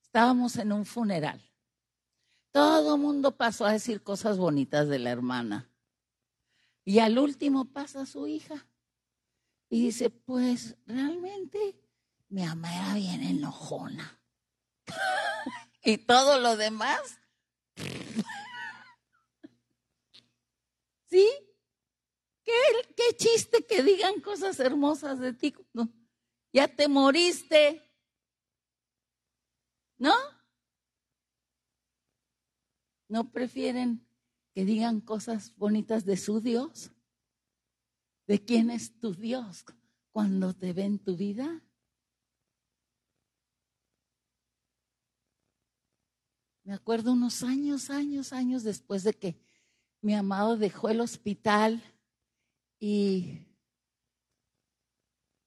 Estábamos 0.00 0.54
en 0.54 0.70
un 0.70 0.86
funeral. 0.86 1.51
Todo 2.52 2.98
mundo 2.98 3.36
pasó 3.36 3.64
a 3.64 3.72
decir 3.72 4.02
cosas 4.02 4.36
bonitas 4.36 4.88
de 4.88 4.98
la 4.98 5.10
hermana. 5.10 5.70
Y 6.84 6.98
al 6.98 7.18
último 7.18 7.72
pasa 7.72 8.06
su 8.06 8.26
hija. 8.26 8.66
Y 9.70 9.86
dice, 9.86 10.10
pues 10.10 10.76
realmente 10.86 11.80
mi 12.28 12.44
mamá 12.44 12.74
era 12.74 12.94
bien 12.94 13.22
enojona. 13.22 14.20
y 15.82 15.98
todo 15.98 16.40
lo 16.40 16.56
demás. 16.56 17.18
¿Sí? 21.08 21.28
¿Qué, 22.44 22.52
¿Qué, 22.96 23.16
chiste 23.16 23.64
que 23.66 23.82
digan 23.82 24.20
cosas 24.20 24.60
hermosas 24.60 25.20
de 25.20 25.32
ti. 25.32 25.54
Ya 26.52 26.68
te 26.68 26.88
moriste. 26.88 27.82
¿No? 29.96 30.12
¿No 33.12 33.30
prefieren 33.30 34.08
que 34.54 34.64
digan 34.64 35.02
cosas 35.02 35.54
bonitas 35.58 36.06
de 36.06 36.16
su 36.16 36.40
Dios? 36.40 36.92
¿De 38.26 38.42
quién 38.42 38.70
es 38.70 38.98
tu 38.98 39.14
Dios 39.14 39.66
cuando 40.12 40.54
te 40.54 40.72
ven 40.72 40.98
tu 40.98 41.14
vida? 41.14 41.62
Me 46.64 46.72
acuerdo 46.72 47.12
unos 47.12 47.42
años, 47.42 47.90
años, 47.90 48.32
años 48.32 48.62
después 48.62 49.04
de 49.04 49.12
que 49.12 49.38
mi 50.00 50.14
amado 50.14 50.56
dejó 50.56 50.88
el 50.88 51.02
hospital 51.02 51.82
y, 52.80 53.46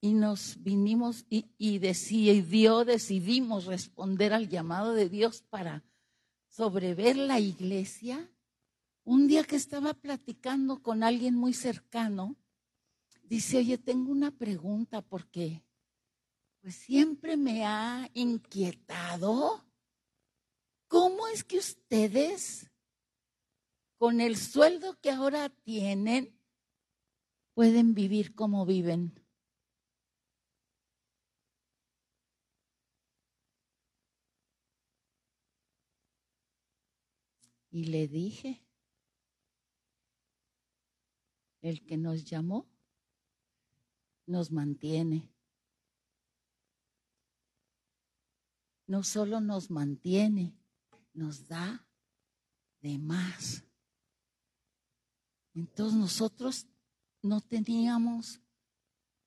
y 0.02 0.14
nos 0.14 0.62
vinimos 0.62 1.26
y, 1.32 1.52
y 1.58 1.80
decidió, 1.80 2.86
decidimos 2.86 3.66
responder 3.66 4.34
al 4.34 4.50
llamado 4.50 4.94
de 4.94 5.10
Dios 5.10 5.42
para 5.42 5.84
sobrever 6.56 7.18
la 7.18 7.40
iglesia. 7.40 8.32
Un 9.04 9.28
día 9.28 9.44
que 9.44 9.56
estaba 9.56 9.94
platicando 9.94 10.82
con 10.82 11.04
alguien 11.04 11.36
muy 11.36 11.54
cercano, 11.54 12.36
dice, 13.24 13.58
oye, 13.58 13.78
tengo 13.78 14.12
una 14.12 14.32
pregunta 14.32 15.02
porque 15.02 15.64
pues 16.62 16.76
siempre 16.76 17.38
me 17.38 17.66
ha 17.66 18.10
inquietado. 18.14 19.66
¿Cómo 20.88 21.28
es 21.28 21.44
que 21.44 21.58
ustedes, 21.58 22.72
con 23.98 24.22
el 24.22 24.38
sueldo 24.38 25.00
que 25.02 25.12
ahora 25.12 25.50
tienen, 25.50 26.36
pueden 27.54 27.94
vivir 27.94 28.36
como 28.36 28.66
viven. 28.66 29.25
Y 37.76 37.84
le 37.84 38.08
dije, 38.08 38.64
el 41.60 41.86
que 41.86 41.98
nos 41.98 42.24
llamó 42.24 42.66
nos 44.26 44.50
mantiene. 44.50 45.30
No 48.88 49.04
solo 49.04 49.42
nos 49.42 49.70
mantiene, 49.72 50.58
nos 51.14 51.50
da 51.50 51.86
de 52.80 52.98
más. 52.98 53.66
Entonces 55.54 56.00
nosotros 56.00 56.68
no 57.22 57.42
teníamos 57.42 58.40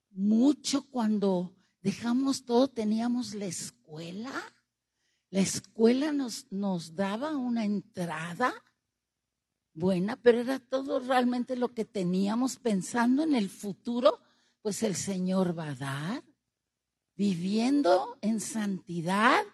mucho 0.09 0.88
cuando 0.88 1.55
dejamos 1.82 2.46
todo, 2.46 2.66
teníamos 2.66 3.34
la 3.34 3.44
escuela. 3.44 4.32
La 5.31 5.41
escuela 5.41 6.12
nos, 6.12 6.47
nos 6.51 6.95
daba 6.95 7.37
una 7.37 7.64
entrada 7.64 8.53
buena, 9.74 10.16
pero 10.16 10.41
era 10.41 10.59
todo 10.59 11.01
realmente 11.01 11.57
lo 11.57 11.74
que 11.74 11.85
teníamos 11.85 12.57
pensando 12.57 13.22
en 13.22 13.35
el 13.35 13.51
futuro, 13.51 14.20
pues 14.62 14.83
el 14.83 14.97
Señor 14.97 15.59
va 15.59 15.70
a 15.70 15.74
dar, 15.74 16.24
viviendo 17.14 18.18
en 18.22 18.41
santidad 18.41 19.45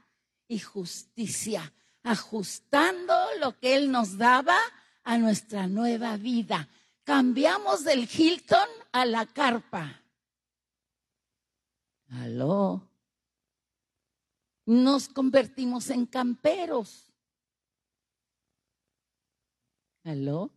y 0.49 0.61
justicia, 0.61 1.73
ajustando 2.03 3.15
lo 3.41 3.59
que 3.59 3.77
Él 3.77 3.91
nos 3.91 4.17
daba 4.17 4.57
a 5.03 5.19
nuestra 5.19 5.67
nueva 5.67 6.17
vida 6.17 6.69
cambiamos 7.05 7.85
del 7.85 8.09
Hilton 8.11 8.69
a 8.93 9.05
la 9.05 9.27
carpa. 9.27 10.01
Aló. 12.09 12.89
Nos 14.67 15.09
convertimos 15.09 15.91
en 15.91 16.07
camperos. 16.07 17.13
Aló. 20.05 20.51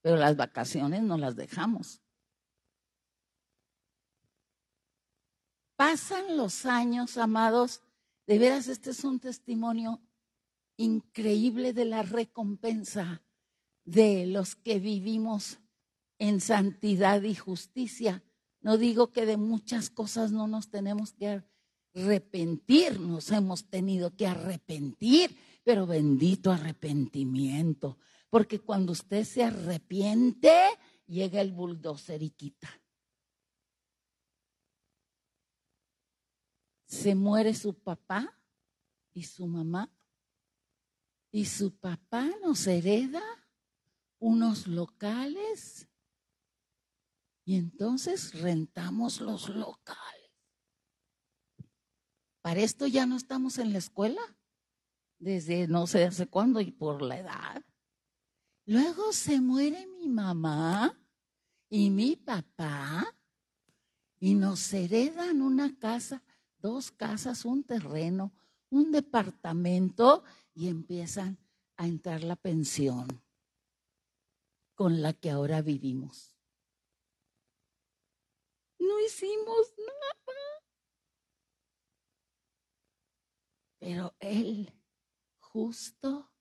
Pero 0.00 0.16
las 0.16 0.36
vacaciones 0.36 1.02
no 1.02 1.16
las 1.16 1.34
dejamos. 1.34 2.02
Pasan 5.76 6.36
los 6.36 6.66
años, 6.66 7.16
amados. 7.16 7.82
De 8.26 8.38
veras, 8.38 8.68
este 8.68 8.90
es 8.90 9.04
un 9.04 9.18
testimonio 9.18 10.00
increíble 10.76 11.72
de 11.72 11.84
la 11.84 12.02
recompensa 12.02 13.22
de 13.84 14.26
los 14.26 14.54
que 14.54 14.78
vivimos 14.78 15.58
en 16.18 16.40
santidad 16.40 17.22
y 17.22 17.34
justicia. 17.34 18.22
No 18.60 18.78
digo 18.78 19.12
que 19.12 19.26
de 19.26 19.36
muchas 19.36 19.90
cosas 19.90 20.32
no 20.32 20.46
nos 20.48 20.70
tenemos 20.70 21.12
que 21.12 21.44
arrepentir, 21.94 22.98
nos 23.00 23.30
hemos 23.30 23.68
tenido 23.68 24.14
que 24.16 24.26
arrepentir, 24.26 25.36
pero 25.62 25.86
bendito 25.86 26.50
arrepentimiento, 26.50 27.98
porque 28.28 28.60
cuando 28.60 28.92
usted 28.92 29.24
se 29.24 29.44
arrepiente, 29.44 30.52
llega 31.06 31.40
el 31.40 31.52
bulldozer 31.52 32.22
y 32.22 32.30
quita. 32.30 32.68
Se 36.86 37.14
muere 37.14 37.54
su 37.54 37.74
papá 37.74 38.38
y 39.12 39.22
su 39.22 39.46
mamá, 39.46 39.92
y 41.30 41.46
su 41.46 41.76
papá 41.76 42.30
nos 42.42 42.66
hereda 42.66 43.22
unos 44.18 44.66
locales 44.66 45.88
y 47.44 47.56
entonces 47.56 48.40
rentamos 48.40 49.20
los 49.20 49.48
locales. 49.48 50.23
Para 52.44 52.60
esto 52.60 52.86
ya 52.86 53.06
no 53.06 53.16
estamos 53.16 53.56
en 53.56 53.72
la 53.72 53.78
escuela, 53.78 54.20
desde 55.18 55.66
no 55.66 55.86
sé 55.86 56.04
hace 56.04 56.26
cuándo 56.26 56.60
y 56.60 56.72
por 56.72 57.00
la 57.00 57.18
edad. 57.18 57.64
Luego 58.66 59.14
se 59.14 59.40
muere 59.40 59.86
mi 59.86 60.10
mamá 60.10 60.94
y 61.70 61.88
mi 61.88 62.16
papá 62.16 63.06
y 64.20 64.34
nos 64.34 64.74
heredan 64.74 65.40
una 65.40 65.78
casa, 65.78 66.22
dos 66.58 66.90
casas, 66.92 67.46
un 67.46 67.64
terreno, 67.64 68.30
un 68.68 68.92
departamento 68.92 70.22
y 70.52 70.68
empiezan 70.68 71.38
a 71.78 71.86
entrar 71.86 72.22
la 72.22 72.36
pensión 72.36 73.08
con 74.74 75.00
la 75.00 75.14
que 75.14 75.30
ahora 75.30 75.62
vivimos. 75.62 76.36
No 78.78 79.00
hicimos 79.00 79.72
nada. 79.78 80.23
Pero 83.84 84.16
Él, 84.18 84.72
justo 85.40 86.32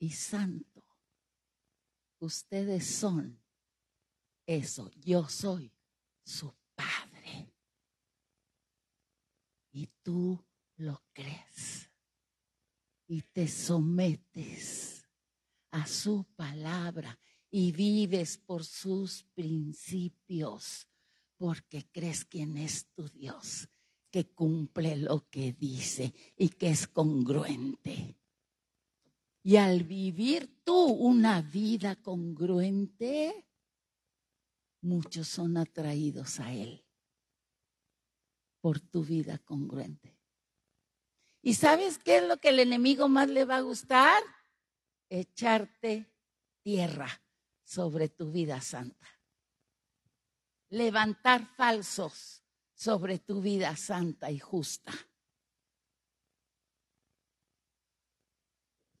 y 0.00 0.10
santo, 0.10 0.84
ustedes 2.18 2.84
son 2.84 3.40
eso, 4.44 4.90
yo 4.96 5.28
soy 5.28 5.72
su 6.24 6.52
Padre. 6.74 7.54
Y 9.70 9.86
tú 10.02 10.44
lo 10.74 11.00
crees. 11.12 11.92
Y 13.06 13.22
te 13.22 13.46
sometes 13.46 15.06
a 15.70 15.86
su 15.86 16.24
palabra 16.34 17.16
y 17.52 17.70
vives 17.70 18.36
por 18.36 18.64
sus 18.64 19.22
principios 19.32 20.88
porque 21.36 21.88
crees 21.92 22.24
quién 22.24 22.56
es 22.56 22.88
tu 22.94 23.08
Dios, 23.10 23.68
que 24.14 24.30
cumple 24.32 24.96
lo 24.96 25.28
que 25.28 25.54
dice 25.54 26.14
y 26.36 26.50
que 26.50 26.68
es 26.68 26.86
congruente. 26.86 28.16
Y 29.42 29.56
al 29.56 29.82
vivir 29.82 30.62
tú 30.62 30.84
una 30.84 31.42
vida 31.42 31.96
congruente, 31.96 33.44
muchos 34.82 35.26
son 35.26 35.56
atraídos 35.56 36.38
a 36.38 36.52
Él 36.52 36.86
por 38.60 38.78
tu 38.78 39.02
vida 39.02 39.38
congruente. 39.38 40.16
¿Y 41.42 41.54
sabes 41.54 41.98
qué 41.98 42.18
es 42.18 42.28
lo 42.28 42.36
que 42.36 42.50
el 42.50 42.60
enemigo 42.60 43.08
más 43.08 43.28
le 43.28 43.44
va 43.44 43.56
a 43.56 43.62
gustar? 43.62 44.22
Echarte 45.08 46.08
tierra 46.62 47.08
sobre 47.64 48.08
tu 48.10 48.30
vida 48.30 48.60
santa. 48.60 49.08
Levantar 50.68 51.52
falsos 51.56 52.43
sobre 52.84 53.18
tu 53.18 53.40
vida 53.40 53.74
santa 53.76 54.30
y 54.30 54.38
justa. 54.38 54.92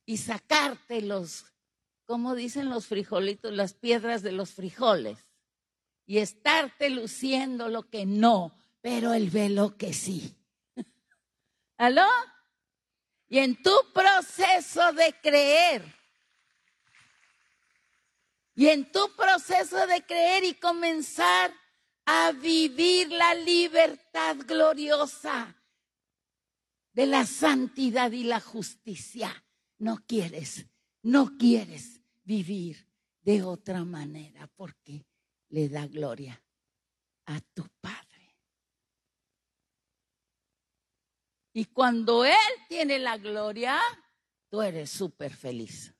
Y 0.06 0.16
sacarte 0.16 1.02
los, 1.02 1.44
como 2.06 2.34
dicen 2.34 2.70
los 2.70 2.86
frijolitos, 2.86 3.52
las 3.52 3.74
piedras 3.74 4.22
de 4.22 4.32
los 4.32 4.52
frijoles. 4.52 5.18
Y 6.06 6.18
estarte 6.18 6.88
luciendo 6.88 7.68
lo 7.68 7.90
que 7.90 8.06
no, 8.06 8.56
pero 8.80 9.12
él 9.12 9.28
ve 9.28 9.50
lo 9.50 9.76
que 9.76 9.92
sí. 9.92 10.34
¿Aló? 11.76 12.08
Y 13.28 13.38
en 13.38 13.62
tu 13.62 13.74
proceso 13.92 14.92
de 14.94 15.14
creer, 15.22 15.84
y 18.54 18.68
en 18.68 18.90
tu 18.90 19.14
proceso 19.14 19.86
de 19.86 20.02
creer 20.06 20.44
y 20.44 20.54
comenzar 20.54 21.52
a 22.06 22.32
vivir 22.32 23.10
la 23.10 23.34
libertad 23.34 24.36
gloriosa 24.46 25.54
de 26.92 27.06
la 27.06 27.26
santidad 27.26 28.12
y 28.12 28.24
la 28.24 28.40
justicia, 28.40 29.44
no 29.78 30.04
quieres, 30.06 30.66
no 31.02 31.36
quieres 31.36 32.00
vivir 32.22 32.88
de 33.22 33.42
otra 33.42 33.84
manera 33.84 34.46
porque 34.56 35.06
le 35.48 35.68
da 35.68 35.86
gloria 35.86 36.40
a 37.26 37.40
tu 37.40 37.66
Padre. 37.80 38.36
Y 41.52 41.66
cuando 41.66 42.24
Él 42.24 42.34
tiene 42.68 42.98
la 42.98 43.16
gloria, 43.16 43.80
tú 44.48 44.60
eres 44.60 44.90
súper 44.90 45.34
feliz. 45.34 45.94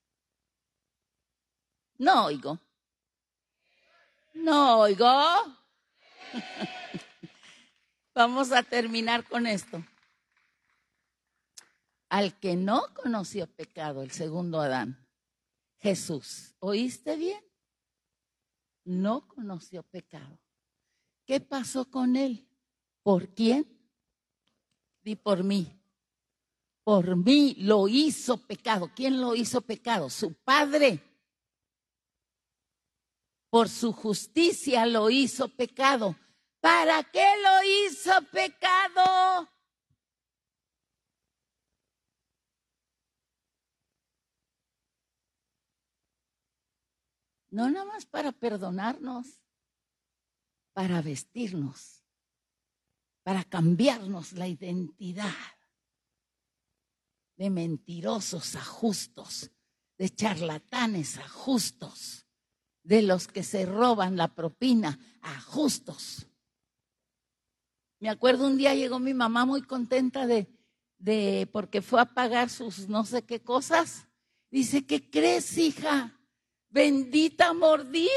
No 1.99 2.27
oigo. 2.27 2.61
No 4.35 4.81
oigo. 4.81 5.64
Vamos 8.14 8.53
a 8.53 8.62
terminar 8.62 9.24
con 9.24 9.47
esto. 9.47 9.85
Al 12.09 12.39
que 12.39 12.57
no 12.57 12.95
conoció 12.95 13.47
pecado, 13.47 14.03
el 14.03 14.11
segundo 14.12 14.61
Adán, 14.61 15.05
Jesús, 15.78 16.55
¿oíste 16.61 17.16
bien? 17.16 17.43
No 18.85 19.26
conoció 19.26 19.82
pecado. 19.82 20.39
¿Qué 21.26 21.41
pasó 21.41 21.91
con 21.91 22.16
él? 22.16 22.47
¿Por 23.03 23.35
quién? 23.35 23.66
Di 25.03 25.16
por 25.16 25.43
mí. 25.43 25.80
Por 26.85 27.16
mí 27.16 27.57
lo 27.59 27.89
hizo 27.89 28.37
pecado. 28.37 28.91
¿Quién 28.95 29.20
lo 29.20 29.35
hizo 29.35 29.62
pecado? 29.62 30.11
Su 30.11 30.35
padre. 30.35 31.01
Por 33.49 33.68
su 33.68 33.93
justicia 33.93 34.85
lo 34.85 35.11
hizo 35.11 35.49
pecado. 35.49 36.16
¿Para 36.65 37.03
qué 37.05 37.27
lo 37.43 37.62
hizo 37.62 38.11
pecado? 38.33 39.51
No 47.51 47.71
nada 47.71 47.85
más 47.85 48.07
para 48.07 48.33
perdonarnos, 48.33 49.43
para 50.73 51.03
vestirnos 51.03 52.05
para 53.25 53.43
cambiarnos 53.43 54.33
la 54.33 54.47
identidad 54.47 55.33
de 57.37 57.51
mentirosos 57.51 58.55
a 58.55 58.62
justos, 58.62 59.51
de 59.99 60.11
charlatanes 60.11 61.17
a 61.17 61.27
justos, 61.27 62.27
de 62.83 63.03
los 63.03 63.27
que 63.27 63.43
se 63.43 63.65
roban 63.65 64.17
la 64.17 64.35
propina 64.35 64.99
a 65.23 65.41
justos. 65.41 66.27
Me 68.05 68.11
acuerdo 68.11 68.47
un 68.47 68.59
día 68.59 68.75
llegó 68.75 68.99
mi 68.99 69.15
mamá 69.15 69.47
muy 69.47 69.63
contenta 69.63 70.27
de, 70.27 70.47
de 70.99 71.49
porque 71.51 71.81
fue 71.81 72.03
a 72.03 72.05
pagar 72.05 72.51
sus 72.51 72.87
no 72.87 73.07
sé 73.07 73.23
qué 73.23 73.41
cosas. 73.41 74.07
Dice, 74.51 74.85
¿qué 74.85 75.09
crees, 75.09 75.57
hija? 75.57 76.13
Bendita 76.69 77.55
mordida. 77.55 78.11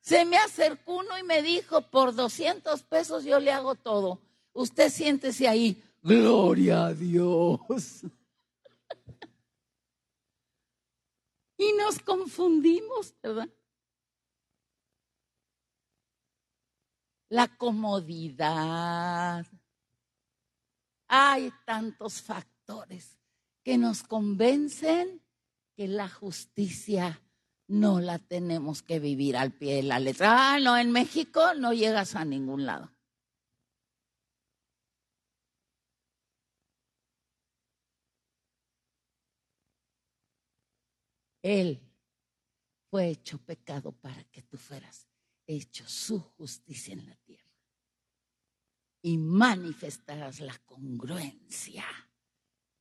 Se 0.00 0.24
me 0.24 0.38
acercó 0.38 1.00
uno 1.00 1.18
y 1.18 1.22
me 1.22 1.42
dijo, 1.42 1.82
por 1.82 2.14
200 2.14 2.82
pesos 2.84 3.24
yo 3.24 3.40
le 3.40 3.52
hago 3.52 3.74
todo. 3.74 4.22
Usted 4.54 4.88
siéntese 4.88 5.46
ahí. 5.46 5.84
Gloria 6.02 6.86
a 6.86 6.94
Dios. 6.94 7.60
y 11.58 11.72
nos 11.74 11.98
confundimos, 11.98 13.14
¿verdad? 13.22 13.50
La 17.30 17.48
comodidad. 17.56 19.46
Hay 21.08 21.52
tantos 21.64 22.22
factores 22.22 23.18
que 23.62 23.78
nos 23.78 24.02
convencen 24.02 25.22
que 25.74 25.88
la 25.88 26.08
justicia 26.08 27.22
no 27.68 28.00
la 28.00 28.18
tenemos 28.18 28.82
que 28.82 28.98
vivir 28.98 29.36
al 29.36 29.52
pie 29.52 29.76
de 29.76 29.82
la 29.82 30.00
letra. 30.00 30.54
Ah, 30.54 30.60
no, 30.60 30.76
en 30.76 30.90
México 30.90 31.54
no 31.54 31.72
llegas 31.72 32.14
a 32.14 32.24
ningún 32.24 32.66
lado. 32.66 32.90
Él 41.42 41.80
fue 42.90 43.08
hecho 43.08 43.38
pecado 43.38 43.92
para 43.92 44.24
que 44.24 44.42
tú 44.42 44.56
fueras 44.56 45.07
hecho 45.48 45.88
su 45.88 46.20
justicia 46.20 46.92
en 46.92 47.06
la 47.06 47.16
tierra 47.16 47.48
y 49.00 49.16
manifestarás 49.16 50.40
la 50.40 50.56
congruencia 50.58 51.84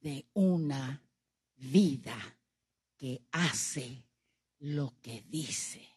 de 0.01 0.28
una 0.34 1.01
vida 1.55 2.38
que 2.97 3.26
hace 3.32 4.05
lo 4.59 4.99
que 5.01 5.22
dice, 5.22 5.88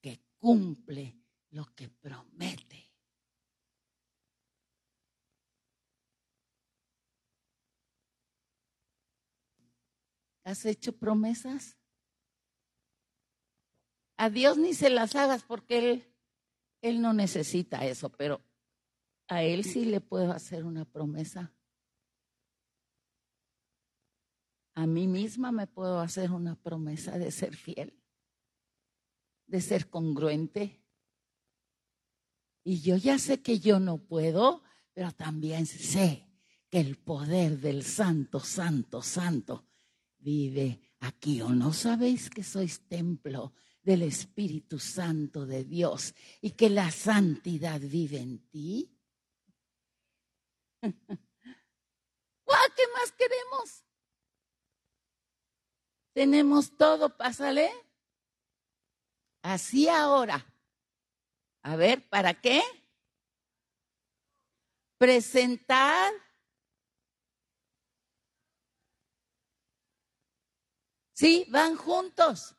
que 0.00 0.20
cumple 0.38 1.16
lo 1.50 1.72
que 1.74 1.88
promete. 1.88 2.90
¿Has 10.42 10.64
hecho 10.66 10.92
promesas? 10.98 11.76
A 14.24 14.30
Dios 14.30 14.56
ni 14.56 14.72
se 14.72 14.88
las 14.88 15.14
hagas 15.16 15.42
porque 15.42 15.78
Él, 15.78 16.04
Él 16.80 17.02
no 17.02 17.12
necesita 17.12 17.84
eso, 17.84 18.08
pero 18.10 18.40
a 19.28 19.42
Él 19.42 19.64
sí 19.64 19.84
le 19.84 20.00
puedo 20.00 20.32
hacer 20.32 20.64
una 20.64 20.84
promesa. 20.84 21.52
a 24.74 24.86
mí 24.86 25.06
misma 25.06 25.52
me 25.52 25.66
puedo 25.66 26.00
hacer 26.00 26.32
una 26.32 26.56
promesa 26.56 27.16
de 27.18 27.30
ser 27.30 27.54
fiel, 27.56 27.94
de 29.46 29.60
ser 29.60 29.88
congruente. 29.88 30.82
Y 32.64 32.80
yo 32.80 32.96
ya 32.96 33.18
sé 33.18 33.40
que 33.40 33.60
yo 33.60 33.78
no 33.78 33.98
puedo, 33.98 34.62
pero 34.92 35.12
también 35.12 35.66
sé 35.66 36.26
que 36.70 36.80
el 36.80 36.96
poder 36.96 37.60
del 37.60 37.84
Santo, 37.84 38.40
Santo, 38.40 39.00
Santo 39.00 39.64
vive 40.18 40.80
aquí. 41.00 41.40
¿O 41.40 41.50
no 41.50 41.72
sabéis 41.72 42.28
que 42.30 42.42
sois 42.42 42.88
templo 42.88 43.52
del 43.84 44.02
Espíritu 44.02 44.78
Santo 44.78 45.46
de 45.46 45.64
Dios 45.64 46.14
y 46.40 46.50
que 46.52 46.70
la 46.70 46.90
santidad 46.90 47.80
vive 47.80 48.18
en 48.18 48.38
ti? 48.50 48.90
¿Qué 52.74 52.82
más 52.92 53.12
queremos? 53.12 53.84
Tenemos 56.12 56.76
todo, 56.76 57.16
pásale. 57.16 57.70
Así 59.42 59.88
ahora. 59.88 60.44
A 61.62 61.76
ver, 61.76 62.08
¿para 62.08 62.34
qué? 62.34 62.62
Presentar 64.98 66.12
Sí, 71.16 71.46
van 71.48 71.76
juntos. 71.76 72.56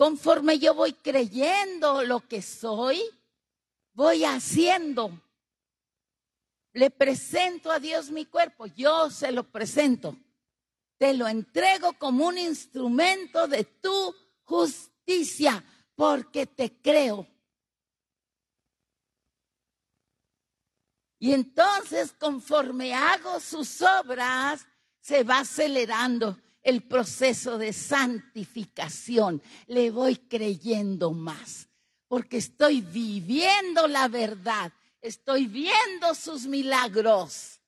Conforme 0.00 0.58
yo 0.58 0.72
voy 0.72 0.94
creyendo 0.94 2.02
lo 2.04 2.26
que 2.26 2.40
soy, 2.40 3.02
voy 3.92 4.24
haciendo. 4.24 5.10
Le 6.72 6.90
presento 6.90 7.70
a 7.70 7.78
Dios 7.78 8.10
mi 8.10 8.24
cuerpo, 8.24 8.64
yo 8.64 9.10
se 9.10 9.30
lo 9.30 9.44
presento. 9.44 10.16
Te 10.96 11.12
lo 11.12 11.28
entrego 11.28 11.92
como 11.98 12.28
un 12.28 12.38
instrumento 12.38 13.46
de 13.46 13.64
tu 13.64 14.16
justicia, 14.44 15.62
porque 15.94 16.46
te 16.46 16.80
creo. 16.80 17.26
Y 21.18 21.34
entonces, 21.34 22.12
conforme 22.12 22.94
hago 22.94 23.38
sus 23.38 23.82
obras, 23.82 24.66
se 24.98 25.24
va 25.24 25.40
acelerando 25.40 26.38
el 26.62 26.82
proceso 26.82 27.58
de 27.58 27.72
santificación. 27.72 29.42
Le 29.66 29.90
voy 29.90 30.16
creyendo 30.16 31.12
más, 31.12 31.68
porque 32.08 32.38
estoy 32.38 32.80
viviendo 32.80 33.88
la 33.88 34.08
verdad, 34.08 34.72
estoy 35.00 35.46
viendo 35.46 36.14
sus 36.14 36.46
milagros, 36.46 37.60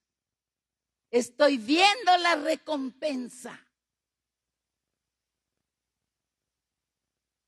estoy 1.10 1.58
viendo 1.58 2.16
la 2.18 2.36
recompensa. 2.36 3.58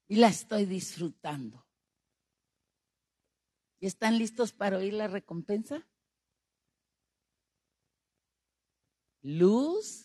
Y 0.07 0.16
la 0.16 0.28
estoy 0.28 0.66
disfrutando. 0.66 1.66
¿Y 3.80 3.86
están 3.86 4.18
listos 4.18 4.53
para 4.53 4.76
oír 4.76 4.92
la 4.92 5.09
recompensa? 5.09 5.86
Luz 9.22 10.03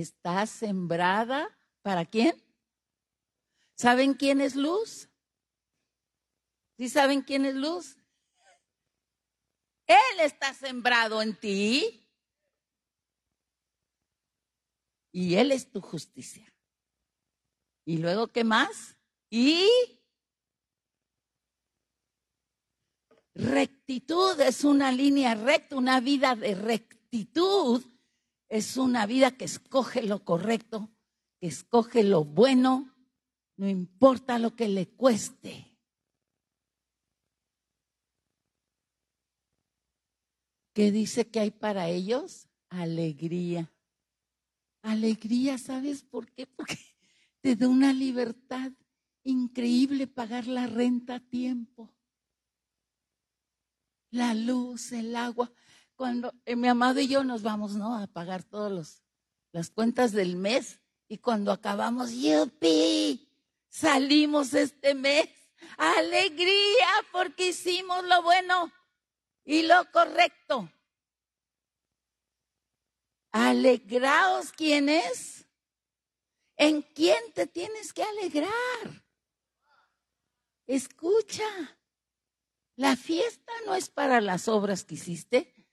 está 0.00 0.44
sembrada 0.46 1.56
para 1.82 2.04
quién? 2.04 2.34
¿Saben 3.76 4.14
quién 4.14 4.40
es 4.40 4.56
luz? 4.56 5.08
¿Sí 6.76 6.88
saben 6.88 7.22
quién 7.22 7.46
es 7.46 7.54
luz? 7.54 7.96
Él 9.86 10.20
está 10.20 10.52
sembrado 10.52 11.22
en 11.22 11.38
ti 11.38 12.08
y 15.12 15.36
Él 15.36 15.52
es 15.52 15.70
tu 15.70 15.80
justicia. 15.80 16.52
¿Y 17.84 17.98
luego 17.98 18.28
qué 18.28 18.42
más? 18.42 18.96
Y 19.30 19.68
rectitud 23.34 24.40
es 24.40 24.64
una 24.64 24.90
línea 24.90 25.36
recta, 25.36 25.76
una 25.76 26.00
vida 26.00 26.34
de 26.34 26.54
rectitud 26.56 27.93
es 28.48 28.76
una 28.76 29.06
vida 29.06 29.32
que 29.32 29.44
escoge 29.44 30.02
lo 30.02 30.24
correcto, 30.24 30.90
que 31.40 31.46
escoge 31.46 32.04
lo 32.04 32.24
bueno, 32.24 32.94
no 33.56 33.68
importa 33.68 34.38
lo 34.38 34.54
que 34.54 34.68
le 34.68 34.88
cueste. 34.88 35.74
¿Qué 40.72 40.90
dice 40.90 41.28
que 41.30 41.40
hay 41.40 41.50
para 41.52 41.88
ellos? 41.88 42.48
Alegría. 42.68 43.72
Alegría, 44.82 45.56
¿sabes 45.56 46.02
por 46.02 46.30
qué? 46.32 46.46
Porque 46.46 46.76
te 47.40 47.54
da 47.54 47.68
una 47.68 47.92
libertad 47.92 48.72
increíble 49.22 50.06
pagar 50.06 50.46
la 50.46 50.66
renta 50.66 51.16
a 51.16 51.20
tiempo. 51.20 51.94
La 54.10 54.34
luz, 54.34 54.92
el 54.92 55.16
agua 55.16 55.50
cuando 55.96 56.32
eh, 56.44 56.56
mi 56.56 56.68
amado 56.68 57.00
y 57.00 57.08
yo 57.08 57.24
nos 57.24 57.42
vamos, 57.42 57.74
¿no? 57.74 57.96
A 57.96 58.06
pagar 58.06 58.42
todas 58.42 59.02
las 59.52 59.70
cuentas 59.70 60.12
del 60.12 60.36
mes 60.36 60.80
y 61.08 61.18
cuando 61.18 61.52
acabamos, 61.52 62.12
¡yupi! 62.12 63.28
Salimos 63.68 64.54
este 64.54 64.94
mes. 64.94 65.28
Alegría 65.76 66.88
porque 67.12 67.48
hicimos 67.48 68.04
lo 68.04 68.22
bueno 68.22 68.72
y 69.44 69.62
lo 69.62 69.90
correcto. 69.90 70.70
Alegraos, 73.32 74.52
¿quién 74.52 74.88
es? 74.88 75.44
¿En 76.56 76.82
quién 76.82 77.32
te 77.32 77.46
tienes 77.46 77.92
que 77.92 78.04
alegrar? 78.04 79.04
Escucha, 80.66 81.44
la 82.76 82.96
fiesta 82.96 83.52
no 83.66 83.74
es 83.74 83.88
para 83.88 84.20
las 84.20 84.48
obras 84.48 84.84
que 84.84 84.94
hiciste, 84.94 85.63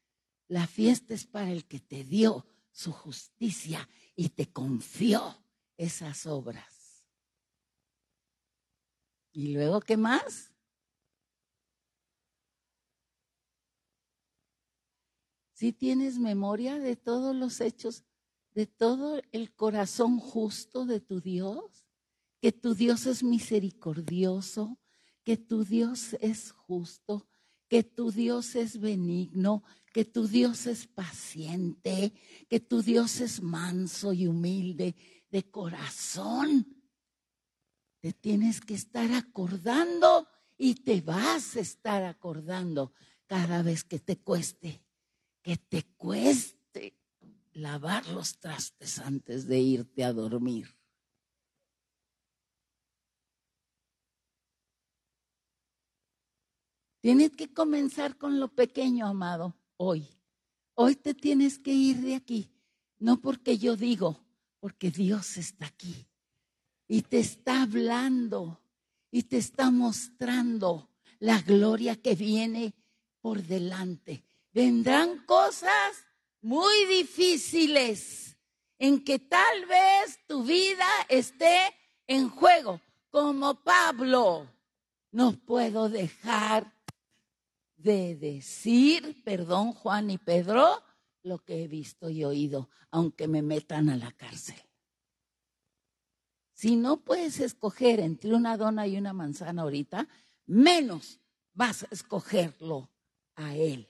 la 0.51 0.67
fiesta 0.67 1.13
es 1.13 1.25
para 1.25 1.49
el 1.49 1.65
que 1.65 1.79
te 1.79 2.03
dio 2.03 2.45
su 2.71 2.91
justicia 2.91 3.87
y 4.17 4.27
te 4.27 4.51
confió 4.51 5.45
esas 5.77 6.25
obras. 6.25 7.05
¿Y 9.31 9.53
luego 9.53 9.79
qué 9.79 9.95
más? 9.95 10.51
Si 15.53 15.71
tienes 15.71 16.19
memoria 16.19 16.79
de 16.79 16.97
todos 16.97 17.33
los 17.33 17.61
hechos, 17.61 18.03
de 18.53 18.67
todo 18.67 19.21
el 19.31 19.55
corazón 19.55 20.19
justo 20.19 20.85
de 20.85 20.99
tu 20.99 21.21
Dios, 21.21 21.85
que 22.41 22.51
tu 22.51 22.75
Dios 22.75 23.05
es 23.05 23.23
misericordioso, 23.23 24.77
que 25.23 25.37
tu 25.37 25.63
Dios 25.63 26.17
es 26.19 26.51
justo, 26.51 27.30
que 27.71 27.83
tu 27.83 28.11
Dios 28.11 28.55
es 28.55 28.81
benigno, 28.81 29.63
que 29.93 30.03
tu 30.03 30.27
Dios 30.27 30.67
es 30.67 30.87
paciente, 30.87 32.11
que 32.49 32.59
tu 32.59 32.81
Dios 32.81 33.21
es 33.21 33.41
manso 33.41 34.11
y 34.11 34.27
humilde 34.27 34.93
de 35.29 35.49
corazón. 35.49 36.67
Te 38.01 38.11
tienes 38.11 38.59
que 38.59 38.73
estar 38.73 39.13
acordando 39.13 40.27
y 40.57 40.75
te 40.75 40.99
vas 40.99 41.55
a 41.55 41.61
estar 41.61 42.03
acordando 42.03 42.91
cada 43.25 43.63
vez 43.63 43.85
que 43.85 43.99
te 43.99 44.17
cueste, 44.17 44.83
que 45.41 45.55
te 45.55 45.83
cueste 45.95 46.99
lavar 47.53 48.05
los 48.09 48.37
trastes 48.37 48.99
antes 48.99 49.47
de 49.47 49.59
irte 49.59 50.03
a 50.03 50.11
dormir. 50.11 50.75
Tienes 57.01 57.31
que 57.31 57.51
comenzar 57.51 58.17
con 58.17 58.39
lo 58.39 58.47
pequeño, 58.49 59.07
amado, 59.07 59.55
hoy. 59.77 60.07
Hoy 60.75 60.95
te 60.95 61.15
tienes 61.15 61.57
que 61.57 61.73
ir 61.73 61.97
de 61.97 62.15
aquí, 62.15 62.49
no 62.99 63.19
porque 63.19 63.57
yo 63.57 63.75
digo, 63.75 64.23
porque 64.59 64.91
Dios 64.91 65.37
está 65.37 65.65
aquí 65.65 66.07
y 66.87 67.01
te 67.01 67.19
está 67.19 67.63
hablando 67.63 68.61
y 69.09 69.23
te 69.23 69.37
está 69.37 69.71
mostrando 69.71 70.89
la 71.19 71.41
gloria 71.41 71.95
que 71.95 72.15
viene 72.15 72.73
por 73.19 73.41
delante. 73.41 74.23
Vendrán 74.53 75.25
cosas 75.25 76.05
muy 76.41 76.85
difíciles 76.85 78.37
en 78.77 79.03
que 79.03 79.19
tal 79.19 79.65
vez 79.65 80.19
tu 80.27 80.43
vida 80.43 80.87
esté 81.09 81.59
en 82.07 82.29
juego, 82.29 82.79
como 83.09 83.55
Pablo. 83.55 84.47
No 85.11 85.33
puedo 85.33 85.89
dejar 85.89 86.80
de 87.81 88.15
decir, 88.15 89.23
perdón 89.23 89.73
Juan 89.73 90.09
y 90.09 90.17
Pedro, 90.17 90.83
lo 91.23 91.39
que 91.39 91.63
he 91.63 91.67
visto 91.67 92.09
y 92.09 92.23
oído, 92.23 92.69
aunque 92.89 93.27
me 93.27 93.41
metan 93.41 93.89
a 93.89 93.97
la 93.97 94.11
cárcel. 94.11 94.61
Si 96.53 96.75
no 96.75 97.03
puedes 97.03 97.39
escoger 97.39 97.99
entre 97.99 98.33
una 98.33 98.57
dona 98.57 98.85
y 98.87 98.97
una 98.97 99.13
manzana 99.13 99.63
ahorita, 99.63 100.07
menos 100.45 101.19
vas 101.53 101.83
a 101.83 101.87
escogerlo 101.91 102.91
a 103.35 103.55
Él 103.55 103.89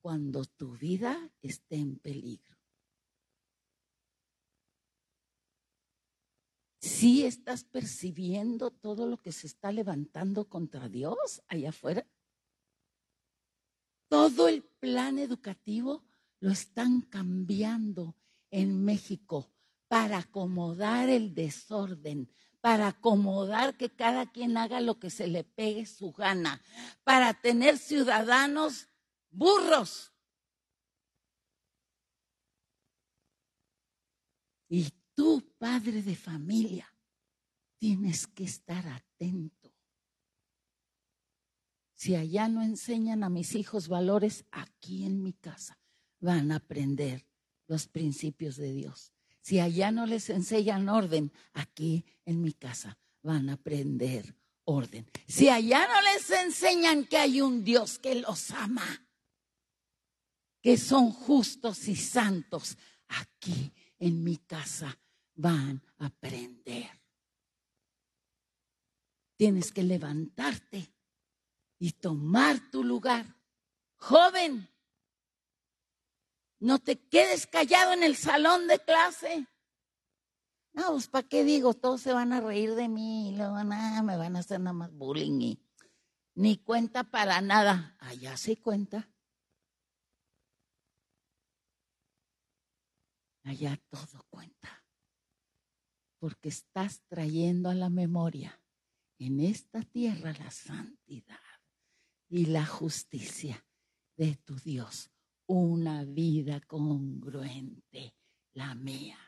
cuando 0.00 0.44
tu 0.44 0.76
vida 0.76 1.30
esté 1.42 1.76
en 1.76 1.98
peligro. 1.98 2.56
Si 6.80 7.24
estás 7.26 7.64
percibiendo 7.64 8.70
todo 8.70 9.06
lo 9.06 9.18
que 9.18 9.32
se 9.32 9.46
está 9.46 9.72
levantando 9.72 10.48
contra 10.48 10.88
Dios 10.88 11.42
allá 11.48 11.70
afuera? 11.70 12.06
Todo 14.08 14.48
el 14.48 14.62
plan 14.62 15.18
educativo 15.18 16.04
lo 16.40 16.50
están 16.50 17.00
cambiando 17.00 18.16
en 18.50 18.84
México 18.84 19.50
para 19.88 20.18
acomodar 20.18 21.08
el 21.08 21.34
desorden, 21.34 22.30
para 22.60 22.88
acomodar 22.88 23.76
que 23.76 23.90
cada 23.90 24.30
quien 24.30 24.56
haga 24.56 24.80
lo 24.80 24.98
que 24.98 25.10
se 25.10 25.26
le 25.26 25.44
pegue 25.44 25.86
su 25.86 26.12
gana, 26.12 26.62
para 27.04 27.34
tener 27.34 27.78
ciudadanos 27.78 28.88
burros. 29.30 30.12
Y 34.68 34.92
tú, 35.14 35.54
padre 35.58 36.02
de 36.02 36.16
familia, 36.16 36.92
tienes 37.78 38.26
que 38.26 38.44
estar 38.44 38.86
atento 38.88 39.65
si 41.96 42.14
allá 42.14 42.48
no 42.48 42.62
enseñan 42.62 43.24
a 43.24 43.30
mis 43.30 43.54
hijos 43.54 43.88
valores, 43.88 44.44
aquí 44.50 45.06
en 45.06 45.22
mi 45.22 45.32
casa 45.32 45.78
van 46.20 46.52
a 46.52 46.56
aprender 46.56 47.26
los 47.66 47.88
principios 47.88 48.56
de 48.56 48.72
Dios. 48.72 49.12
Si 49.40 49.60
allá 49.60 49.90
no 49.90 50.04
les 50.04 50.28
enseñan 50.28 50.90
orden, 50.90 51.32
aquí 51.54 52.04
en 52.26 52.42
mi 52.42 52.52
casa 52.52 52.98
van 53.22 53.48
a 53.48 53.54
aprender 53.54 54.36
orden. 54.64 55.10
Si 55.26 55.48
allá 55.48 55.88
no 55.88 56.02
les 56.02 56.30
enseñan 56.30 57.06
que 57.06 57.16
hay 57.16 57.40
un 57.40 57.64
Dios 57.64 57.98
que 57.98 58.14
los 58.16 58.50
ama, 58.50 59.06
que 60.60 60.76
son 60.76 61.10
justos 61.10 61.88
y 61.88 61.96
santos, 61.96 62.76
aquí 63.08 63.72
en 63.98 64.22
mi 64.22 64.36
casa 64.36 64.98
van 65.34 65.82
a 65.98 66.06
aprender. 66.06 66.90
Tienes 69.36 69.72
que 69.72 69.82
levantarte 69.82 70.95
y 71.78 71.92
tomar 71.92 72.58
tu 72.70 72.82
lugar. 72.82 73.36
Joven, 73.96 74.68
no 76.58 76.78
te 76.78 76.98
quedes 76.98 77.46
callado 77.46 77.92
en 77.92 78.02
el 78.02 78.16
salón 78.16 78.66
de 78.66 78.78
clase. 78.78 79.46
No, 80.72 80.92
pues 80.92 81.08
¿para 81.08 81.26
qué 81.26 81.44
digo? 81.44 81.74
Todos 81.74 82.02
se 82.02 82.12
van 82.12 82.32
a 82.32 82.40
reír 82.40 82.74
de 82.74 82.88
mí 82.88 83.30
y 83.30 83.36
luego 83.36 83.62
nada, 83.64 84.02
me 84.02 84.16
van 84.16 84.36
a 84.36 84.40
hacer 84.40 84.60
nada 84.60 84.74
más 84.74 84.92
bullying 84.92 85.40
y 85.40 85.62
ni 86.34 86.58
cuenta 86.58 87.04
para 87.04 87.40
nada. 87.40 87.96
Allá 87.98 88.36
sí 88.36 88.56
cuenta. 88.56 89.08
Allá 93.42 93.80
todo 93.88 94.24
cuenta. 94.28 94.84
Porque 96.18 96.48
estás 96.48 97.02
trayendo 97.08 97.70
a 97.70 97.74
la 97.74 97.88
memoria 97.88 98.60
en 99.18 99.40
esta 99.40 99.82
tierra 99.82 100.32
la 100.32 100.50
santidad 100.50 101.45
y 102.28 102.46
la 102.46 102.66
justicia 102.66 103.64
de 104.16 104.36
tu 104.36 104.56
Dios. 104.56 105.10
Una 105.46 106.04
vida 106.04 106.60
congruente, 106.60 108.14
la 108.54 108.74
mía. 108.74 109.18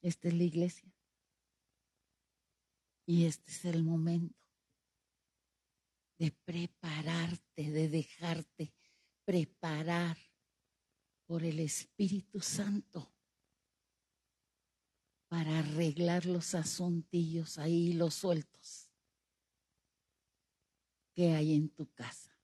Esta 0.00 0.28
es 0.28 0.34
la 0.34 0.44
iglesia. 0.44 0.92
Y 3.06 3.24
este 3.24 3.50
es 3.50 3.64
el 3.64 3.82
momento 3.82 4.46
de 6.18 6.30
prepararte, 6.44 7.70
de 7.70 7.88
dejarte 7.88 8.74
preparar 9.24 10.16
por 11.26 11.42
el 11.42 11.60
Espíritu 11.60 12.40
Santo 12.40 13.13
para 15.34 15.58
arreglar 15.58 16.26
los 16.26 16.54
asuntillos 16.54 17.58
ahí, 17.58 17.92
los 17.92 18.14
sueltos 18.14 18.88
que 21.12 21.32
hay 21.32 21.56
en 21.56 21.70
tu 21.70 21.90
casa. 21.90 22.38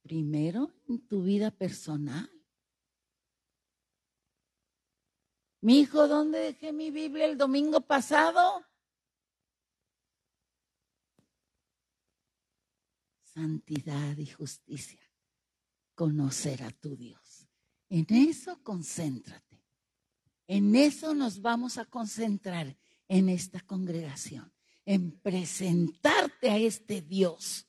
Primero 0.00 0.72
en 0.88 1.06
tu 1.06 1.22
vida 1.22 1.50
personal. 1.50 2.30
Mi 5.60 5.80
hijo, 5.80 6.08
¿dónde 6.08 6.38
dejé 6.38 6.72
mi 6.72 6.90
Biblia 6.90 7.26
el 7.26 7.36
domingo 7.36 7.82
pasado? 7.82 8.64
Santidad 13.24 14.16
y 14.16 14.24
justicia. 14.24 15.02
Conocer 15.94 16.62
a 16.62 16.70
tu 16.70 16.96
Dios. 16.96 17.46
En 17.90 18.06
eso 18.08 18.58
concéntrate. 18.62 19.49
En 20.50 20.74
eso 20.74 21.14
nos 21.14 21.40
vamos 21.40 21.78
a 21.78 21.84
concentrar 21.84 22.76
en 23.06 23.28
esta 23.28 23.60
congregación, 23.60 24.52
en 24.84 25.12
presentarte 25.20 26.50
a 26.50 26.58
este 26.58 27.02
Dios 27.02 27.68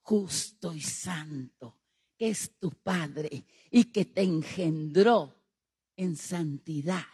justo 0.00 0.72
y 0.72 0.80
santo, 0.80 1.78
que 2.16 2.30
es 2.30 2.58
tu 2.58 2.70
Padre 2.70 3.44
y 3.70 3.84
que 3.84 4.06
te 4.06 4.22
engendró 4.22 5.44
en 5.94 6.16
santidad 6.16 7.04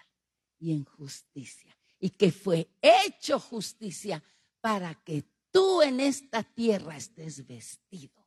y 0.57 0.71
en 0.71 0.85
justicia, 0.85 1.77
y 1.99 2.11
que 2.11 2.31
fue 2.31 2.71
hecho 2.81 3.41
justicia 3.41 4.23
para 4.61 4.95
que 5.03 5.25
tú 5.51 5.83
en 5.83 5.99
esta 5.99 6.45
tierra 6.45 6.97
estés 6.97 7.45
vestido 7.45 8.25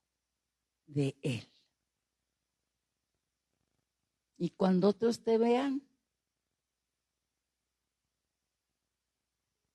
de 0.87 1.15
Él. 1.21 1.47
Y 4.37 4.49
cuando 4.49 4.89
otros 4.89 5.23
te 5.23 5.37
vean, 5.37 5.87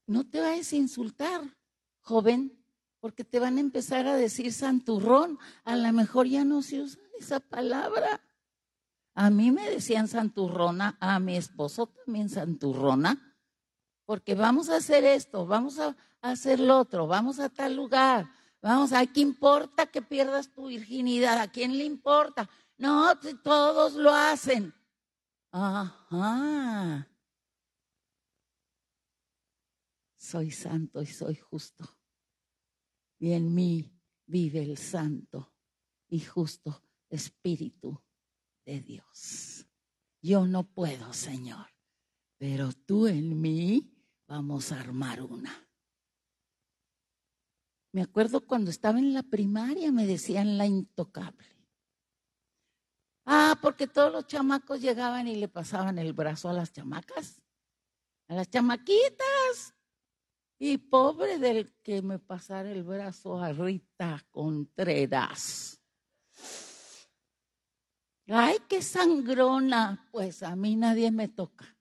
no 0.06 0.28
te 0.28 0.40
vayas 0.40 0.72
a 0.72 0.76
insultar, 0.76 1.42
joven, 2.00 2.64
porque 3.00 3.24
te 3.24 3.38
van 3.38 3.58
a 3.58 3.60
empezar 3.60 4.06
a 4.06 4.16
decir 4.16 4.52
santurrón. 4.52 5.38
A 5.64 5.76
lo 5.76 5.92
mejor 5.92 6.26
ya 6.26 6.44
no 6.44 6.62
se 6.62 6.80
usa 6.80 7.00
esa 7.18 7.40
palabra. 7.40 8.20
A 9.14 9.30
mí 9.30 9.50
me 9.50 9.70
decían 9.70 10.08
santurrona, 10.08 10.96
a 11.00 11.18
mi 11.18 11.36
esposo 11.36 11.86
también 11.86 12.28
santurrona, 12.28 13.36
porque 14.04 14.34
vamos 14.34 14.68
a 14.68 14.76
hacer 14.76 15.04
esto, 15.04 15.46
vamos 15.46 15.78
a 15.78 15.96
hacer 16.20 16.60
lo 16.60 16.78
otro, 16.78 17.06
vamos 17.06 17.38
a 17.38 17.48
tal 17.48 17.74
lugar, 17.74 18.30
vamos, 18.60 18.92
¿a 18.92 19.06
qué 19.06 19.20
importa 19.20 19.86
que 19.86 20.02
pierdas 20.02 20.52
tu 20.52 20.66
virginidad? 20.66 21.38
¿A 21.38 21.50
quién 21.50 21.78
le 21.78 21.84
importa? 21.84 22.48
No, 22.76 23.18
todos 23.42 23.94
lo 23.94 24.12
hacen. 24.12 24.74
Ajá. 25.50 27.08
Soy 30.26 30.50
santo 30.50 31.00
y 31.02 31.06
soy 31.06 31.36
justo. 31.36 31.98
Y 33.18 33.32
en 33.32 33.54
mí 33.54 33.92
vive 34.26 34.62
el 34.62 34.76
santo 34.76 35.54
y 36.08 36.20
justo 36.20 36.82
Espíritu 37.08 38.02
de 38.64 38.80
Dios. 38.80 39.66
Yo 40.20 40.46
no 40.46 40.64
puedo, 40.64 41.12
Señor, 41.12 41.66
pero 42.36 42.72
tú 42.72 43.06
en 43.06 43.40
mí 43.40 43.94
vamos 44.26 44.72
a 44.72 44.80
armar 44.80 45.22
una. 45.22 45.64
Me 47.92 48.02
acuerdo 48.02 48.44
cuando 48.44 48.70
estaba 48.70 48.98
en 48.98 49.14
la 49.14 49.22
primaria 49.22 49.92
me 49.92 50.06
decían 50.06 50.58
la 50.58 50.66
intocable. 50.66 51.46
Ah, 53.24 53.56
porque 53.62 53.86
todos 53.86 54.12
los 54.12 54.26
chamacos 54.26 54.80
llegaban 54.80 55.28
y 55.28 55.36
le 55.36 55.48
pasaban 55.48 55.98
el 55.98 56.12
brazo 56.12 56.48
a 56.48 56.52
las 56.52 56.72
chamacas, 56.72 57.40
a 58.28 58.34
las 58.34 58.50
chamaquitas. 58.50 59.75
Y 60.58 60.78
pobre 60.78 61.38
del 61.38 61.70
que 61.82 62.00
me 62.00 62.18
pasara 62.18 62.70
el 62.70 62.82
brazo 62.82 63.38
a 63.38 63.52
Rita 63.52 64.24
Contreras. 64.30 65.78
Ay, 68.26 68.56
qué 68.66 68.80
sangrona. 68.80 70.08
Pues 70.10 70.42
a 70.42 70.56
mí 70.56 70.74
nadie 70.74 71.10
me 71.10 71.28
toca. 71.28 71.76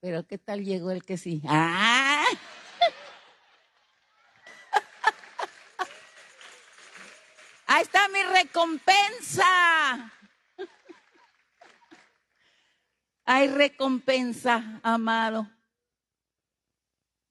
Pero 0.00 0.24
¿qué 0.28 0.38
tal 0.38 0.64
llegó 0.64 0.92
el 0.92 1.04
que 1.04 1.16
sí? 1.16 1.42
¡Ah! 1.48 2.24
Ahí 7.66 7.82
está 7.82 8.06
mi 8.08 8.22
recompensa. 8.22 10.12
Hay 13.24 13.48
recompensa, 13.48 14.78
amado 14.84 15.48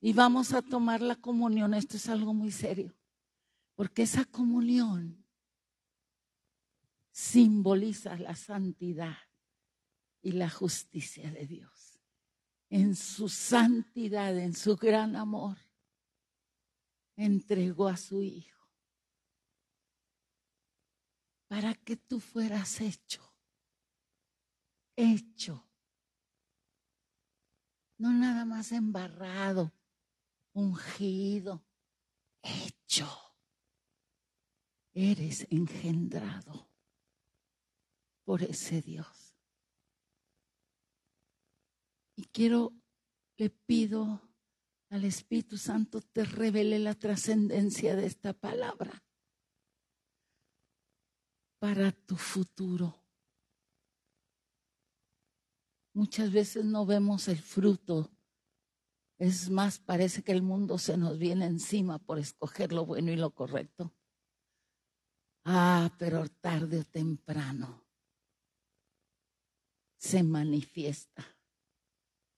y 0.05 0.11
vamos 0.11 0.51
a 0.51 0.61
tomar 0.61 0.99
la 0.99 1.15
comunión. 1.15 1.73
Esto 1.73 1.95
es 1.95 2.09
algo 2.09 2.33
muy 2.33 2.51
serio, 2.51 2.93
porque 3.73 4.01
esa 4.01 4.25
comunión 4.25 5.25
simboliza 7.09 8.17
la 8.17 8.35
santidad 8.35 9.15
y 10.21 10.33
la 10.33 10.49
justicia 10.49 11.31
de 11.31 11.47
Dios. 11.47 12.01
En 12.69 12.97
su 12.97 13.29
santidad, 13.29 14.37
en 14.37 14.53
su 14.53 14.75
gran 14.75 15.15
amor, 15.15 15.57
entregó 17.15 17.87
a 17.87 17.95
su 17.95 18.21
Hijo 18.21 18.67
para 21.47 21.75
que 21.75 21.95
tú 21.95 22.19
fueras 22.19 22.81
hecho, 22.81 23.23
hecho, 24.97 25.65
no 27.97 28.11
nada 28.11 28.43
más 28.43 28.73
embarrado 28.73 29.71
ungido, 30.53 31.65
hecho. 32.41 33.07
Eres 34.93 35.47
engendrado 35.49 36.69
por 38.23 38.43
ese 38.43 38.81
Dios. 38.81 39.35
Y 42.15 42.25
quiero, 42.25 42.73
le 43.37 43.49
pido 43.49 44.21
al 44.89 45.05
Espíritu 45.05 45.57
Santo 45.57 46.01
te 46.01 46.23
revele 46.23 46.77
la 46.77 46.93
trascendencia 46.93 47.95
de 47.95 48.05
esta 48.05 48.33
palabra. 48.33 49.03
para 51.63 51.93
tu 51.93 52.17
futuro. 52.17 52.93
Muchas 55.93 56.29
veces 56.29 56.65
no 56.65 56.85
vemos 56.85 57.29
el 57.29 57.37
fruto. 57.37 58.11
Es 59.23 59.49
más, 59.49 59.79
parece 59.79 60.21
que 60.21 60.33
el 60.33 60.41
mundo 60.41 60.77
se 60.77 60.97
nos 60.97 61.17
viene 61.17 61.45
encima 61.45 61.97
por 61.97 62.19
escoger 62.19 62.73
lo 62.73 62.85
bueno 62.85 63.09
y 63.09 63.15
lo 63.15 63.31
correcto. 63.33 63.93
Ah, 65.45 65.95
pero 65.97 66.27
tarde 66.27 66.81
o 66.81 66.83
temprano 66.83 67.85
se 69.95 70.23
manifiesta 70.23 71.25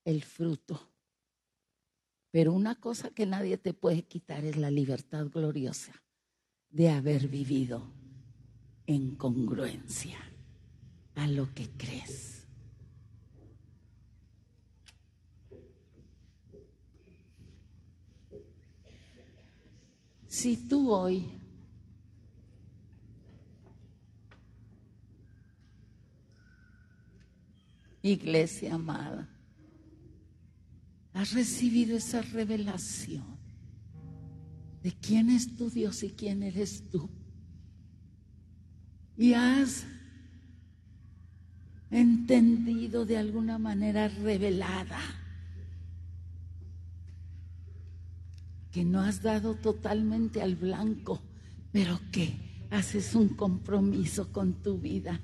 el 0.03 0.21
fruto. 0.21 0.93
Pero 2.29 2.53
una 2.53 2.75
cosa 2.75 3.09
que 3.09 3.25
nadie 3.25 3.57
te 3.57 3.73
puede 3.73 4.03
quitar 4.03 4.45
es 4.45 4.55
la 4.55 4.69
libertad 4.69 5.25
gloriosa 5.25 6.03
de 6.69 6.89
haber 6.89 7.27
vivido 7.29 7.91
en 8.85 9.15
congruencia 9.15 10.19
a 11.15 11.25
lo 11.25 11.51
que 11.55 11.67
crees. 11.71 12.34
Si 20.35 20.57
tú 20.57 20.91
hoy 20.91 21.31
iglesia 28.01 28.75
amada, 28.75 29.29
has 31.13 31.31
recibido 31.31 31.95
esa 31.95 32.21
revelación 32.21 33.23
de 34.83 34.91
quién 34.91 35.29
es 35.29 35.55
tu 35.55 35.69
Dios 35.69 36.03
y 36.03 36.09
quién 36.09 36.43
eres 36.43 36.83
tú. 36.91 37.09
Y 39.15 39.35
has 39.35 39.85
entendido 41.89 43.05
de 43.05 43.17
alguna 43.17 43.57
manera 43.57 44.09
revelada 44.09 44.99
que 48.75 48.83
no 48.83 48.99
has 48.99 49.21
dado 49.21 49.55
totalmente 49.55 50.41
al 50.41 50.57
blanco, 50.57 51.21
pero 51.71 51.97
que 52.11 52.67
haces 52.71 53.15
un 53.15 53.29
compromiso 53.29 54.33
con 54.33 54.61
tu 54.61 54.77
vida 54.77 55.17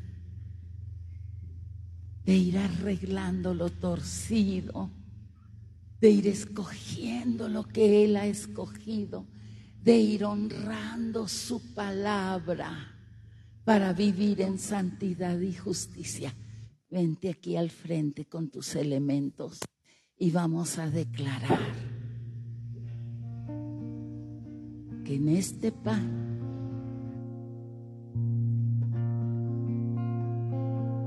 de 2.24 2.34
ir 2.34 2.58
arreglando 2.58 3.54
lo 3.54 3.70
torcido, 3.70 4.90
de 6.00 6.12
ir 6.12 6.28
escogiendo 6.30 7.50
lo 7.50 7.68
que 7.68 8.06
Él 8.06 8.16
ha 8.16 8.26
escogido, 8.26 9.28
de 9.84 9.98
ir 9.98 10.24
honrando 10.24 11.28
su 11.28 11.74
palabra 11.74 12.96
para 13.66 13.92
vivir 13.92 14.40
en 14.40 14.60
santidad 14.60 15.38
y 15.42 15.54
justicia. 15.54 16.34
Vente 16.90 17.28
aquí 17.28 17.58
al 17.58 17.70
frente 17.70 18.24
con 18.24 18.50
tus 18.50 18.76
elementos 18.78 19.60
y 20.18 20.32
vamos 20.32 20.78
a 20.78 20.90
declarar 20.90 21.91
en 25.16 25.28
este 25.28 25.72
pan 25.72 26.32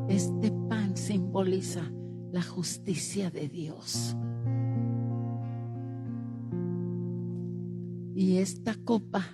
este 0.09 0.52
pan 0.68 0.96
simboliza 0.96 1.82
la 2.30 2.42
justicia 2.42 3.30
de 3.30 3.48
Dios. 3.48 4.16
Y 8.14 8.36
esta 8.36 8.74
copa, 8.84 9.24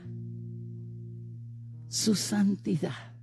su 1.89 2.15
santidad, 2.15 3.15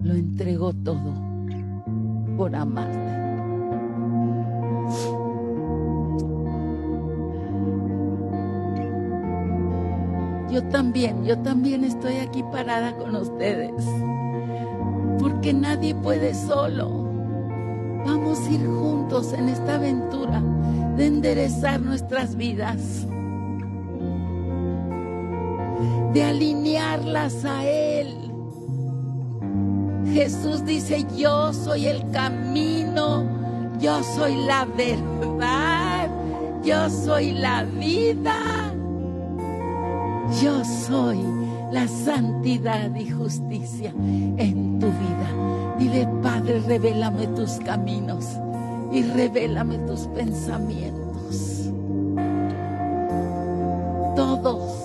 lo 0.00 0.14
entregó 0.14 0.72
todo 0.72 1.14
por 2.36 2.54
amarte. 2.54 3.25
Yo 10.56 10.62
también, 10.68 11.22
yo 11.26 11.38
también 11.40 11.84
estoy 11.84 12.14
aquí 12.16 12.42
parada 12.42 12.96
con 12.96 13.14
ustedes. 13.14 13.74
Porque 15.18 15.52
nadie 15.52 15.94
puede 15.94 16.32
solo. 16.32 16.88
Vamos 18.06 18.38
a 18.38 18.50
ir 18.50 18.66
juntos 18.66 19.34
en 19.34 19.50
esta 19.50 19.74
aventura 19.74 20.42
de 20.96 21.06
enderezar 21.08 21.82
nuestras 21.82 22.36
vidas. 22.36 23.06
De 26.14 26.24
alinearlas 26.24 27.44
a 27.44 27.62
Él. 27.66 28.16
Jesús 30.14 30.64
dice, 30.64 31.04
yo 31.18 31.52
soy 31.52 31.84
el 31.84 32.10
camino, 32.12 33.26
yo 33.78 34.02
soy 34.02 34.36
la 34.46 34.64
verdad, 34.64 36.08
yo 36.64 36.88
soy 36.88 37.32
la 37.32 37.64
vida. 37.64 38.45
Yo 40.42 40.64
soy 40.64 41.18
la 41.70 41.86
santidad 41.88 42.94
y 42.94 43.10
justicia 43.10 43.90
en 44.36 44.78
tu 44.78 44.86
vida. 44.86 45.76
Dile, 45.78 46.08
Padre, 46.22 46.60
revélame 46.60 47.26
tus 47.28 47.52
caminos 47.64 48.26
y 48.92 49.02
revélame 49.02 49.78
tus 49.78 50.00
pensamientos. 50.08 51.70
Todos 54.16 54.84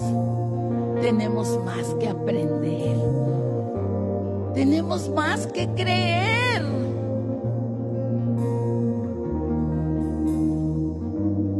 tenemos 1.02 1.60
más 1.66 1.88
que 2.00 2.10
aprender. 2.10 2.98
Tenemos 4.54 5.10
más 5.10 5.48
que 5.48 5.68
creer. 5.70 6.66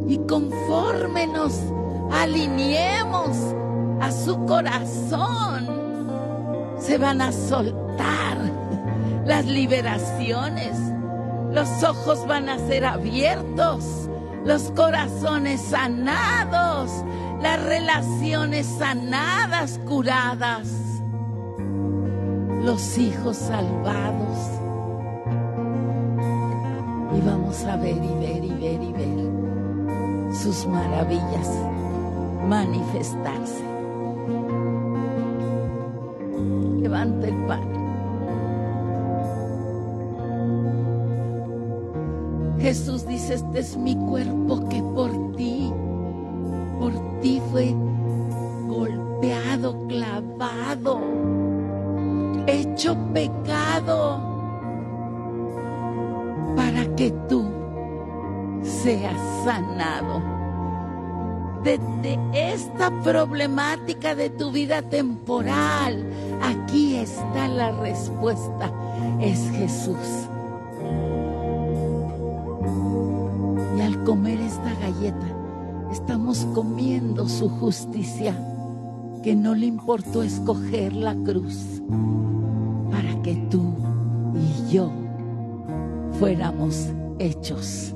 Y 0.08 0.18
conforme 0.28 1.28
nos 1.28 1.58
alineemos 2.12 3.38
su 4.26 4.46
corazón, 4.46 5.68
se 6.80 6.98
van 6.98 7.22
a 7.22 7.32
soltar 7.32 8.38
las 9.26 9.46
liberaciones. 9.46 10.78
Los 11.52 11.84
ojos 11.84 12.26
van 12.28 12.48
a 12.50 12.58
ser 12.60 12.86
abiertos, 12.86 14.10
los 14.46 14.72
corazones 14.72 15.62
sanados, 15.62 16.92
las 17.42 17.62
relaciones 17.64 18.66
sanadas, 18.66 19.80
curadas, 19.86 20.68
los 22.64 22.98
hijos 22.98 23.38
salvados. 23.38 24.38
Y 27.18 27.22
vamos 27.22 27.64
a 27.66 27.76
ver 27.76 27.98
y 27.98 28.14
ver 28.20 28.46
y 28.46 28.54
ver 28.54 28.84
y 28.84 28.94
ver 28.94 30.34
sus 30.34 30.66
maravillas 30.68 31.50
manifestarse. 32.48 33.71
Levanta 37.02 37.28
el 37.28 37.36
pan. 37.48 37.62
Jesús 42.60 43.08
dice, 43.08 43.34
este 43.36 43.60
es 43.60 43.76
mi 43.76 43.96
cuerpo 43.96 44.70
que 44.70 44.84
por 44.84 45.36
ti, 45.36 45.74
por 46.80 46.94
ti 47.22 47.42
fue 47.52 47.74
golpeado, 48.68 49.88
clavado, 49.88 51.02
hecho 52.46 52.96
pecado, 53.14 54.22
para 56.56 56.86
que 56.96 57.10
tú 57.28 57.50
seas 58.62 59.18
sanado 59.44 60.42
de, 61.64 62.20
esta 62.34 62.92
problemática 63.02 64.16
de 64.16 64.30
tu 64.30 64.52
vida 64.52 64.82
temporal. 64.82 66.06
Aquí 66.42 66.81
está 67.02 67.48
la 67.48 67.72
respuesta. 67.72 68.72
Es 69.20 69.50
Jesús. 69.52 70.28
Y 73.78 73.82
al 73.82 74.04
comer 74.04 74.40
esta 74.40 74.74
galleta, 74.82 75.28
estamos 75.92 76.46
comiendo 76.54 77.28
su 77.28 77.50
justicia, 77.50 78.36
que 79.24 79.36
no 79.36 79.56
le 79.56 79.66
importó 79.68 80.24
escoger 80.24 80.94
la 80.94 81.16
cruz 81.16 81.82
para 82.92 83.22
que 83.22 83.36
tú 83.50 83.74
y 84.36 84.74
yo 84.74 84.92
fuéramos 86.20 86.88
hechos 87.20 87.94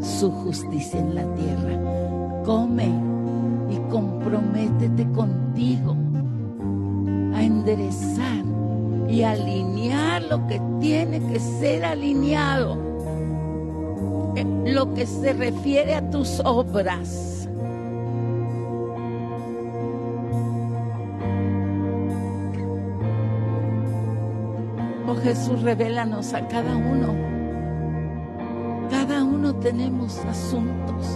su 0.00 0.30
justicia 0.30 1.00
en 1.00 1.14
la 1.14 1.24
tierra 1.34 1.96
come 2.44 2.88
y 3.70 3.76
comprométete 3.90 5.10
contigo 5.12 5.85
enderezar 7.46 8.44
y 9.08 9.22
alinear 9.22 10.22
lo 10.22 10.46
que 10.46 10.60
tiene 10.80 11.20
que 11.20 11.38
ser 11.38 11.84
alineado, 11.84 12.76
lo 14.64 14.94
que 14.94 15.06
se 15.06 15.32
refiere 15.32 15.94
a 15.94 16.10
tus 16.10 16.40
obras. 16.44 17.48
Oh 25.08 25.14
Jesús, 25.14 25.62
revélanos 25.62 26.34
a 26.34 26.46
cada 26.48 26.76
uno. 26.76 27.14
Cada 28.90 29.22
uno 29.22 29.54
tenemos 29.54 30.18
asuntos. 30.24 31.06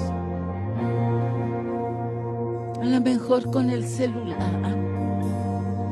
A 2.81 2.85
lo 2.85 3.01
mejor 3.01 3.51
con 3.51 3.69
el 3.69 3.85
celular. 3.85 5.00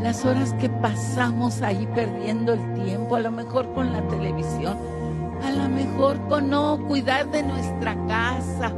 Las 0.03 0.24
horas 0.24 0.53
que 0.55 0.68
pasamos 0.68 1.62
ahí 1.62 1.86
perdiendo 1.94 2.53
el 2.53 2.74
tiempo. 2.84 3.16
A 3.16 3.20
lo 3.20 3.30
mejor 3.30 3.72
con 3.74 3.92
la 3.92 4.03
televisión. 4.09 4.76
A 5.44 5.51
lo 5.51 5.68
mejor 5.68 6.20
con 6.28 6.51
no 6.51 6.78
cuidar 6.86 7.30
de 7.30 7.42
nuestra 7.42 7.96
casa. 8.07 8.72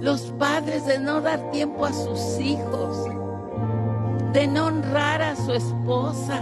Los 0.00 0.32
padres 0.38 0.86
de 0.86 0.98
no 0.98 1.20
dar 1.20 1.50
tiempo 1.50 1.84
a 1.86 1.92
sus 1.92 2.38
hijos. 2.40 3.08
De 4.32 4.46
no 4.46 4.66
honrar 4.66 5.20
a 5.22 5.36
su 5.36 5.52
esposa 5.52 6.40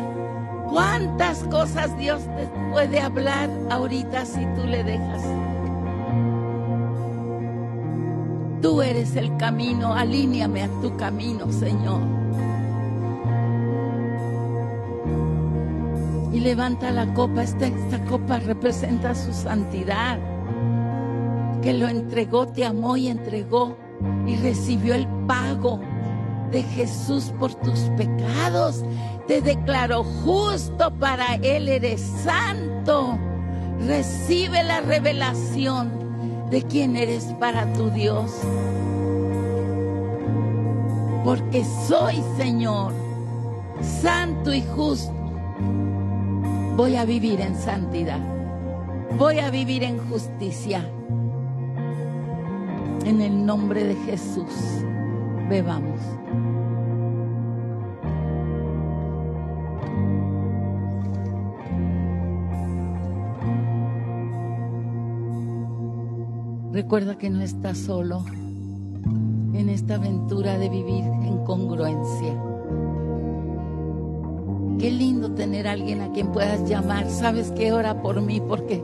¿Cuántas 0.71 1.43
cosas 1.45 1.99
Dios 1.99 2.23
te 2.37 2.47
puede 2.71 3.01
hablar 3.01 3.51
ahorita 3.71 4.25
si 4.25 4.47
tú 4.55 4.65
le 4.69 4.85
dejas? 4.85 5.21
Tú 8.63 8.81
eres 8.81 9.17
el 9.17 9.37
camino, 9.37 9.93
alíñame 9.95 10.63
a 10.63 10.69
tu 10.81 10.97
camino, 10.97 11.51
Señor. 11.51 12.03
Y 16.33 16.41
levanta 16.41 16.91
la 16.93 17.13
copa, 17.13 17.43
esta, 17.43 17.67
esta 17.67 18.05
copa 18.05 18.39
representa 18.39 19.15
su 19.15 19.33
santidad, 19.33 20.19
que 21.61 21.75
lo 21.75 21.89
entregó, 21.89 22.47
te 22.47 22.65
amó 22.65 22.97
y 22.97 23.09
entregó 23.09 23.77
y 24.27 24.37
recibió 24.37 24.95
el 24.95 25.07
pago 25.27 25.81
de 26.51 26.63
Jesús 26.63 27.33
por 27.39 27.55
tus 27.55 27.81
pecados. 27.97 28.85
Te 29.27 29.41
declaró 29.41 30.05
justo, 30.05 30.93
para 30.99 31.35
Él 31.37 31.69
eres 31.69 32.01
santo. 32.01 33.19
Recibe 33.87 34.63
la 34.63 34.81
revelación 34.81 35.91
de 36.51 36.63
quién 36.63 36.97
eres 36.97 37.25
para 37.39 37.73
tu 37.73 37.91
Dios. 37.91 38.33
Porque 41.25 41.65
soy 41.87 42.23
Señor, 42.37 42.93
santo 43.81 44.53
y 44.53 44.63
justo. 44.63 45.20
Voy 46.81 46.97
a 46.97 47.05
vivir 47.05 47.43
en 47.43 47.55
santidad. 47.57 48.21
Voy 49.19 49.39
a 49.39 49.51
vivir 49.51 49.83
en 49.83 49.99
justicia. 49.99 50.83
En 53.05 53.21
el 53.21 53.45
nombre 53.45 53.85
de 53.85 53.95
Jesús, 53.97 54.47
bebamos. 55.51 56.01
Recuerda 66.73 67.19
que 67.19 67.29
no 67.29 67.43
estás 67.43 67.77
solo 67.77 68.25
en 69.53 69.69
esta 69.69 69.97
aventura 69.97 70.57
de 70.57 70.71
vivir 70.71 71.05
en 71.05 71.45
congruencia. 71.45 72.50
Qué 74.81 74.91
lindo 74.91 75.33
tener 75.33 75.69
a 75.69 75.73
alguien 75.73 76.01
a 76.01 76.11
quien 76.13 76.29
puedas 76.29 76.69
llamar. 76.69 77.11
Sabes 77.11 77.51
que 77.53 77.73
ora 77.73 78.03
por 78.03 78.21
mí 78.21 78.41
porque 78.41 78.83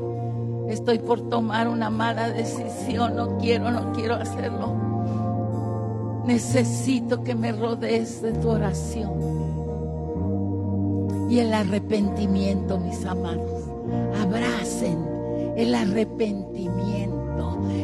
estoy 0.68 0.98
por 0.98 1.28
tomar 1.30 1.68
una 1.68 1.90
mala 1.90 2.30
decisión. 2.30 3.16
No 3.16 3.38
quiero, 3.38 3.70
no 3.70 3.92
quiero 3.92 4.14
hacerlo. 4.14 4.74
Necesito 6.26 7.22
que 7.22 7.34
me 7.34 7.52
rodees 7.52 8.20
de 8.20 8.32
tu 8.32 8.50
oración. 8.50 9.12
Y 11.30 11.38
el 11.38 11.54
arrepentimiento, 11.54 12.78
mis 12.78 13.04
amados. 13.04 13.64
Abracen 14.20 14.98
el 15.56 15.74
arrepentimiento 15.74 16.56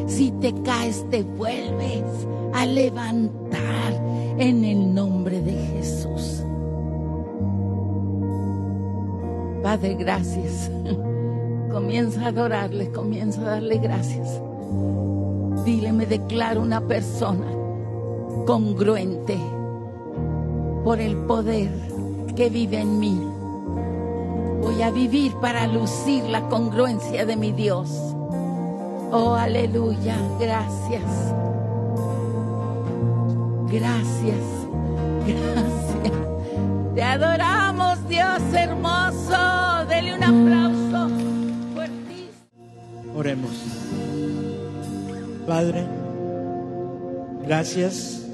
si 0.06 0.30
te 0.32 0.52
caes, 0.62 1.04
te 1.10 1.22
vuelves 1.22 2.04
a 2.52 2.66
levantar 2.66 3.92
en 4.38 4.64
el 4.64 4.94
nombre 4.94 5.40
de 5.40 5.52
Jesús. 5.52 6.41
Padre, 9.62 9.94
gracias. 9.94 10.70
Comienza 11.70 12.24
a 12.24 12.28
adorarle, 12.28 12.90
comienza 12.90 13.40
a 13.42 13.44
darle 13.44 13.78
gracias. 13.78 14.40
Dile, 15.64 15.92
me 15.92 16.06
declaro 16.06 16.60
una 16.60 16.80
persona 16.80 17.46
congruente 18.46 19.38
por 20.84 21.00
el 21.00 21.16
poder 21.16 21.70
que 22.34 22.50
vive 22.50 22.80
en 22.80 22.98
mí. 22.98 23.20
Voy 24.60 24.82
a 24.82 24.90
vivir 24.90 25.32
para 25.40 25.66
lucir 25.66 26.24
la 26.24 26.48
congruencia 26.48 27.24
de 27.24 27.36
mi 27.36 27.52
Dios. 27.52 27.88
Oh, 29.12 29.34
aleluya. 29.34 30.16
Gracias. 30.40 31.34
Gracias. 33.68 34.38
Gracias. 35.26 36.21
Te 36.94 37.02
adoramos, 37.02 38.08
Dios 38.08 38.42
hermoso. 38.54 39.86
Dele 39.88 40.14
un 40.14 40.22
aplauso 40.22 41.08
fuertísimo. 41.74 43.14
Oremos. 43.16 43.52
Padre, 45.46 45.86
gracias 47.46 48.26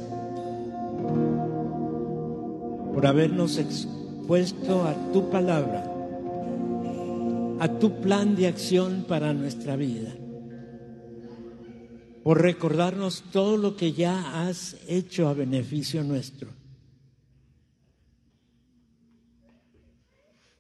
por 2.92 3.06
habernos 3.06 3.58
expuesto 3.58 4.84
a 4.84 4.94
tu 5.12 5.30
palabra, 5.30 5.84
a 7.60 7.68
tu 7.78 8.00
plan 8.00 8.34
de 8.34 8.48
acción 8.48 9.04
para 9.08 9.32
nuestra 9.32 9.76
vida 9.76 10.10
por 12.28 12.42
recordarnos 12.42 13.24
todo 13.32 13.56
lo 13.56 13.74
que 13.74 13.94
ya 13.94 14.46
has 14.46 14.76
hecho 14.86 15.28
a 15.28 15.32
beneficio 15.32 16.04
nuestro. 16.04 16.57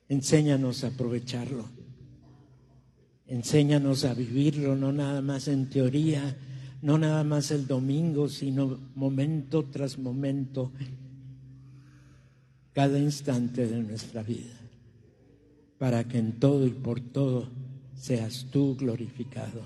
Enséñanos 0.08 0.84
a 0.84 0.88
aprovecharlo. 0.88 1.66
Enséñanos 3.26 4.04
a 4.04 4.14
vivirlo, 4.14 4.74
no 4.74 4.90
nada 4.90 5.20
más 5.20 5.48
en 5.48 5.68
teoría, 5.68 6.36
no 6.80 6.96
nada 6.96 7.24
más 7.24 7.50
el 7.50 7.66
domingo, 7.66 8.28
sino 8.28 8.78
momento 8.94 9.64
tras 9.64 9.98
momento, 9.98 10.72
cada 12.72 12.98
instante 12.98 13.66
de 13.66 13.82
nuestra 13.82 14.22
vida, 14.22 14.54
para 15.78 16.04
que 16.04 16.18
en 16.18 16.38
todo 16.38 16.66
y 16.66 16.70
por 16.70 17.00
todo 17.00 17.48
seas 17.94 18.46
tú 18.50 18.76
glorificado. 18.76 19.62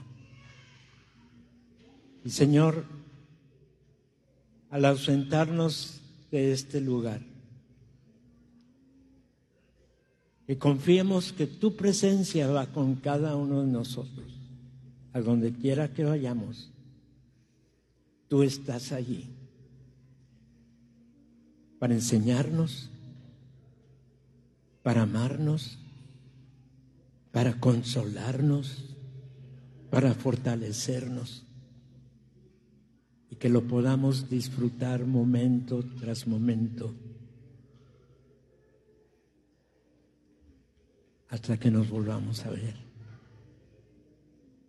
Y 2.25 2.31
Señor, 2.31 2.85
al 4.71 4.85
ausentarnos 4.87 6.01
de 6.31 6.53
este 6.53 6.81
lugar, 6.81 7.21
que 10.47 10.59
confiemos 10.59 11.33
que 11.33 11.47
tu 11.47 11.77
presencia 11.77 12.49
va 12.49 12.67
con 12.67 12.97
cada 12.97 13.37
uno 13.37 13.61
de 13.61 13.69
nosotros, 13.69 14.27
a 15.13 15.21
donde 15.21 15.53
quiera 15.53 15.93
que 15.93 16.05
vayamos, 16.05 16.71
tú 18.29 18.43
estás 18.43 18.93
allí 18.93 19.27
para 21.79 21.95
enseñarnos, 21.95 22.91
para 24.83 25.03
amarnos, 25.03 25.79
para 27.33 27.59
consolarnos, 27.59 28.85
para 29.91 30.15
fortalecernos. 30.15 31.45
Y 33.31 33.37
que 33.37 33.49
lo 33.49 33.63
podamos 33.63 34.29
disfrutar 34.31 35.07
momento 35.07 35.85
tras 35.99 36.27
momento 36.27 36.95
hasta 41.33 41.59
que 41.59 41.71
nos 41.71 41.89
volvamos 41.89 42.45
a 42.45 42.51
ver. 42.51 42.77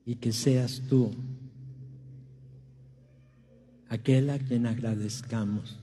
Y 0.05 0.15
que 0.15 0.31
seas 0.31 0.81
tú 0.89 1.11
aquel 3.89 4.29
a 4.29 4.39
quien 4.39 4.65
agradezcamos 4.65 5.77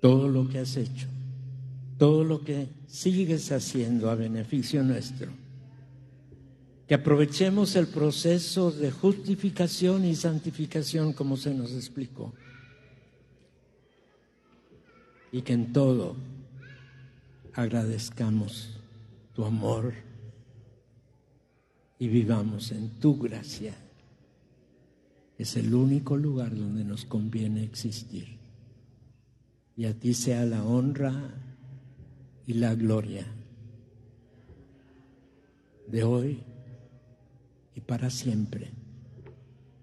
todo 0.00 0.28
lo 0.28 0.48
que 0.48 0.60
has 0.60 0.76
hecho, 0.76 1.08
todo 1.98 2.24
lo 2.24 2.42
que 2.42 2.68
sigues 2.86 3.52
haciendo 3.52 4.08
a 4.10 4.14
beneficio 4.14 4.82
nuestro 4.82 5.42
que 6.86 6.94
aprovechemos 6.94 7.74
el 7.76 7.86
proceso 7.86 8.70
de 8.70 8.90
justificación 8.90 10.04
y 10.04 10.14
santificación 10.14 11.14
como 11.14 11.36
se 11.36 11.54
nos 11.54 11.72
explicó. 11.72 12.34
Y 15.32 15.42
que 15.42 15.54
en 15.54 15.72
todo 15.72 16.16
agradezcamos 17.54 18.81
tu 19.34 19.44
amor 19.44 19.94
y 21.98 22.08
vivamos 22.08 22.72
en 22.72 22.90
tu 23.00 23.18
gracia. 23.18 23.74
Es 25.38 25.56
el 25.56 25.74
único 25.74 26.16
lugar 26.16 26.54
donde 26.54 26.84
nos 26.84 27.04
conviene 27.04 27.64
existir. 27.64 28.38
Y 29.76 29.86
a 29.86 29.98
ti 29.98 30.14
sea 30.14 30.44
la 30.44 30.64
honra 30.64 31.34
y 32.46 32.54
la 32.54 32.74
gloria 32.74 33.26
de 35.88 36.04
hoy 36.04 36.42
y 37.74 37.80
para 37.80 38.10
siempre. 38.10 38.70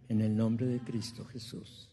En 0.07 0.21
el 0.21 0.35
nombre 0.35 0.65
de 0.65 0.80
Cristo 0.80 1.26
Jesús. 1.26 1.89